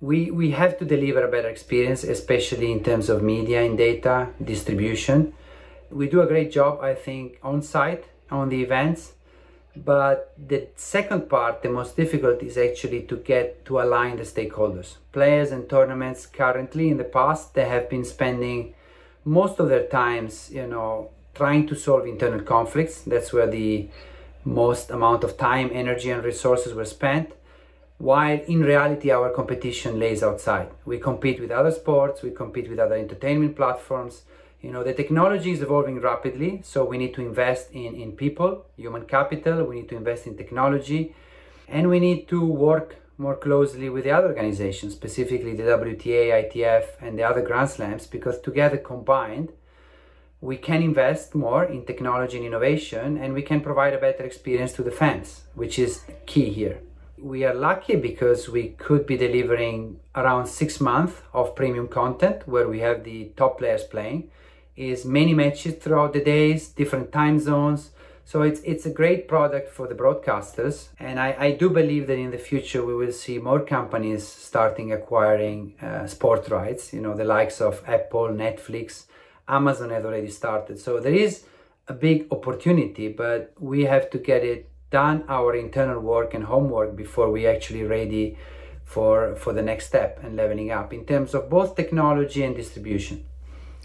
we, 0.00 0.30
we 0.30 0.50
have 0.50 0.78
to 0.78 0.84
deliver 0.84 1.24
a 1.24 1.30
better 1.30 1.48
experience, 1.48 2.04
especially 2.04 2.70
in 2.70 2.82
terms 2.82 3.08
of 3.08 3.22
media 3.22 3.62
and 3.62 3.78
data 3.78 4.28
distribution. 4.42 5.32
We 5.90 6.08
do 6.08 6.20
a 6.20 6.26
great 6.26 6.52
job, 6.52 6.80
I 6.82 6.94
think, 6.94 7.38
on 7.42 7.62
site 7.62 8.04
on 8.30 8.48
the 8.48 8.62
events. 8.62 9.12
But 9.74 10.32
the 10.38 10.68
second 10.76 11.28
part, 11.28 11.62
the 11.62 11.68
most 11.68 11.96
difficult, 11.96 12.42
is 12.42 12.56
actually 12.56 13.02
to 13.02 13.16
get 13.16 13.64
to 13.66 13.80
align 13.80 14.16
the 14.16 14.22
stakeholders. 14.22 14.96
Players 15.12 15.50
and 15.52 15.68
tournaments 15.68 16.26
currently, 16.26 16.88
in 16.88 16.96
the 16.96 17.04
past, 17.04 17.54
they 17.54 17.66
have 17.66 17.90
been 17.90 18.04
spending 18.04 18.74
most 19.24 19.58
of 19.58 19.68
their 19.68 19.86
times, 19.86 20.50
you 20.50 20.66
know, 20.66 21.10
trying 21.34 21.66
to 21.68 21.74
solve 21.74 22.06
internal 22.06 22.40
conflicts. 22.40 23.02
That's 23.02 23.32
where 23.32 23.46
the 23.46 23.88
most 24.44 24.90
amount 24.90 25.24
of 25.24 25.36
time, 25.36 25.70
energy, 25.72 26.10
and 26.10 26.24
resources 26.24 26.72
were 26.72 26.86
spent 26.86 27.32
while 27.98 28.38
in 28.46 28.60
reality 28.60 29.10
our 29.10 29.30
competition 29.30 29.98
lays 29.98 30.22
outside. 30.22 30.68
We 30.84 30.98
compete 30.98 31.40
with 31.40 31.50
other 31.50 31.70
sports, 31.70 32.22
we 32.22 32.30
compete 32.30 32.68
with 32.68 32.78
other 32.78 32.94
entertainment 32.94 33.56
platforms. 33.56 34.22
You 34.60 34.72
know, 34.72 34.82
the 34.82 34.92
technology 34.92 35.52
is 35.52 35.62
evolving 35.62 36.00
rapidly, 36.00 36.60
so 36.62 36.84
we 36.84 36.98
need 36.98 37.14
to 37.14 37.22
invest 37.22 37.70
in, 37.72 37.94
in 37.94 38.12
people, 38.12 38.66
human 38.76 39.04
capital, 39.04 39.64
we 39.64 39.76
need 39.76 39.88
to 39.90 39.96
invest 39.96 40.26
in 40.26 40.36
technology, 40.36 41.14
and 41.68 41.88
we 41.88 42.00
need 42.00 42.28
to 42.28 42.44
work 42.44 42.96
more 43.18 43.36
closely 43.36 43.88
with 43.88 44.04
the 44.04 44.10
other 44.10 44.28
organizations, 44.28 44.92
specifically 44.94 45.54
the 45.54 45.62
WTA, 45.62 46.52
ITF, 46.52 46.84
and 47.00 47.18
the 47.18 47.22
other 47.22 47.40
Grand 47.40 47.70
Slams, 47.70 48.06
because 48.06 48.38
together 48.40 48.76
combined, 48.76 49.52
we 50.42 50.58
can 50.58 50.82
invest 50.82 51.34
more 51.34 51.64
in 51.64 51.86
technology 51.86 52.36
and 52.36 52.46
innovation 52.46 53.16
and 53.16 53.32
we 53.32 53.40
can 53.40 53.62
provide 53.62 53.94
a 53.94 53.98
better 53.98 54.22
experience 54.22 54.74
to 54.74 54.82
the 54.82 54.90
fans, 54.90 55.44
which 55.54 55.78
is 55.78 56.04
key 56.26 56.50
here 56.50 56.78
we 57.18 57.44
are 57.44 57.54
lucky 57.54 57.96
because 57.96 58.48
we 58.48 58.70
could 58.70 59.06
be 59.06 59.16
delivering 59.16 60.00
around 60.14 60.46
six 60.46 60.80
months 60.80 61.22
of 61.32 61.54
premium 61.54 61.88
content 61.88 62.46
where 62.46 62.68
we 62.68 62.80
have 62.80 63.04
the 63.04 63.32
top 63.36 63.58
players 63.58 63.84
playing. 63.84 64.30
Is 64.76 65.06
many 65.06 65.32
matches 65.32 65.76
throughout 65.76 66.12
the 66.12 66.22
days 66.22 66.68
different 66.68 67.10
time 67.10 67.38
zones. 67.38 67.92
So 68.26 68.42
it's 68.42 68.60
it's 68.60 68.84
a 68.84 68.90
great 68.90 69.26
product 69.26 69.70
for 69.70 69.86
the 69.86 69.94
broadcasters. 69.94 70.88
And 71.00 71.18
i, 71.18 71.34
I 71.38 71.52
do 71.52 71.70
believe 71.70 72.06
that 72.08 72.18
in 72.18 72.30
the 72.30 72.38
future 72.38 72.84
we 72.84 72.94
will 72.94 73.12
see 73.12 73.38
more 73.38 73.60
companies 73.60 74.26
starting 74.28 74.92
acquiring 74.92 75.76
uh, 75.80 76.06
sport 76.06 76.48
rights 76.50 76.92
you 76.92 77.00
know 77.00 77.14
the 77.14 77.24
likes 77.24 77.60
of 77.62 77.82
apple 77.86 78.28
netflix. 78.28 79.06
Amazon 79.48 79.90
has 79.90 80.04
already 80.04 80.28
started. 80.28 80.78
So 80.78 81.00
there 81.00 81.14
is 81.14 81.44
a 81.88 81.94
big 81.94 82.26
opportunity 82.30 83.08
but 83.08 83.54
we 83.58 83.84
have 83.84 84.10
to 84.10 84.18
get 84.18 84.44
it 84.44 84.68
done 84.90 85.24
our 85.28 85.54
internal 85.54 86.00
work 86.00 86.34
and 86.34 86.44
homework 86.44 86.96
before 86.96 87.30
we 87.30 87.46
actually 87.46 87.82
ready 87.82 88.36
for 88.84 89.34
for 89.36 89.52
the 89.52 89.62
next 89.62 89.86
step 89.86 90.20
and 90.22 90.36
leveling 90.36 90.70
up 90.70 90.92
in 90.92 91.04
terms 91.04 91.34
of 91.34 91.50
both 91.50 91.74
technology 91.74 92.42
and 92.42 92.54
distribution. 92.56 93.24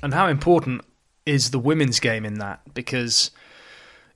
And 0.03 0.13
how 0.13 0.27
important 0.27 0.81
is 1.25 1.51
the 1.51 1.59
women's 1.59 1.99
game 1.99 2.25
in 2.25 2.35
that? 2.35 2.61
Because 2.73 3.31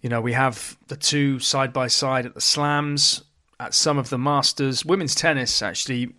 you 0.02 0.10
know 0.10 0.22
we 0.22 0.34
have 0.34 0.78
the 0.88 0.96
two 0.96 1.40
side 1.40 1.74
by 1.74 1.88
side 1.88 2.26
at 2.26 2.36
the 2.36 2.42
slams, 2.42 3.24
at 3.60 3.74
some 3.74 3.98
of 3.98 4.10
the 4.10 4.18
masters. 4.18 4.86
Women's 4.86 5.16
tennis 5.16 5.62
actually, 5.62 6.14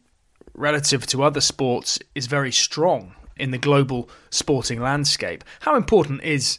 relative 0.55 1.07
to 1.09 1.23
other 1.23 1.41
sports, 1.41 1.99
is 2.15 2.27
very 2.27 2.53
strong 2.53 3.15
in 3.37 3.51
the 3.51 3.59
global 3.59 4.09
sporting 4.31 4.81
landscape. 4.81 5.45
How 5.61 5.77
important 5.77 6.23
is 6.23 6.59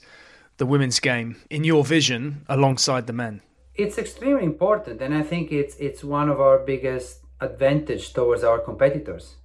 the 0.57 0.65
women's 0.65 0.99
game 0.99 1.35
in 1.49 1.63
your 1.63 1.83
vision 1.83 2.45
alongside 2.47 3.07
the 3.07 3.13
men? 3.13 3.41
It's 3.77 3.97
extremely 3.97 4.43
important 4.43 5.01
and 5.01 5.13
i 5.13 5.21
think 5.21 5.51
it's 5.51 5.75
it's 5.77 6.03
one 6.03 6.29
of 6.29 6.41
our 6.41 6.59
biggest 6.59 7.19
advantage 7.39 8.13
towards 8.13 8.43
our 8.43 8.59
competitors. 8.59 9.35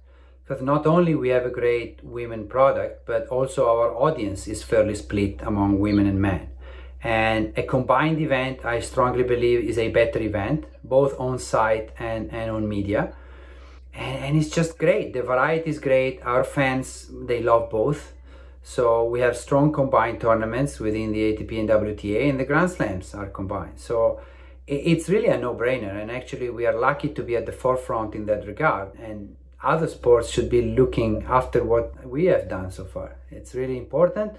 Because 0.43 0.61
not 0.61 0.85
only 0.85 1.15
we 1.15 1.29
have 1.29 1.45
a 1.45 1.49
great 1.49 2.03
women 2.03 2.47
product 2.47 3.05
but 3.05 3.27
also 3.27 3.67
our 3.67 3.95
audience 3.95 4.47
is 4.47 4.63
fairly 4.63 4.95
split 4.95 5.41
among 5.41 5.79
women 5.79 6.05
and 6.07 6.19
men. 6.19 6.49
And 7.03 7.53
a 7.57 7.63
combined 7.63 8.19
event 8.19 8.65
i 8.65 8.79
strongly 8.79 9.23
believe 9.23 9.63
is 9.69 9.77
a 9.77 9.89
better 9.89 10.19
event 10.19 10.65
both 10.83 11.17
on 11.19 11.39
site 11.39 11.91
and, 11.99 12.31
and 12.31 12.51
on 12.51 12.67
media. 12.67 13.13
And, 13.93 14.17
and 14.25 14.37
it's 14.37 14.49
just 14.49 14.77
great. 14.77 15.13
The 15.13 15.21
variety 15.21 15.69
is 15.69 15.79
great. 15.79 16.21
Our 16.23 16.43
fans 16.43 17.09
they 17.27 17.41
love 17.41 17.69
both 17.69 18.13
so 18.63 19.03
we 19.05 19.19
have 19.19 19.37
strong 19.37 19.71
combined 19.71 20.21
tournaments 20.21 20.79
within 20.79 21.11
the 21.11 21.19
ATP 21.19 21.59
and 21.59 21.69
WTA, 21.69 22.29
and 22.29 22.39
the 22.39 22.45
Grand 22.45 22.71
Slams 22.71 23.13
are 23.13 23.27
combined. 23.27 23.79
So 23.79 24.21
it's 24.65 25.09
really 25.09 25.27
a 25.27 25.37
no-brainer, 25.37 26.01
and 26.01 26.09
actually 26.09 26.49
we 26.49 26.65
are 26.65 26.79
lucky 26.79 27.09
to 27.09 27.21
be 27.21 27.35
at 27.35 27.45
the 27.45 27.51
forefront 27.51 28.15
in 28.15 28.25
that 28.27 28.47
regard. 28.47 28.95
And 28.95 29.35
other 29.61 29.87
sports 29.87 30.29
should 30.29 30.49
be 30.49 30.61
looking 30.61 31.23
after 31.27 31.63
what 31.63 32.05
we 32.07 32.25
have 32.25 32.49
done 32.49 32.71
so 32.71 32.85
far. 32.85 33.17
It's 33.29 33.53
really 33.53 33.77
important, 33.77 34.33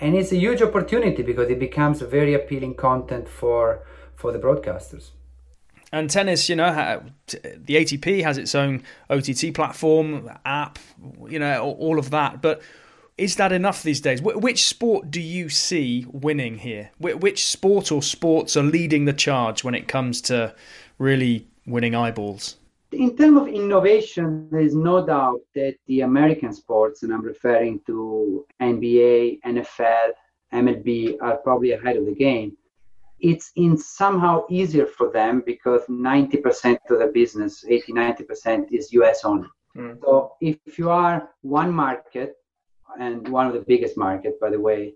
and 0.00 0.16
it's 0.16 0.32
a 0.32 0.36
huge 0.36 0.60
opportunity 0.60 1.22
because 1.22 1.48
it 1.48 1.58
becomes 1.58 2.00
very 2.02 2.34
appealing 2.34 2.74
content 2.74 3.28
for 3.28 3.84
for 4.18 4.32
the 4.32 4.38
broadcasters. 4.38 5.10
And 5.90 6.10
tennis, 6.10 6.48
you 6.50 6.56
know, 6.56 7.02
the 7.28 7.76
ATP 7.76 8.22
has 8.22 8.36
its 8.36 8.54
own 8.54 8.82
OTT 9.08 9.54
platform, 9.54 10.28
app, 10.44 10.78
you 11.26 11.38
know, 11.38 11.62
all 11.78 11.98
of 11.98 12.10
that. 12.10 12.42
But 12.42 12.60
is 13.18 13.36
that 13.36 13.52
enough 13.52 13.82
these 13.82 14.00
days? 14.00 14.22
Which 14.22 14.64
sport 14.66 15.10
do 15.10 15.20
you 15.20 15.48
see 15.48 16.06
winning 16.10 16.58
here? 16.58 16.90
Which 16.98 17.46
sport 17.46 17.92
or 17.92 18.02
sports 18.02 18.56
are 18.56 18.62
leading 18.62 19.04
the 19.04 19.12
charge 19.12 19.64
when 19.64 19.74
it 19.74 19.88
comes 19.88 20.20
to 20.22 20.54
really 20.98 21.46
winning 21.66 21.94
eyeballs? 21.94 22.56
In 22.92 23.16
terms 23.16 23.42
of 23.42 23.48
innovation, 23.48 24.48
there 24.50 24.60
is 24.60 24.74
no 24.74 25.04
doubt 25.04 25.40
that 25.54 25.76
the 25.86 26.00
American 26.00 26.54
sports, 26.54 27.02
and 27.02 27.12
I'm 27.12 27.22
referring 27.22 27.80
to 27.86 28.46
NBA, 28.62 29.40
NFL, 29.42 30.12
MLB, 30.54 31.16
are 31.20 31.36
probably 31.38 31.72
ahead 31.72 31.98
of 31.98 32.06
the 32.06 32.14
game. 32.14 32.56
it's 33.20 33.50
in 33.56 33.76
somehow 33.76 34.44
easier 34.48 34.86
for 34.86 35.10
them 35.10 35.42
because 35.44 35.82
90% 35.88 36.78
of 36.90 36.98
the 37.00 37.10
business 37.12 37.64
80 37.68 37.92
90% 37.92 38.72
is 38.72 38.92
US 38.92 39.24
only 39.24 39.48
mm. 39.76 40.00
so 40.00 40.34
if 40.40 40.78
you 40.78 40.90
are 40.90 41.30
one 41.42 41.72
market 41.72 42.36
and 43.00 43.28
one 43.28 43.46
of 43.46 43.52
the 43.52 43.64
biggest 43.66 43.96
market 43.96 44.40
by 44.40 44.50
the 44.50 44.60
way. 44.60 44.94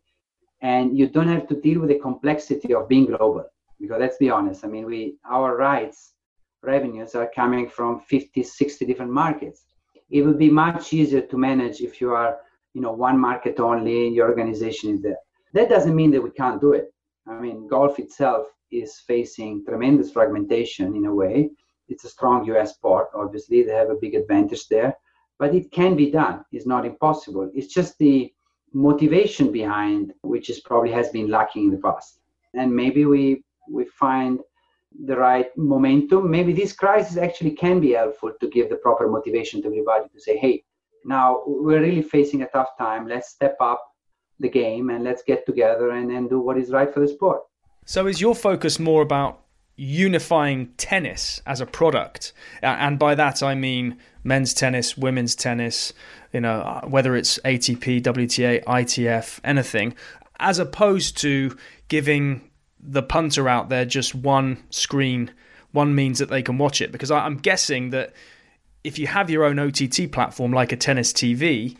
And 0.61 0.97
you 0.97 1.09
don't 1.09 1.29
have 1.29 1.49
to 1.49 1.61
deal 1.61 1.81
with 1.81 1.89
the 1.89 1.99
complexity 1.99 2.73
of 2.75 2.89
being 2.89 3.07
global 3.07 3.45
because 3.81 3.99
let's 3.99 4.17
be 4.17 4.31
honest 4.31 4.65
i 4.65 4.69
mean 4.69 4.87
we 4.87 5.17
our 5.29 5.57
rights 5.57 6.13
revenues 6.63 7.15
are 7.15 7.31
coming 7.35 7.69
from 7.69 8.01
50 8.01 8.43
60 8.43 8.87
different 8.87 9.13
markets. 9.13 9.65
It 10.11 10.23
would 10.23 10.39
be 10.39 10.51
much 10.51 10.93
easier 10.93 11.23
to 11.23 11.37
manage 11.37 11.81
if 11.81 12.01
you 12.01 12.13
are 12.13 12.39
you 12.75 12.81
know 12.81 12.93
one 12.93 13.19
market 13.19 13.61
only 13.61 14.07
and 14.07 14.15
your 14.15 14.29
organization 14.29 14.95
is 14.95 15.03
there. 15.03 15.19
That 15.55 15.69
doesn't 15.69 15.95
mean 15.95 16.11
that 16.13 16.23
we 16.23 16.31
can't 16.31 16.61
do 16.61 16.73
it. 16.73 16.93
I 17.27 17.35
mean, 17.35 17.69
golf 17.69 17.99
itself 17.99 18.47
is 18.71 19.01
facing 19.01 19.65
tremendous 19.65 20.11
fragmentation 20.11 20.97
in 20.97 21.05
a 21.07 21.15
way. 21.15 21.51
It's 21.89 22.05
a 22.05 22.09
strong 22.09 22.45
US 22.47 22.75
sport, 22.75 23.09
obviously, 23.15 23.63
they 23.63 23.73
have 23.73 23.91
a 23.91 24.01
big 24.01 24.15
advantage 24.15 24.67
there, 24.69 24.97
but 25.43 25.57
it 25.57 25.73
can 25.73 25.97
be 25.97 26.09
done. 26.09 26.45
It's 26.53 26.69
not 26.69 26.87
impossible. 26.87 27.51
It's 27.53 27.67
just 27.79 27.99
the 27.99 28.33
motivation 28.73 29.51
behind 29.51 30.13
which 30.23 30.49
is 30.49 30.61
probably 30.61 30.93
has 30.93 31.09
been 31.09 31.29
lacking 31.37 31.65
in 31.65 31.73
the 31.73 31.83
past. 31.89 32.21
And 32.55 32.69
maybe 32.83 33.07
we 33.07 33.43
we 33.69 33.85
find 34.05 34.39
the 35.09 35.17
right 35.17 35.49
momentum. 35.57 36.31
Maybe 36.31 36.53
this 36.53 36.73
crisis 36.73 37.17
actually 37.17 37.55
can 37.65 37.81
be 37.81 37.91
helpful 38.03 38.31
to 38.41 38.47
give 38.57 38.71
the 38.71 38.77
proper 38.87 39.09
motivation 39.09 39.61
to 39.63 39.67
everybody 39.67 40.05
to 40.15 40.21
say, 40.21 40.37
hey, 40.37 40.63
now 41.05 41.43
we're 41.45 41.81
really 41.87 42.03
facing 42.03 42.43
a 42.43 42.51
tough 42.57 42.71
time. 42.79 43.09
Let's 43.09 43.31
step 43.31 43.57
up 43.61 43.83
the 44.39 44.49
game 44.49 44.91
and 44.91 45.03
let's 45.03 45.25
get 45.25 45.45
together 45.45 45.91
and, 45.91 46.13
and 46.13 46.31
do 46.31 46.39
what 46.39 46.57
is 46.57 46.71
right 46.71 46.95
for 46.95 47.01
the 47.01 47.09
sport. 47.09 47.41
So, 47.85 48.07
is 48.07 48.21
your 48.21 48.37
focus 48.37 48.79
more 48.79 49.03
about 49.03 49.42
unifying 49.77 50.69
tennis 50.77 51.41
as 51.47 51.61
a 51.61 51.67
product? 51.67 52.33
And 52.63 52.99
by 52.99 53.15
that, 53.15 53.43
I 53.43 53.55
mean 53.55 53.99
men's 54.25 54.55
tennis, 54.55 54.97
women's 54.97 55.35
tennis, 55.35 55.93
you 56.33 56.41
know, 56.41 56.61
uh, 56.61 56.87
whether 56.87 57.17
it's 57.17 57.39
ATP, 57.41 58.03
WTA, 58.03 58.65
ITF, 58.65 59.41
anything, 59.45 59.95
as 60.39 60.59
opposed 60.59 61.17
to 61.19 61.57
giving 61.89 62.51
the 62.81 63.03
punter 63.03 63.49
out 63.49 63.69
there 63.69 63.85
just 63.85 64.15
one 64.15 64.63
screen, 64.71 65.31
one 65.73 65.95
means 65.95 66.19
that 66.19 66.29
they 66.29 66.43
can 66.43 66.59
watch 66.59 66.81
it. 66.81 66.93
Because 66.93 67.11
I'm 67.11 67.37
guessing 67.37 67.91
that 67.91 68.13
if 68.85 68.99
you 68.99 69.07
have 69.07 69.31
your 69.31 69.45
own 69.45 69.59
OTT 69.59 70.11
platform 70.11 70.53
like 70.53 70.73
a 70.73 70.77
tennis 70.77 71.13
TV, 71.13 71.77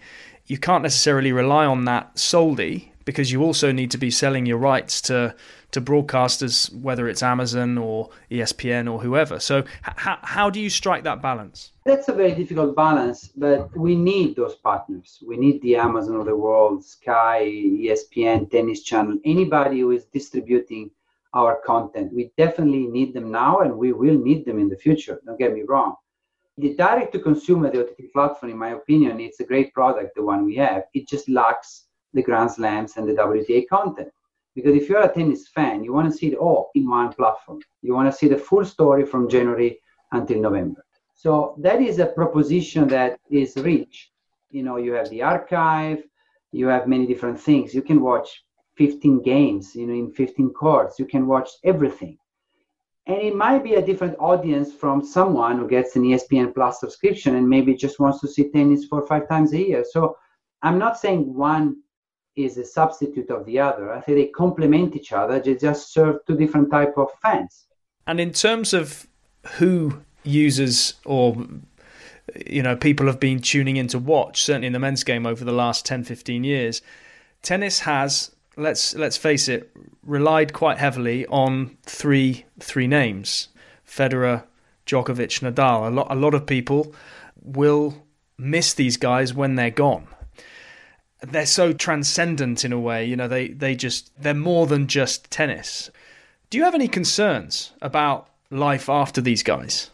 you 0.47 0.59
can't 0.59 0.83
necessarily 0.83 1.33
rely 1.33 1.67
on 1.67 1.85
that 1.87 2.19
solely 2.19 2.92
because 3.05 3.33
you 3.33 3.43
also 3.43 3.73
need 3.73 3.91
to 3.91 3.99
be 3.99 4.11
selling 4.11 4.47
your 4.47 4.59
rights 4.59 5.01
to 5.03 5.35
to 5.73 5.81
broadcasters, 5.81 6.73
whether 6.75 7.09
it's 7.09 7.23
Amazon 7.23 7.79
or 7.79 8.11
ESPN 8.31 8.93
or 8.93 9.01
whoever. 9.01 9.41
So, 9.41 9.61
h- 9.61 10.19
how 10.23 10.51
do 10.51 10.61
you 10.61 10.69
strike 10.69 11.03
that 11.05 11.23
balance? 11.23 11.73
That's 11.87 12.09
a 12.09 12.13
very 12.13 12.35
difficult 12.35 12.77
balance, 12.77 13.29
but 13.29 13.75
we 13.77 13.97
need 13.97 14.37
those 14.37 14.55
partners. 14.57 15.23
We 15.27 15.39
need 15.39 15.63
the 15.63 15.77
Amazon 15.77 16.17
of 16.17 16.27
the 16.27 16.37
world, 16.37 16.85
Sky, 16.85 17.45
ESPN, 17.47 18.51
Tennis 18.51 18.83
Channel, 18.83 19.19
anybody 19.25 19.81
who 19.81 19.93
is 19.93 20.05
distributing 20.05 20.91
our 21.33 21.59
content. 21.65 22.13
We 22.13 22.31
definitely 22.37 22.87
need 22.87 23.15
them 23.15 23.31
now, 23.31 23.61
and 23.61 23.79
we 23.79 23.93
will 23.93 24.19
need 24.19 24.45
them 24.45 24.59
in 24.59 24.69
the 24.69 24.77
future. 24.77 25.23
Don't 25.25 25.39
get 25.39 25.55
me 25.55 25.63
wrong 25.67 25.97
the 26.59 26.75
direct 26.75 27.13
to 27.13 27.19
consumer, 27.19 27.71
the 27.71 27.81
OTT 27.81 28.13
platform, 28.13 28.53
in 28.53 28.59
my 28.59 28.71
opinion, 28.71 29.21
it's 29.21 29.41
a 29.41 29.45
great 29.45 29.73
product, 29.73 30.15
the 30.15 30.23
one 30.23 30.45
we 30.45 30.57
have. 30.57 30.83
It 30.93 31.09
just 31.09 31.29
lacks 31.29 31.87
the 32.15 32.23
Grand 32.23 32.51
Slams 32.51 32.97
and 32.97 33.09
the 33.09 33.15
WTA 33.15 33.69
content. 33.69 34.11
Because 34.55 34.75
if 34.77 34.89
you're 34.89 35.03
a 35.03 35.13
tennis 35.13 35.49
fan, 35.49 35.83
you 35.83 35.93
want 35.93 36.11
to 36.11 36.17
see 36.17 36.29
it 36.29 36.37
all 36.37 36.71
in 36.75 36.89
one 36.89 37.13
platform. 37.13 37.61
You 37.81 37.95
want 37.95 38.11
to 38.11 38.17
see 38.17 38.29
the 38.29 38.37
full 38.37 38.65
story 38.65 39.07
from 39.07 39.29
January 39.29 39.79
until 40.13 40.41
November. 40.41 40.85
So 41.15 41.55
that 41.59 41.81
is 41.81 41.99
a 41.99 42.07
proposition 42.07 42.89
that 42.89 43.19
is 43.31 43.57
rich. 43.57 44.11
You 44.51 44.63
know, 44.63 44.77
you 44.77 44.93
have 44.93 45.09
the 45.09 45.23
archive, 45.23 46.03
you 46.51 46.67
have 46.67 46.87
many 46.87 47.07
different 47.07 47.41
things. 47.41 47.75
You 47.75 47.83
can 47.83 48.01
watch 48.03 48.45
15 48.77 49.23
games, 49.23 49.75
you 49.75 49.87
know, 49.87 49.95
in 49.95 50.13
15 50.13 50.51
courts. 50.51 50.99
You 50.99 51.07
can 51.07 51.27
watch 51.27 51.49
everything 51.65 52.19
and 53.07 53.19
it 53.19 53.35
might 53.35 53.65
be 53.65 53.75
a 53.75 53.85
different 53.85 54.17
audience 54.19 54.73
from 54.73 55.05
someone 55.05 55.59
who 55.59 55.69
gets 55.69 55.97
an 55.97 56.03
espn 56.03 56.55
plus 56.55 56.81
subscription 56.81 57.37
and 57.37 57.49
maybe 57.49 57.75
just 57.75 57.99
wants 57.99 58.21
to 58.21 58.29
see 58.29 58.51
tennis 58.51 58.85
four 58.85 59.03
or 59.03 59.07
five 59.07 59.29
times 59.29 59.53
a 59.53 59.59
year 59.59 59.85
so 59.89 60.17
i'm 60.63 60.79
not 60.79 60.99
saying 60.99 61.35
one 61.35 61.77
is 62.37 62.59
a 62.59 62.65
substitute 62.65 63.31
of 63.31 63.45
the 63.47 63.59
other 63.59 63.93
i 63.93 64.01
think 64.01 64.19
they 64.19 64.27
complement 64.27 64.97
each 64.97 65.13
other 65.13 65.39
they 65.39 65.55
just 65.55 65.93
serve 65.93 66.17
two 66.27 66.37
different 66.37 66.71
type 66.71 66.95
of 66.97 67.09
fans 67.21 67.67
and 68.07 68.21
in 68.21 68.33
terms 68.33 68.73
of 68.73 69.07
who 69.59 70.01
users 70.25 70.95
or 71.05 71.37
you 72.47 72.63
know 72.63 72.77
people 72.77 73.07
have 73.07 73.21
been 73.21 73.41
tuning 73.41 73.77
in 73.77 73.87
to 73.87 73.99
watch 73.99 74.43
certainly 74.43 74.67
in 74.67 74.73
the 74.73 74.79
men's 74.79 75.05
game 75.05 75.27
over 75.27 75.45
the 75.45 75.53
last 75.53 75.85
10 75.85 76.05
15 76.05 76.45
years 76.45 76.81
tennis 77.43 77.81
has 77.81 78.31
let's 78.57 78.95
let's 78.95 79.17
face 79.17 79.49
it, 79.49 79.71
relied 80.03 80.53
quite 80.53 80.79
heavily 80.79 81.27
on 81.27 81.77
three 81.85 82.45
three 82.61 82.87
names: 82.87 83.49
Federer, 83.87 84.45
Djokovic, 84.87 85.41
Nadal. 85.41 85.89
A 85.89 85.91
lot 85.91 86.07
a 86.11 86.15
lot 86.15 86.35
of 86.35 86.47
people 86.47 86.95
will 87.41 88.07
miss 88.39 88.75
these 88.75 88.97
guys 88.97 89.35
when 89.35 89.55
they're 89.55 89.71
gone. 89.71 90.07
They're 91.23 91.47
so 91.47 91.73
transcendent 91.73 92.65
in 92.65 92.73
a 92.73 92.81
way, 92.81 93.05
you 93.05 93.17
know. 93.17 93.29
They 93.29 93.49
they 93.49 93.75
just 93.75 94.11
they're 94.21 94.35
more 94.35 94.67
than 94.67 94.87
just 94.87 95.31
tennis. 95.31 95.91
Do 96.51 96.59
you 96.59 96.65
have 96.65 96.75
any 96.75 96.89
concerns 96.89 97.73
about 97.81 98.29
life 98.51 98.89
after 98.89 99.21
these 99.21 99.43
guys? 99.43 99.91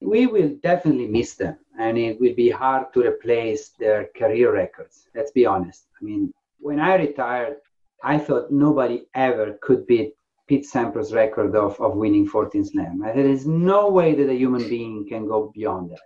We 0.00 0.26
will 0.26 0.50
definitely 0.62 1.08
miss 1.08 1.34
them, 1.34 1.58
and 1.78 1.98
it 1.98 2.20
will 2.20 2.34
be 2.34 2.50
hard 2.50 2.92
to 2.94 3.00
replace 3.00 3.70
their 3.80 4.08
career 4.16 4.52
records. 4.52 5.06
Let's 5.14 5.32
be 5.32 5.44
honest. 5.44 5.86
I 6.00 6.04
mean, 6.04 6.32
when 6.60 6.78
I 6.78 6.94
retired, 6.94 7.56
I 8.02 8.18
thought 8.18 8.52
nobody 8.52 9.02
ever 9.14 9.58
could 9.60 9.86
beat 9.86 10.14
Pete 10.46 10.66
Sampras' 10.66 11.14
record 11.14 11.54
of, 11.54 11.78
of 11.80 11.96
winning 11.96 12.26
14 12.26 12.64
slam. 12.64 13.00
There 13.00 13.18
is 13.18 13.46
no 13.46 13.90
way 13.90 14.14
that 14.14 14.30
a 14.30 14.34
human 14.34 14.68
being 14.68 15.06
can 15.08 15.26
go 15.26 15.52
beyond 15.54 15.90
that. 15.90 16.00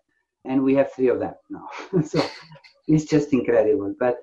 And 0.45 0.65
we 0.65 0.75
have 0.75 0.93
three 0.93 1.09
of 1.09 1.21
them 1.21 1.35
now. 1.49 1.69
so 2.03 2.21
it's 2.89 3.05
just 3.05 3.33
incredible. 3.33 3.95
But 3.99 4.17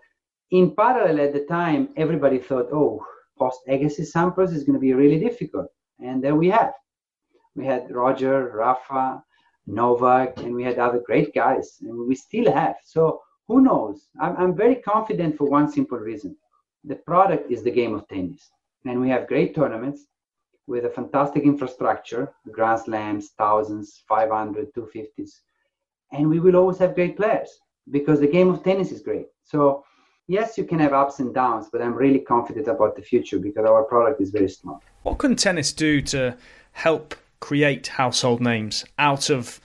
in 0.51 0.75
parallel 0.75 1.19
at 1.21 1.33
the 1.33 1.45
time, 1.45 1.89
everybody 1.95 2.39
thought, 2.39 2.69
oh, 2.71 3.03
post 3.37 3.59
Agassi 3.67 4.05
Sampras 4.13 4.53
is 4.53 4.63
going 4.63 4.73
to 4.73 4.79
be 4.79 4.93
really 4.93 5.19
difficult. 5.19 5.67
And 5.99 6.23
there 6.23 6.35
we 6.35 6.49
have. 6.49 6.73
We 7.55 7.65
had 7.65 7.91
Roger, 7.91 8.51
Rafa, 8.55 9.23
Novak, 9.67 10.37
and 10.37 10.53
we 10.53 10.63
had 10.63 10.79
other 10.79 11.01
great 11.05 11.33
guys. 11.33 11.77
And 11.81 12.07
we 12.07 12.15
still 12.15 12.51
have. 12.51 12.75
So 12.83 13.21
who 13.47 13.61
knows? 13.61 14.07
I'm, 14.19 14.35
I'm 14.37 14.55
very 14.55 14.75
confident 14.75 15.37
for 15.37 15.49
one 15.49 15.71
simple 15.71 15.97
reason 15.97 16.35
the 16.83 16.95
product 16.95 17.51
is 17.51 17.63
the 17.63 17.71
game 17.71 17.93
of 17.93 18.07
tennis. 18.07 18.49
And 18.85 19.01
we 19.01 19.09
have 19.09 19.27
great 19.27 19.53
tournaments 19.53 20.05
with 20.67 20.85
a 20.85 20.89
fantastic 20.89 21.43
infrastructure, 21.43 22.33
Grand 22.51 22.81
Slams, 22.81 23.31
thousands, 23.37 24.03
500, 24.07 24.73
250s. 24.73 25.31
And 26.11 26.29
we 26.29 26.39
will 26.39 26.55
always 26.55 26.77
have 26.77 26.95
great 26.95 27.17
players 27.17 27.49
because 27.91 28.19
the 28.19 28.27
game 28.27 28.49
of 28.49 28.63
tennis 28.63 28.91
is 28.91 29.01
great. 29.01 29.27
So, 29.43 29.83
yes, 30.29 30.57
you 30.57 30.63
can 30.63 30.79
have 30.79 30.93
ups 30.93 31.19
and 31.19 31.33
downs, 31.33 31.67
but 31.71 31.81
I'm 31.81 31.93
really 31.93 32.19
confident 32.19 32.67
about 32.67 32.95
the 32.95 33.01
future 33.01 33.39
because 33.39 33.65
our 33.65 33.83
product 33.83 34.21
is 34.21 34.29
very 34.29 34.47
strong. 34.47 34.79
What 35.03 35.17
can 35.17 35.35
tennis 35.35 35.73
do 35.73 36.01
to 36.03 36.37
help 36.71 37.15
create 37.41 37.87
household 37.87 38.39
names 38.39 38.85
out 38.97 39.29
of 39.29 39.59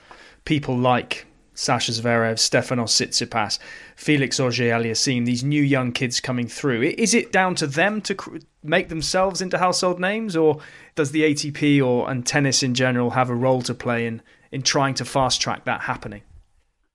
people 0.44 0.76
like 0.76 1.26
Sasha 1.54 1.92
Zverev, 1.92 2.34
Stefanos 2.34 2.90
Tsitsipas, 2.90 3.58
Felix 3.94 4.40
Auger-Aliassime, 4.40 5.24
these 5.24 5.44
new 5.44 5.62
young 5.62 5.92
kids 5.92 6.18
coming 6.18 6.48
through. 6.48 6.82
Is 6.82 7.14
it 7.14 7.30
down 7.30 7.54
to 7.56 7.66
them 7.68 8.00
to 8.02 8.14
cr- 8.16 8.38
make 8.62 8.88
themselves 8.88 9.40
into 9.40 9.58
household 9.58 10.00
names, 10.00 10.34
or 10.34 10.58
does 10.96 11.12
the 11.12 11.22
ATP 11.22 11.84
or 11.84 12.10
and 12.10 12.26
tennis 12.26 12.62
in 12.62 12.74
general 12.74 13.10
have 13.10 13.30
a 13.30 13.34
role 13.34 13.62
to 13.62 13.74
play 13.74 14.06
in 14.06 14.20
in 14.50 14.62
trying 14.62 14.94
to 14.94 15.04
fast 15.04 15.40
track 15.40 15.64
that 15.64 15.82
happening? 15.82 16.22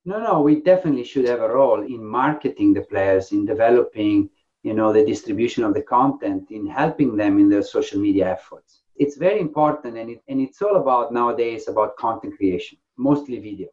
No, 0.10 0.18
no, 0.20 0.42
we 0.42 0.54
definitely 0.72 1.04
should 1.04 1.28
have 1.28 1.42
a 1.42 1.54
role 1.60 1.82
in 1.96 2.04
marketing 2.04 2.74
the 2.74 2.82
players, 2.82 3.32
in 3.32 3.46
developing, 3.46 4.30
you 4.64 4.74
know, 4.74 4.92
the 4.92 5.06
distribution 5.06 5.64
of 5.64 5.76
the 5.76 5.84
content, 5.84 6.50
in 6.50 6.66
helping 6.66 7.16
them 7.16 7.34
in 7.40 7.48
their 7.48 7.62
social 7.62 8.00
media 8.00 8.32
efforts. 8.32 8.82
It's 8.96 9.18
very 9.18 9.40
important, 9.40 9.98
and 10.00 10.10
it, 10.10 10.20
and 10.28 10.42
it's 10.42 10.62
all 10.64 10.78
about 10.78 11.14
nowadays 11.14 11.68
about 11.68 11.96
content 11.98 12.34
creation, 12.38 12.78
mostly 12.98 13.38
video 13.40 13.70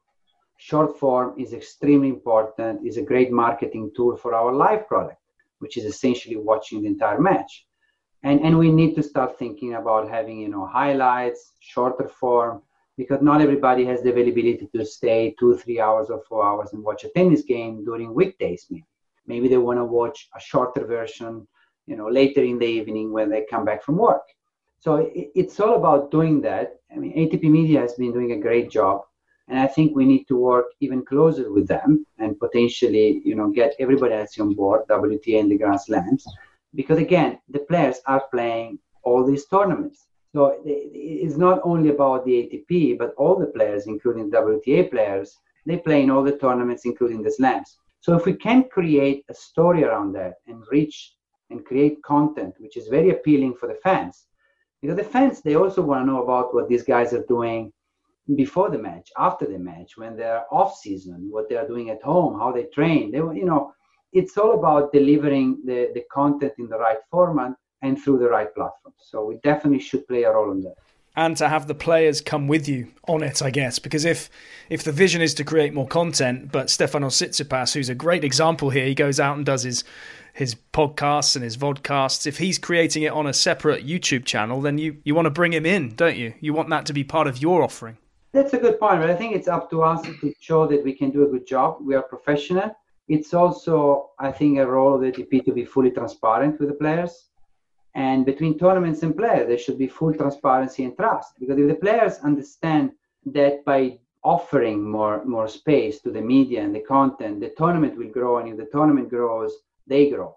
short 0.58 0.98
form 0.98 1.34
is 1.38 1.52
extremely 1.52 2.08
important, 2.08 2.86
is 2.86 2.96
a 2.96 3.08
great 3.10 3.30
marketing 3.30 3.90
tool 3.96 4.16
for 4.16 4.34
our 4.34 4.52
live 4.52 4.86
product, 4.88 5.20
which 5.60 5.76
is 5.76 5.84
essentially 5.84 6.36
watching 6.36 6.82
the 6.82 6.88
entire 6.88 7.20
match. 7.20 7.66
And, 8.22 8.40
and 8.40 8.58
we 8.58 8.70
need 8.72 8.94
to 8.96 9.02
start 9.02 9.38
thinking 9.38 9.74
about 9.74 10.08
having, 10.08 10.38
you 10.38 10.48
know, 10.48 10.66
highlights, 10.66 11.52
shorter 11.60 12.08
form, 12.08 12.62
because 12.96 13.20
not 13.22 13.40
everybody 13.40 13.84
has 13.84 14.02
the 14.02 14.10
availability 14.10 14.68
to 14.74 14.84
stay 14.84 15.34
two, 15.38 15.56
three 15.56 15.80
hours 15.80 16.08
or 16.08 16.22
four 16.28 16.44
hours 16.44 16.72
and 16.72 16.82
watch 16.82 17.04
a 17.04 17.08
tennis 17.10 17.42
game 17.42 17.84
during 17.84 18.14
weekdays, 18.14 18.66
maybe. 18.70 18.84
Maybe 19.26 19.48
they 19.48 19.58
want 19.58 19.78
to 19.78 19.84
watch 19.84 20.28
a 20.36 20.40
shorter 20.40 20.84
version, 20.84 21.46
you 21.86 21.96
know, 21.96 22.08
later 22.08 22.42
in 22.42 22.58
the 22.58 22.66
evening 22.66 23.12
when 23.12 23.28
they 23.28 23.44
come 23.50 23.64
back 23.64 23.82
from 23.82 23.96
work. 23.96 24.22
So 24.78 25.10
it's 25.14 25.58
all 25.58 25.74
about 25.74 26.10
doing 26.10 26.40
that. 26.42 26.76
I 26.92 26.96
mean, 26.96 27.12
ATP 27.12 27.42
Media 27.50 27.80
has 27.80 27.94
been 27.94 28.12
doing 28.12 28.32
a 28.32 28.40
great 28.40 28.70
job, 28.70 29.02
and 29.48 29.58
I 29.58 29.66
think 29.66 29.96
we 29.96 30.04
need 30.04 30.24
to 30.28 30.36
work 30.36 30.66
even 30.80 31.04
closer 31.04 31.52
with 31.52 31.66
them 31.66 32.06
and 32.18 32.38
potentially, 32.38 33.20
you 33.24 33.34
know, 33.34 33.50
get 33.50 33.74
everybody 33.80 34.14
else 34.14 34.38
on 34.38 34.54
board, 34.54 34.82
WTA 34.88 35.40
and 35.40 35.50
the 35.50 35.58
Grand 35.58 35.80
Slams, 35.80 36.24
because 36.74 36.98
again, 36.98 37.40
the 37.48 37.60
players 37.60 37.98
are 38.06 38.22
playing 38.30 38.78
all 39.02 39.24
these 39.24 39.46
tournaments. 39.46 40.05
So 40.36 40.60
it's 40.66 41.38
not 41.38 41.60
only 41.64 41.88
about 41.88 42.26
the 42.26 42.32
ATP, 42.42 42.98
but 42.98 43.14
all 43.16 43.38
the 43.38 43.46
players, 43.46 43.86
including 43.86 44.30
WTA 44.30 44.90
players, 44.90 45.34
they 45.64 45.78
play 45.78 46.02
in 46.02 46.10
all 46.10 46.22
the 46.22 46.36
tournaments, 46.36 46.84
including 46.84 47.22
the 47.22 47.30
slams. 47.30 47.78
So 48.00 48.14
if 48.16 48.26
we 48.26 48.34
can 48.34 48.68
create 48.68 49.24
a 49.30 49.34
story 49.34 49.82
around 49.82 50.12
that 50.12 50.34
and 50.46 50.62
reach 50.70 51.14
and 51.48 51.64
create 51.64 52.02
content 52.02 52.52
which 52.58 52.76
is 52.76 52.88
very 52.88 53.08
appealing 53.08 53.54
for 53.54 53.66
the 53.66 53.78
fans, 53.82 54.26
because 54.82 54.98
the 54.98 55.04
fans 55.04 55.40
they 55.40 55.54
also 55.54 55.80
want 55.80 56.02
to 56.02 56.12
know 56.12 56.22
about 56.22 56.52
what 56.52 56.68
these 56.68 56.82
guys 56.82 57.14
are 57.14 57.24
doing 57.36 57.72
before 58.34 58.68
the 58.68 58.76
match, 58.76 59.08
after 59.16 59.46
the 59.46 59.58
match, 59.58 59.96
when 59.96 60.18
they're 60.18 60.44
off 60.52 60.76
season, 60.76 61.28
what 61.30 61.48
they 61.48 61.56
are 61.56 61.66
doing 61.66 61.88
at 61.88 62.02
home, 62.02 62.38
how 62.38 62.52
they 62.52 62.64
train. 62.64 63.10
They 63.10 63.20
you 63.40 63.46
know, 63.46 63.72
it's 64.12 64.36
all 64.36 64.52
about 64.52 64.92
delivering 64.92 65.62
the, 65.64 65.92
the 65.94 66.04
content 66.12 66.52
in 66.58 66.68
the 66.68 66.78
right 66.78 66.98
format 67.10 67.54
and 67.82 68.00
through 68.00 68.18
the 68.18 68.28
right 68.28 68.52
platform. 68.54 68.94
So 68.98 69.24
we 69.24 69.36
definitely 69.36 69.80
should 69.80 70.06
play 70.08 70.24
a 70.24 70.32
role 70.32 70.52
in 70.52 70.62
that. 70.62 70.76
And 71.18 71.34
to 71.38 71.48
have 71.48 71.66
the 71.66 71.74
players 71.74 72.20
come 72.20 72.46
with 72.46 72.68
you 72.68 72.88
on 73.08 73.22
it, 73.22 73.40
I 73.40 73.50
guess, 73.50 73.78
because 73.78 74.04
if 74.04 74.28
if 74.68 74.84
the 74.84 74.92
vision 74.92 75.22
is 75.22 75.32
to 75.34 75.44
create 75.44 75.72
more 75.72 75.86
content, 75.86 76.52
but 76.52 76.66
Stefanos 76.66 77.16
Tsitsipas, 77.16 77.72
who's 77.72 77.88
a 77.88 77.94
great 77.94 78.22
example 78.22 78.68
here, 78.68 78.84
he 78.84 78.94
goes 78.94 79.18
out 79.18 79.36
and 79.36 79.46
does 79.46 79.62
his 79.62 79.82
his 80.34 80.54
podcasts 80.74 81.34
and 81.34 81.42
his 81.42 81.56
vodcasts. 81.56 82.26
If 82.26 82.36
he's 82.36 82.58
creating 82.58 83.04
it 83.04 83.12
on 83.12 83.26
a 83.26 83.32
separate 83.32 83.86
YouTube 83.86 84.26
channel, 84.26 84.60
then 84.60 84.76
you 84.76 84.98
you 85.04 85.14
want 85.14 85.24
to 85.24 85.30
bring 85.30 85.54
him 85.54 85.64
in, 85.64 85.94
don't 85.94 86.18
you? 86.18 86.34
You 86.40 86.52
want 86.52 86.68
that 86.68 86.84
to 86.86 86.92
be 86.92 87.02
part 87.02 87.26
of 87.26 87.40
your 87.40 87.62
offering. 87.62 87.96
That's 88.32 88.52
a 88.52 88.58
good 88.58 88.78
point, 88.78 89.00
but 89.00 89.08
I 89.08 89.14
think 89.14 89.34
it's 89.34 89.48
up 89.48 89.70
to 89.70 89.82
us 89.82 90.02
to 90.02 90.34
show 90.38 90.66
that 90.66 90.84
we 90.84 90.92
can 90.92 91.10
do 91.10 91.22
a 91.22 91.28
good 91.28 91.46
job. 91.46 91.78
We 91.80 91.94
are 91.94 92.02
professional. 92.02 92.76
It's 93.08 93.32
also, 93.32 94.10
I 94.18 94.30
think, 94.30 94.58
a 94.58 94.66
role 94.66 94.94
of 94.94 95.00
the 95.00 95.12
ATP 95.12 95.46
to 95.46 95.52
be 95.52 95.64
fully 95.64 95.90
transparent 95.92 96.60
with 96.60 96.68
the 96.68 96.74
players 96.74 97.28
and 97.96 98.26
between 98.26 98.58
tournaments 98.58 99.02
and 99.02 99.16
players, 99.16 99.48
there 99.48 99.56
should 99.56 99.78
be 99.78 99.88
full 99.88 100.12
transparency 100.12 100.84
and 100.84 100.94
trust. 100.94 101.32
Because 101.40 101.58
if 101.58 101.66
the 101.66 101.74
players 101.74 102.18
understand 102.18 102.92
that 103.24 103.64
by 103.64 103.98
offering 104.22 104.84
more, 104.84 105.24
more 105.24 105.48
space 105.48 106.02
to 106.02 106.10
the 106.10 106.20
media 106.20 106.62
and 106.62 106.74
the 106.74 106.80
content, 106.80 107.40
the 107.40 107.54
tournament 107.56 107.96
will 107.96 108.10
grow. 108.10 108.36
And 108.36 108.50
if 108.50 108.58
the 108.58 108.68
tournament 108.70 109.08
grows, 109.08 109.50
they 109.86 110.10
grow 110.10 110.36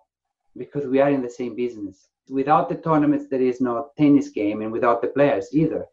because 0.56 0.88
we 0.88 1.02
are 1.02 1.10
in 1.10 1.22
the 1.22 1.30
same 1.30 1.54
business. 1.54 2.08
Without 2.30 2.70
the 2.70 2.76
tournaments, 2.76 3.26
there 3.30 3.42
is 3.42 3.60
no 3.60 3.90
tennis 3.98 4.30
game, 4.30 4.62
and 4.62 4.72
without 4.72 5.02
the 5.02 5.10
players 5.10 5.50
either. 5.52 5.86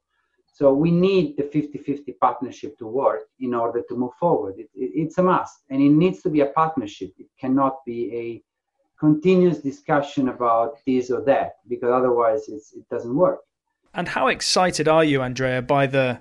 So 0.52 0.72
we 0.72 0.92
need 0.92 1.36
the 1.36 1.44
50-50 1.44 2.16
partnership 2.20 2.78
to 2.78 2.86
work 2.86 3.22
in 3.40 3.54
order 3.54 3.82
to 3.88 3.96
move 3.96 4.14
forward. 4.20 4.54
It, 4.58 4.70
it, 4.74 4.90
it's 4.94 5.18
a 5.18 5.22
must, 5.22 5.64
and 5.68 5.82
it 5.82 5.90
needs 5.90 6.22
to 6.22 6.30
be 6.30 6.40
a 6.42 6.46
partnership. 6.46 7.12
It 7.18 7.26
cannot 7.40 7.84
be 7.84 8.14
a 8.14 8.42
continuous 8.98 9.58
discussion 9.58 10.28
about 10.28 10.78
this 10.86 11.10
or 11.10 11.22
that 11.22 11.56
because 11.68 11.90
otherwise 11.92 12.48
it 12.48 12.88
doesn't 12.90 13.14
work. 13.14 13.40
And 13.94 14.08
how 14.08 14.28
excited 14.28 14.88
are 14.88 15.04
you, 15.04 15.22
Andrea, 15.22 15.62
by 15.62 15.86
the, 15.86 16.20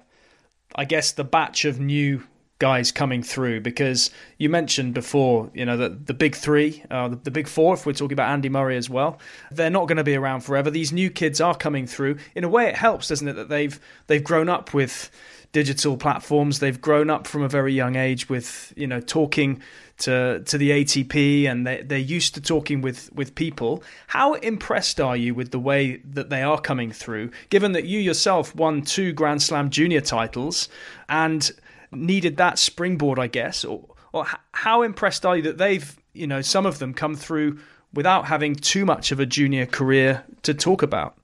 I 0.76 0.86
guess, 0.86 1.12
the 1.12 1.26
batch 1.26 1.66
of 1.66 1.80
new 1.80 2.24
guys 2.58 2.92
coming 2.92 3.22
through? 3.22 3.62
Because 3.62 4.12
you 4.38 4.50
mentioned 4.50 4.94
before, 4.94 5.52
you 5.54 5.66
know, 5.66 5.76
the, 5.76 5.90
the 5.90 6.14
big 6.14 6.36
three, 6.36 6.84
uh, 6.90 7.10
the, 7.10 7.18
the 7.18 7.32
big 7.32 7.50
four, 7.50 7.74
if 7.74 7.86
we're 7.86 7.92
talking 7.92 8.14
about 8.14 8.32
Andy 8.32 8.48
Murray 8.48 8.78
as 8.78 8.90
well, 8.90 9.20
they're 9.52 9.70
not 9.70 9.90
going 9.90 9.98
to 9.98 10.06
be 10.06 10.16
around 10.16 10.42
forever. 10.42 10.72
These 10.72 10.94
new 10.94 11.10
kids 11.10 11.42
are 11.42 11.56
coming 11.56 11.86
through. 11.86 12.18
In 12.34 12.46
a 12.46 12.50
way, 12.50 12.68
it 12.68 12.76
helps, 12.76 13.10
doesn't 13.10 13.28
it, 13.28 13.34
that 13.34 13.50
they've 13.50 13.78
they've 14.08 14.24
grown 14.24 14.48
up 14.48 14.74
with 14.74 15.12
digital 15.56 15.96
platforms. 15.96 16.60
They've 16.60 16.82
grown 16.82 17.10
up 17.10 17.26
from 17.26 17.42
a 17.42 17.48
very 17.48 17.72
young 17.72 17.96
age 17.96 18.28
with, 18.28 18.74
you 18.76 18.88
know, 18.88 19.00
talking 19.00 19.62
to 20.00 20.44
to 20.44 20.58
the 20.58 20.72
ATP, 20.72 21.46
and 21.50 21.66
they 21.66 21.82
they're 21.82 21.98
used 21.98 22.34
to 22.34 22.42
talking 22.42 22.82
with 22.82 23.10
with 23.14 23.36
people. 23.36 23.82
How 24.08 24.34
impressed 24.34 25.00
are 25.00 25.16
you 25.16 25.34
with 25.34 25.52
the 25.52 25.60
way 25.60 26.02
that 26.14 26.30
they 26.30 26.44
are 26.44 26.60
coming 26.60 26.92
through? 26.92 27.32
Given 27.50 27.72
that 27.72 27.86
you 27.86 28.00
yourself 28.00 28.54
won 28.54 28.82
two 28.82 29.14
Grand 29.14 29.42
Slam 29.42 29.70
junior 29.70 30.02
titles 30.02 30.68
and 31.08 31.50
needed 31.94 32.36
that 32.36 32.60
springboard, 32.60 33.18
I 33.18 33.28
guess. 33.28 33.64
Or, 33.64 33.86
or 34.12 34.26
how 34.52 34.82
impressed 34.82 35.26
are 35.26 35.38
you 35.38 35.44
that 35.44 35.58
they've, 35.58 35.96
you 36.12 36.28
know, 36.28 36.42
some 36.42 36.66
of 36.66 36.80
them 36.80 36.94
come 36.94 37.16
through 37.16 37.60
without 37.94 38.26
having 38.26 38.56
too 38.56 38.84
much 38.84 39.14
of 39.14 39.22
a 39.22 39.26
junior 39.26 39.66
career 39.66 40.26
to 40.44 40.54
talk 40.54 40.82
about? 40.82 41.16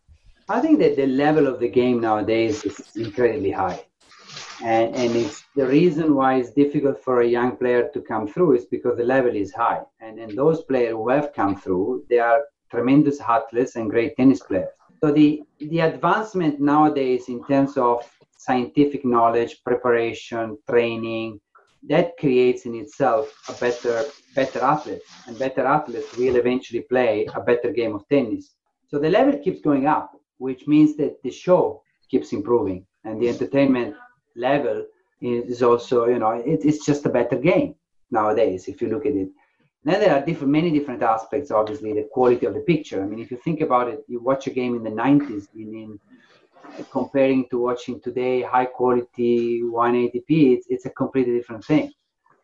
I 0.48 0.62
think 0.62 0.80
that 0.80 0.96
the 0.96 1.08
level 1.08 1.48
of 1.48 1.60
the 1.60 1.68
game 1.68 2.00
nowadays 2.00 2.64
is 2.64 2.96
incredibly 2.96 3.52
high. 3.52 3.84
And, 4.64 4.96
and 4.96 5.16
it's 5.16 5.44
the 5.56 5.66
reason 5.66 6.16
why 6.16 6.36
it's 6.36 6.52
difficult 6.52 7.04
for 7.04 7.22
a 7.22 7.28
young 7.28 7.58
player 7.58 7.90
to 7.94 8.02
come 8.02 8.28
through 8.28 8.58
is 8.58 8.66
because 8.66 8.96
the 8.98 9.04
level 9.04 9.36
is 9.36 9.52
high. 9.54 9.82
And, 10.00 10.20
and 10.20 10.38
those 10.38 10.64
players 10.64 10.92
who 10.92 11.10
have 11.10 11.34
come 11.34 11.56
through, 11.56 12.06
they 12.10 12.20
are 12.20 12.42
tremendous 12.70 13.20
athletes 13.20 13.76
and 13.76 13.90
great 13.90 14.16
tennis 14.18 14.42
players. 14.42 14.70
So 15.04 15.12
the, 15.12 15.42
the 15.60 15.80
advancement 15.80 16.60
nowadays 16.60 17.28
in 17.28 17.44
terms 17.46 17.76
of 17.76 18.08
scientific 18.38 19.04
knowledge, 19.04 19.64
preparation, 19.64 20.58
training, 20.70 21.40
that 21.90 22.16
creates 22.20 22.66
in 22.68 22.76
itself 22.76 23.34
a 23.50 23.54
better 23.54 24.04
better 24.36 24.60
athlete. 24.60 25.02
And 25.26 25.38
better 25.40 25.66
athletes 25.66 26.16
will 26.16 26.36
eventually 26.36 26.82
play 26.82 27.28
a 27.34 27.42
better 27.42 27.72
game 27.72 27.96
of 27.96 28.08
tennis. 28.08 28.52
So 28.88 29.00
the 29.00 29.10
level 29.10 29.40
keeps 29.40 29.62
going 29.62 29.88
up, 29.88 30.12
which 30.38 30.68
means 30.68 30.96
that 30.98 31.22
the 31.24 31.32
show 31.32 31.82
keeps 32.10 32.34
improving 32.34 32.86
and 33.04 33.20
the 33.20 33.30
entertainment 33.30 33.96
level 34.36 34.86
is 35.22 35.62
also, 35.62 36.06
you 36.06 36.20
know, 36.20 36.32
it, 36.32 36.62
it's 36.64 36.86
just 36.86 37.06
a 37.06 37.10
better 37.10 37.38
game 37.38 37.76
nowadays 38.10 38.68
if 38.68 38.82
you 38.82 38.90
look 38.90 39.06
at 39.06 39.14
it. 39.14 39.30
Then 39.84 40.00
there 40.00 40.14
are 40.16 40.26
different, 40.26 40.52
many 40.52 40.72
different 40.72 41.02
aspects. 41.02 41.50
Obviously, 41.52 41.94
the 41.94 42.08
quality 42.12 42.46
of 42.46 42.54
the 42.54 42.60
picture. 42.62 43.02
I 43.02 43.08
mean, 43.08 43.20
if 43.20 43.32
you 43.32 43.38
think 43.38 43.62
about 43.62 43.88
it, 43.88 44.04
you 44.08 44.20
watch 44.20 44.48
a 44.48 44.52
game 44.52 44.76
in 44.76 44.84
the 44.84 44.92
90s, 44.92 45.48
I 45.56 45.66
mean, 45.66 46.00
comparing 46.92 47.48
to 47.50 47.60
watching 47.60 48.00
today 48.00 48.42
high 48.42 48.66
quality 48.66 49.62
180p, 49.64 50.54
it's, 50.56 50.68
it's 50.70 50.86
a 50.86 50.92
completely 50.92 51.34
different 51.34 51.66
thing. 51.66 51.92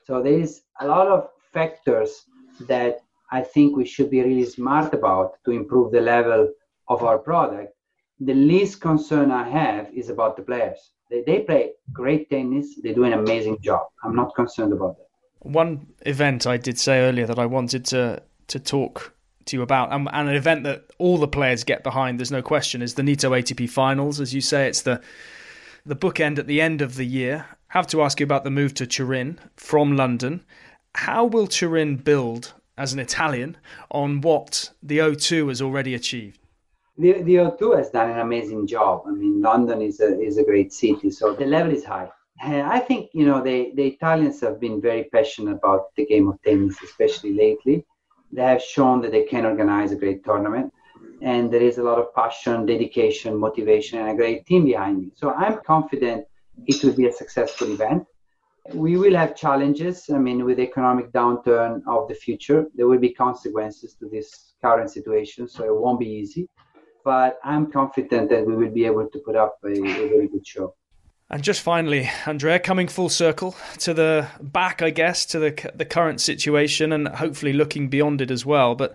So 0.04 0.22
there 0.24 0.34
is 0.40 0.62
a 0.80 0.88
lot 0.88 1.08
of 1.08 1.30
factors 1.54 2.26
that 2.62 3.00
I 3.32 3.42
think 3.42 3.76
we 3.76 3.86
should 3.86 4.10
be 4.10 4.22
really 4.22 4.46
smart 4.46 4.94
about 4.94 5.34
to 5.46 5.52
improve 5.52 5.92
the 5.92 6.02
level 6.02 6.52
of 6.88 7.04
our 7.04 7.20
product. 7.20 7.74
The 8.20 8.34
least 8.34 8.82
concern 8.82 9.32
I 9.32 9.48
have 9.48 9.94
is 9.94 10.10
about 10.10 10.38
the 10.38 10.44
players. 10.44 10.92
They, 11.10 11.24
they 11.26 11.40
play 11.40 11.72
great 11.94 12.30
tennis. 12.30 12.76
They 12.82 12.94
do 12.94 13.04
an 13.04 13.14
amazing 13.14 13.60
job. 13.62 13.88
I'm 14.04 14.16
not 14.16 14.36
concerned 14.36 14.74
about 14.74 14.98
that. 14.98 15.08
One 15.40 15.88
event 16.06 16.46
I 16.46 16.58
did 16.58 16.78
say 16.80 17.00
earlier 17.00 17.26
that 17.26 17.40
I 17.40 17.46
wanted 17.46 17.86
to 17.86 18.22
to 18.48 18.60
talk 18.60 19.14
to 19.46 19.58
you 19.58 19.62
about, 19.62 19.92
and, 19.92 20.08
and, 20.14 20.30
an 20.30 20.36
event 20.36 20.64
that 20.64 20.86
all 21.00 21.18
the 21.18 21.28
players 21.28 21.66
get 21.66 21.84
behind, 21.84 22.18
there's 22.18 22.32
no 22.32 22.42
question, 22.42 22.82
is 22.82 22.94
the 22.94 23.02
Nitto 23.02 23.32
ATP 23.32 23.70
Finals. 23.70 24.22
As 24.22 24.34
you 24.34 24.42
say, 24.42 24.68
it's 24.68 24.82
the 24.82 25.02
the 25.86 25.96
bookend 25.96 26.38
at 26.38 26.48
the 26.48 26.62
end 26.62 26.82
of 26.82 26.96
the 26.96 27.06
year. 27.06 27.46
Have 27.70 27.88
to 27.88 28.02
ask 28.02 28.20
you 28.20 28.26
about 28.26 28.44
the 28.44 28.52
move 28.52 28.74
to 28.76 28.88
Turin 28.88 29.40
from 29.56 29.96
London. 29.96 30.44
How 30.96 31.26
will 31.26 31.48
Turin 31.48 31.98
build 31.98 32.54
as 32.78 32.94
an 32.94 33.00
Italian 33.00 33.58
on 33.92 34.22
what 34.22 34.72
the 34.82 34.98
O2 35.00 35.50
has 35.50 35.62
already 35.62 35.94
achieved? 35.94 36.40
The, 36.98 37.22
the 37.22 37.36
O2 37.36 37.78
has 37.78 37.90
done 37.92 38.10
an 38.10 38.20
amazing 38.20 38.66
job. 38.66 39.04
I 39.06 39.12
mean, 39.12 39.42
London 39.42 39.82
is 39.82 40.00
a, 40.00 40.20
is 40.20 40.38
a 40.38 40.44
great 40.44 40.74
city, 40.74 41.12
so 41.12 41.34
the 41.34 41.46
level 41.46 41.72
is 41.72 41.86
high. 41.86 42.10
And 42.42 42.68
I 42.68 42.80
think, 42.80 43.12
you 43.14 43.26
know, 43.26 43.42
the, 43.42 43.72
the 43.76 43.88
Italians 43.88 44.42
have 44.42 44.60
been 44.60 44.82
very 44.82 45.06
passionate 45.06 45.54
about 45.54 45.96
the 45.96 46.06
game 46.06 46.28
of 46.28 46.42
tennis, 46.44 46.76
especially 46.84 47.34
lately. 47.34 47.86
They 48.32 48.44
have 48.44 48.62
shown 48.62 49.02
that 49.02 49.12
they 49.12 49.24
can 49.24 49.46
organize 49.46 49.92
a 49.92 49.96
great 49.96 50.24
tournament. 50.24 50.74
And 51.22 51.52
there 51.52 51.62
is 51.62 51.78
a 51.78 51.84
lot 51.84 51.98
of 51.98 52.14
passion, 52.14 52.66
dedication, 52.66 53.38
motivation, 53.38 54.00
and 54.00 54.10
a 54.10 54.16
great 54.16 54.46
team 54.46 54.66
behind 54.66 55.04
it. 55.04 55.18
So 55.18 55.32
I'm 55.32 55.60
confident 55.66 56.26
it 56.68 56.84
will 56.84 56.94
be 56.94 57.08
a 57.08 57.12
successful 57.12 57.72
event. 57.72 58.06
We 58.74 58.98
will 58.98 59.16
have 59.16 59.36
challenges. 59.36 60.10
I 60.14 60.18
mean, 60.18 60.46
with 60.46 60.58
the 60.58 60.64
economic 60.64 61.12
downturn 61.12 61.82
of 61.88 62.08
the 62.08 62.16
future, 62.16 62.68
there 62.76 62.88
will 62.88 63.00
be 63.00 63.14
consequences 63.14 63.96
to 63.96 64.10
this 64.10 64.54
current 64.62 64.92
situation. 64.92 65.48
So 65.48 65.64
it 65.64 65.76
won't 65.76 66.00
be 66.00 66.08
easy 66.08 66.48
but 67.08 67.40
I'm 67.42 67.72
confident 67.72 68.30
that 68.32 68.46
we 68.46 68.54
will 68.54 68.70
be 68.70 68.86
able 68.86 69.08
to 69.08 69.20
put 69.20 69.38
up 69.38 69.60
a, 69.64 69.70
a 69.70 70.10
very 70.10 70.28
good 70.28 70.46
show. 70.46 70.76
And 71.30 71.42
just 71.42 71.62
finally, 71.62 72.10
Andrea, 72.26 72.60
coming 72.60 72.90
full 72.90 73.08
circle 73.08 73.56
to 73.80 73.94
the 73.94 74.28
back, 74.42 74.82
I 74.82 74.90
guess, 74.90 75.26
to 75.28 75.40
the 75.40 75.72
the 75.74 75.86
current 75.86 76.20
situation, 76.20 76.92
and 76.92 77.08
hopefully 77.08 77.54
looking 77.54 77.88
beyond 77.90 78.20
it 78.20 78.30
as 78.30 78.46
well. 78.46 78.76
But 78.76 78.92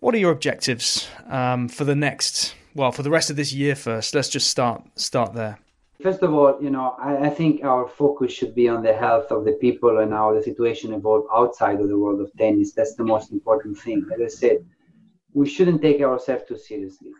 what 0.00 0.14
are 0.14 0.18
your 0.18 0.32
objectives 0.38 1.08
um, 1.40 1.68
for 1.68 1.84
the 1.84 1.96
next, 1.96 2.54
well, 2.74 2.92
for 2.92 3.02
the 3.02 3.14
rest 3.18 3.30
of 3.30 3.36
this 3.36 3.52
year? 3.52 3.74
First, 3.74 4.14
let's 4.14 4.28
just 4.28 4.48
start 4.50 4.82
start 4.96 5.32
there. 5.32 5.58
First 6.02 6.22
of 6.22 6.34
all, 6.34 6.52
you 6.60 6.70
know, 6.70 6.96
I, 6.98 7.28
I 7.28 7.30
think 7.30 7.64
our 7.64 7.88
focus 7.88 8.30
should 8.30 8.54
be 8.54 8.68
on 8.68 8.82
the 8.82 8.92
health 8.92 9.28
of 9.30 9.46
the 9.46 9.56
people 9.64 10.00
and 10.02 10.12
how 10.12 10.34
the 10.34 10.42
situation 10.42 10.92
evolves 10.92 11.26
outside 11.40 11.80
of 11.80 11.88
the 11.88 11.98
world 12.02 12.20
of 12.20 12.30
tennis. 12.36 12.72
That's 12.76 12.94
the 12.94 13.04
most 13.04 13.32
important 13.32 13.78
thing. 13.78 14.04
As 14.12 14.20
I 14.20 14.32
said, 14.42 14.58
we 15.36 15.46
shouldn't 15.46 15.82
take 15.82 16.00
ourselves 16.00 16.44
too 16.48 16.56
seriously. 16.56 17.12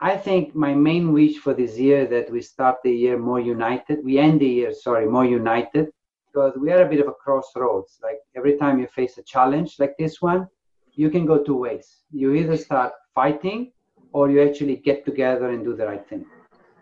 I 0.00 0.16
think 0.16 0.54
my 0.54 0.72
main 0.74 1.12
wish 1.12 1.36
for 1.36 1.52
this 1.52 1.78
year 1.78 2.06
that 2.06 2.32
we 2.32 2.40
start 2.40 2.76
the 2.82 2.90
year 2.90 3.18
more 3.18 3.40
united. 3.40 4.02
We 4.02 4.18
end 4.18 4.40
the 4.40 4.52
year, 4.58 4.72
sorry, 4.72 5.06
more 5.06 5.26
united 5.26 5.88
because 6.26 6.54
we 6.56 6.72
are 6.72 6.82
a 6.82 6.88
bit 6.88 7.00
of 7.00 7.08
a 7.08 7.12
crossroads. 7.12 8.00
Like 8.02 8.20
every 8.34 8.56
time 8.56 8.80
you 8.80 8.86
face 8.86 9.18
a 9.18 9.22
challenge 9.22 9.76
like 9.78 9.94
this 9.98 10.22
one, 10.22 10.48
you 10.94 11.10
can 11.10 11.26
go 11.26 11.44
two 11.44 11.58
ways. 11.66 11.86
You 12.10 12.32
either 12.32 12.56
start 12.56 12.92
fighting 13.14 13.72
or 14.14 14.30
you 14.30 14.42
actually 14.42 14.76
get 14.76 15.04
together 15.04 15.50
and 15.50 15.62
do 15.62 15.76
the 15.76 15.86
right 15.86 16.08
thing. 16.08 16.24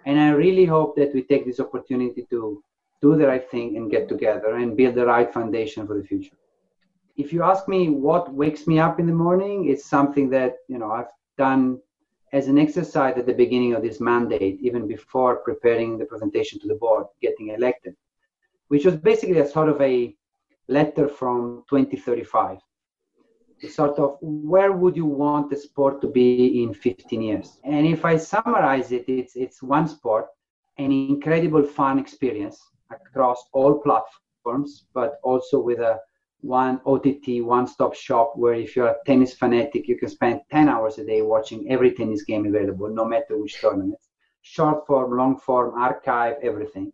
And 0.07 0.21
I 0.21 0.31
really 0.31 0.67
hope 0.67 0.95
that 0.97 1.13
we 1.13 1.23
take 1.25 1.47
this 1.47 1.59
opportunity 1.59 2.29
to 2.31 2.63
do 3.03 3.17
the 3.17 3.27
right 3.27 3.51
thing 3.51 3.77
and 3.77 3.91
get 3.91 4.09
together 4.09 4.55
and 4.55 4.77
build 4.77 4.95
the 4.95 5.07
right 5.07 5.35
foundation 5.35 5.85
for 5.85 5.97
the 5.99 6.05
future. 6.05 6.37
If 7.21 7.33
you 7.35 7.43
ask 7.43 7.69
me 7.69 7.91
what 7.91 8.33
wakes 8.33 8.67
me 8.67 8.79
up 8.79 8.99
in 9.01 9.07
the 9.07 9.21
morning, 9.27 9.69
it's 9.69 9.85
something 9.85 10.31
that, 10.31 10.53
you 10.69 10.79
know, 10.79 10.91
I've 10.91 11.13
done 11.37 11.81
as 12.33 12.49
an 12.49 12.59
exercise 12.59 13.19
at 13.19 13.27
the 13.27 13.35
beginning 13.35 13.75
of 13.75 13.83
this 13.83 14.01
mandate, 14.01 14.59
even 14.63 14.87
before 14.87 15.37
preparing 15.49 15.99
the 15.99 16.07
presentation 16.07 16.59
to 16.61 16.69
the 16.69 16.77
board, 16.77 17.05
getting 17.21 17.49
elected, 17.49 17.95
which 18.69 18.85
was 18.87 18.97
basically 18.97 19.41
a 19.41 19.47
sort 19.47 19.69
of 19.69 19.79
a 19.81 20.17
letter 20.69 21.09
from 21.09 21.65
2035 21.69 22.59
sort 23.69 23.99
of 23.99 24.17
where 24.23 24.73
would 24.73 24.97
you 24.97 25.05
want 25.05 25.51
the 25.51 25.57
sport 25.57 26.01
to 26.01 26.09
be 26.09 26.63
in 26.63 26.73
15 26.73 27.21
years? 27.21 27.59
And 27.65 27.87
if 27.87 28.07
i 28.07 28.17
summarize 28.17 28.91
it 28.91 29.05
it's 29.07 29.37
it's 29.37 29.63
one 29.63 29.87
sport 29.87 30.27
an 30.79 30.91
incredible 30.93 31.63
fun 31.63 31.99
experience 31.99 32.59
across 32.91 33.45
all 33.53 33.75
platforms 33.87 34.87
but 34.95 35.21
also 35.23 35.61
with 35.61 35.81
a 35.81 36.01
one 36.43 36.81
ott 36.87 37.07
one 37.43 37.67
stop 37.67 37.95
shop 37.95 38.33
where 38.37 38.55
if 38.55 38.75
you're 38.75 38.89
a 38.89 38.97
tennis 39.07 39.35
fanatic 39.35 39.87
you 39.89 39.97
can 39.99 40.09
spend 40.09 40.41
10 40.51 40.69
hours 40.69 40.99
a 40.99 41.05
day 41.05 41.23
watching 41.23 41.71
every 41.71 41.93
tennis 41.93 42.23
game 42.25 42.47
available 42.47 42.89
no 42.89 43.05
matter 43.05 43.37
which 43.37 43.61
tournament 43.61 44.01
short 44.43 44.87
form 44.87 45.17
long 45.17 45.37
form 45.39 45.75
archive 45.79 46.37
everything 46.43 46.91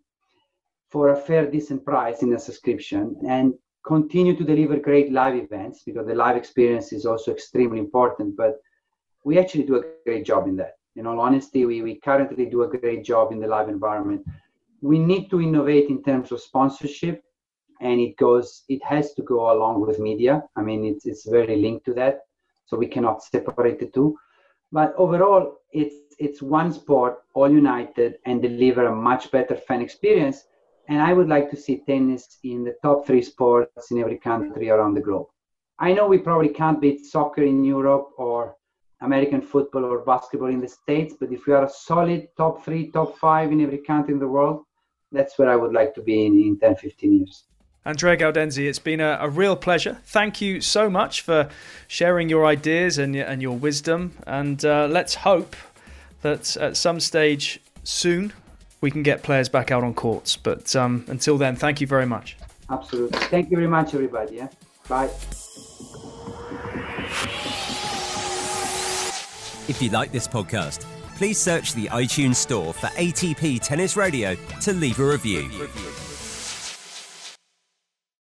for 0.90 1.10
a 1.10 1.16
fair 1.16 1.50
decent 1.50 1.84
price 1.84 2.22
in 2.22 2.32
a 2.32 2.38
subscription 2.38 3.16
and 3.28 3.54
continue 3.86 4.36
to 4.36 4.44
deliver 4.44 4.76
great 4.76 5.12
live 5.12 5.36
events 5.36 5.82
because 5.86 6.06
the 6.06 6.14
live 6.14 6.36
experience 6.36 6.92
is 6.92 7.06
also 7.06 7.32
extremely 7.32 7.78
important. 7.78 8.36
But 8.36 8.56
we 9.24 9.38
actually 9.38 9.64
do 9.64 9.76
a 9.76 9.84
great 10.04 10.26
job 10.26 10.48
in 10.48 10.56
that. 10.56 10.74
In 10.96 11.06
all 11.06 11.20
honesty, 11.20 11.64
we, 11.64 11.82
we 11.82 12.00
currently 12.00 12.46
do 12.46 12.62
a 12.62 12.68
great 12.68 13.04
job 13.04 13.30
in 13.30 13.38
the 13.38 13.46
live 13.46 13.68
environment. 13.68 14.22
We 14.82 14.98
need 14.98 15.30
to 15.30 15.40
innovate 15.40 15.88
in 15.88 16.02
terms 16.02 16.32
of 16.32 16.40
sponsorship, 16.40 17.22
and 17.80 18.00
it 18.00 18.16
goes, 18.16 18.64
it 18.68 18.82
has 18.84 19.12
to 19.14 19.22
go 19.22 19.52
along 19.52 19.80
with 19.80 19.98
media. 19.98 20.42
I 20.56 20.62
mean, 20.62 20.84
it's 20.84 21.06
it's 21.06 21.28
very 21.28 21.56
linked 21.56 21.84
to 21.86 21.94
that, 21.94 22.20
so 22.66 22.76
we 22.76 22.86
cannot 22.86 23.22
separate 23.22 23.78
the 23.78 23.86
two. 23.86 24.16
But 24.72 24.94
overall, 24.96 25.58
it's 25.72 25.96
it's 26.18 26.42
one 26.42 26.72
sport, 26.72 27.22
all 27.34 27.50
united, 27.50 28.18
and 28.24 28.42
deliver 28.42 28.86
a 28.86 28.94
much 28.94 29.30
better 29.30 29.56
fan 29.56 29.82
experience 29.82 30.46
and 30.88 31.02
I 31.02 31.12
would 31.12 31.28
like 31.28 31.50
to 31.50 31.56
see 31.56 31.82
tennis 31.86 32.38
in 32.44 32.64
the 32.64 32.76
top 32.82 33.06
three 33.06 33.22
sports 33.22 33.90
in 33.90 33.98
every 33.98 34.18
country 34.18 34.70
around 34.70 34.94
the 34.94 35.00
globe. 35.00 35.26
I 35.78 35.92
know 35.92 36.06
we 36.06 36.18
probably 36.18 36.48
can't 36.48 36.80
beat 36.80 37.04
soccer 37.04 37.42
in 37.42 37.64
Europe 37.64 38.10
or 38.16 38.56
American 39.02 39.42
football 39.42 39.84
or 39.84 40.04
basketball 40.04 40.48
in 40.48 40.60
the 40.60 40.68
States, 40.68 41.14
but 41.18 41.32
if 41.32 41.46
we 41.46 41.52
are 41.52 41.64
a 41.64 41.68
solid 41.68 42.28
top 42.36 42.64
three, 42.64 42.90
top 42.90 43.18
five 43.18 43.52
in 43.52 43.60
every 43.60 43.78
country 43.78 44.14
in 44.14 44.20
the 44.20 44.28
world, 44.28 44.64
that's 45.12 45.38
where 45.38 45.50
I 45.50 45.56
would 45.56 45.72
like 45.72 45.94
to 45.94 46.02
be 46.02 46.26
in, 46.26 46.38
in 46.38 46.58
10, 46.58 46.76
15 46.76 47.18
years. 47.18 47.44
Andrea 47.86 48.16
Gaudenzi, 48.16 48.68
it's 48.68 48.80
been 48.80 49.00
a, 49.00 49.16
a, 49.20 49.28
real 49.28 49.54
pleasure. 49.54 49.98
Thank 50.06 50.40
you 50.40 50.60
so 50.60 50.90
much 50.90 51.20
for 51.20 51.48
sharing 51.86 52.28
your 52.28 52.44
ideas 52.44 52.98
and, 52.98 53.14
and 53.14 53.40
your 53.40 53.56
wisdom. 53.56 54.12
And 54.26 54.62
uh, 54.64 54.88
let's 54.90 55.14
hope 55.14 55.54
that 56.22 56.56
at 56.56 56.76
some 56.76 56.98
stage 56.98 57.60
soon 57.84 58.32
we 58.80 58.90
can 58.90 59.04
get 59.04 59.22
players 59.22 59.48
back 59.48 59.70
out 59.70 59.84
on 59.84 59.94
courts. 59.94 60.36
But 60.36 60.74
um, 60.74 61.04
until 61.06 61.38
then, 61.38 61.54
thank 61.54 61.80
you 61.80 61.86
very 61.86 62.06
much. 62.06 62.36
Absolutely. 62.68 63.20
Thank 63.20 63.52
you 63.52 63.56
very 63.56 63.68
much, 63.68 63.94
everybody. 63.94 64.34
Yeah? 64.34 64.48
Bye. 64.88 65.10
If 69.68 69.80
you 69.80 69.90
like 69.90 70.10
this 70.10 70.26
podcast, 70.26 70.84
please 71.14 71.38
search 71.38 71.74
the 71.74 71.86
iTunes 71.86 72.34
store 72.34 72.74
for 72.74 72.88
ATP 72.88 73.60
Tennis 73.60 73.96
Radio 73.96 74.36
to 74.62 74.72
leave 74.72 74.98
a 74.98 75.04
review. 75.04 75.42
review. 75.42 76.05